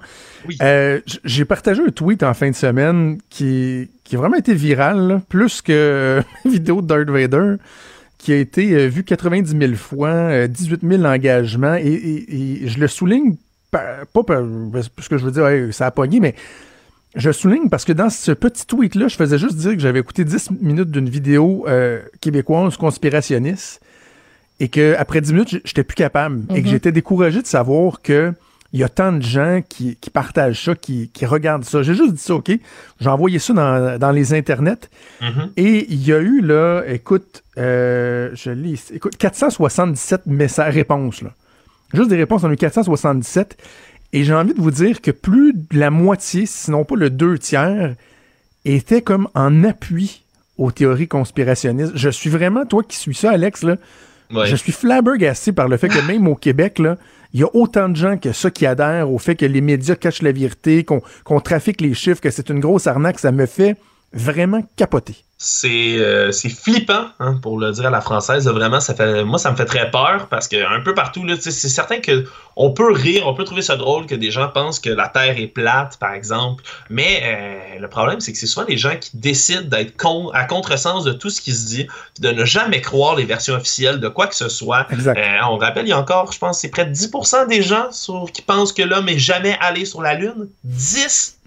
[0.61, 4.53] Euh, j- J'ai partagé un tweet en fin de semaine qui, qui a vraiment été
[4.53, 7.55] viral, là, plus que euh, une vidéo de Darth Vader,
[8.17, 12.67] qui a été euh, vue 90 000 fois, euh, 18 000 engagements, et, et- et
[12.67, 13.35] je le souligne,
[13.71, 14.43] pas par-
[14.95, 16.35] parce que je veux dire, hey, ça a pogné, mais
[17.15, 20.23] je souligne parce que dans ce petit tweet-là, je faisais juste dire que j'avais écouté
[20.25, 23.81] 10 minutes d'une vidéo euh, québécoise conspirationniste
[24.59, 26.71] et qu'après 10 minutes, j'étais plus capable et que Mhm.
[26.71, 28.33] j'étais découragé de savoir que
[28.73, 31.83] il y a tant de gens qui, qui partagent ça, qui, qui regardent ça.
[31.83, 32.51] J'ai juste dit ça, OK?
[32.99, 34.89] J'ai envoyé ça dans, dans les internets.
[35.21, 35.51] Mhm.
[35.57, 41.29] Et il y a eu, là, écoute, euh, je lis, écoute, 477 messages, réponses, là.
[41.93, 43.57] Juste des réponses, on a eu 477.
[44.11, 47.37] Et j'ai envie de vous dire que plus de la moitié, sinon pas le deux
[47.37, 47.95] tiers,
[48.65, 50.23] était comme en appui
[50.57, 51.93] aux théories conspirationnistes.
[51.95, 53.77] Je suis vraiment, toi qui suis ça, Alex, là,
[54.31, 54.47] Ouais.
[54.47, 56.97] je suis flabbergasté par le fait que même au Québec, là,
[57.33, 59.95] il y a autant de gens que ça qui adhèrent au fait que les médias
[59.95, 63.19] cachent la vérité, qu'on trafique les chiffres, que c'est une grosse arnaque.
[63.19, 63.75] Ça me fait
[64.13, 65.15] vraiment capoter.
[65.45, 69.37] C'est euh, c'est flippant hein, pour le dire à la française vraiment ça fait moi
[69.37, 72.25] ça me fait très peur parce que un peu partout c'est certain que
[72.55, 75.37] on peut rire on peut trouver ça drôle que des gens pensent que la terre
[75.37, 76.63] est plate par exemple.
[76.89, 80.45] Mais euh, le problème c'est que c'est souvent les gens qui décident d'être con, à
[80.45, 81.87] contresens de tout ce qui se dit
[82.21, 84.87] de ne jamais croire les versions officielles de quoi que ce soit.
[84.91, 85.17] Exact.
[85.19, 87.91] Euh, on rappelle il y a encore je pense c'est près de 10% des gens
[87.91, 90.47] sur- qui pensent que l'homme est jamais allé sur la lune.
[90.63, 91.37] 10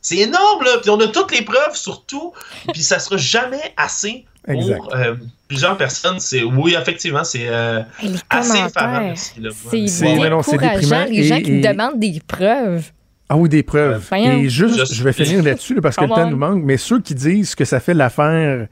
[0.00, 0.78] c'est énorme, là.
[0.80, 2.32] Puis on a toutes les preuves sur tout.
[2.72, 5.14] Puis ça sera jamais assez pour euh,
[5.48, 6.18] plusieurs personnes.
[6.18, 7.80] C'est oui, effectivement, c'est euh,
[8.30, 8.58] assez
[9.40, 9.50] là.
[9.70, 10.16] C'est C'est-
[10.58, 11.04] déprimant.
[11.10, 12.90] les gens Et- qui et- demandent des preuves.
[13.28, 14.02] Ah oui, des preuves.
[14.16, 16.30] Et juste, Just- je vais finir là-dessus là, parce que le temps on.
[16.30, 18.66] nous manque, mais ceux qui disent que ça fait l'affaire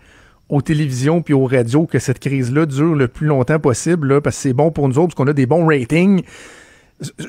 [0.49, 4.35] aux télévisions puis aux radios que cette crise-là dure le plus longtemps possible, là, parce
[4.37, 6.23] que c'est bon pour nous autres, parce qu'on a des bons ratings.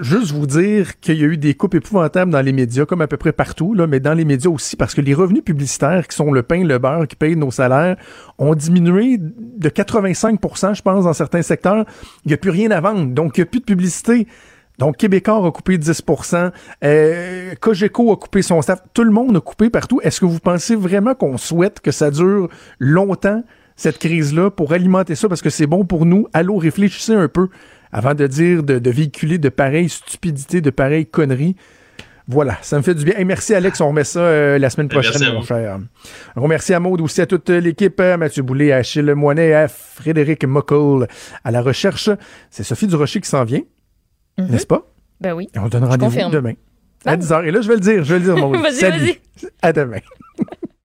[0.02, 3.08] Juste vous dire qu'il y a eu des coupes épouvantables dans les médias, comme à
[3.08, 6.16] peu près partout, là, mais dans les médias aussi, parce que les revenus publicitaires, qui
[6.16, 7.96] sont le pain, le beurre, qui payent nos salaires,
[8.40, 11.86] ont diminué de 85% je pense, dans certains secteurs.
[12.26, 14.28] Il n'y a plus rien à vendre, donc il n'y a plus de publicité.
[14.80, 16.52] Donc, Québécois a coupé 10%
[16.86, 18.82] euh, Cogeco a coupé son staff.
[18.94, 20.00] Tout le monde a coupé partout.
[20.02, 22.48] Est-ce que vous pensez vraiment qu'on souhaite que ça dure
[22.80, 23.44] longtemps,
[23.76, 26.28] cette crise-là, pour alimenter ça, parce que c'est bon pour nous?
[26.34, 27.50] Allô, réfléchissez un peu
[27.92, 31.56] avant de dire, de, de véhiculer de pareilles stupidités, de pareilles conneries.
[32.28, 33.16] Voilà, ça me fait du bien.
[33.18, 35.76] Hey, merci Alex, on remet ça euh, la semaine Merci prochaine, à mon cher.
[35.76, 39.54] Un gros merci à Maude, aussi à toute l'équipe, à Mathieu Boulay, à Achille Moinet,
[39.54, 41.08] à Frédéric Muckle,
[41.44, 42.12] à la recherche.
[42.52, 43.62] C'est Sophie Durocher qui s'en vient,
[44.38, 44.84] n'est-ce pas?
[45.20, 45.50] Ben oui.
[45.56, 46.54] Et on donne rendez-vous demain
[47.06, 47.46] à 10h.
[47.46, 48.58] Et là, je vais le dire, je vais le dire, Maude.
[48.62, 49.00] Vas-y, Salut.
[49.06, 49.48] vas-y.
[49.64, 49.98] À demain.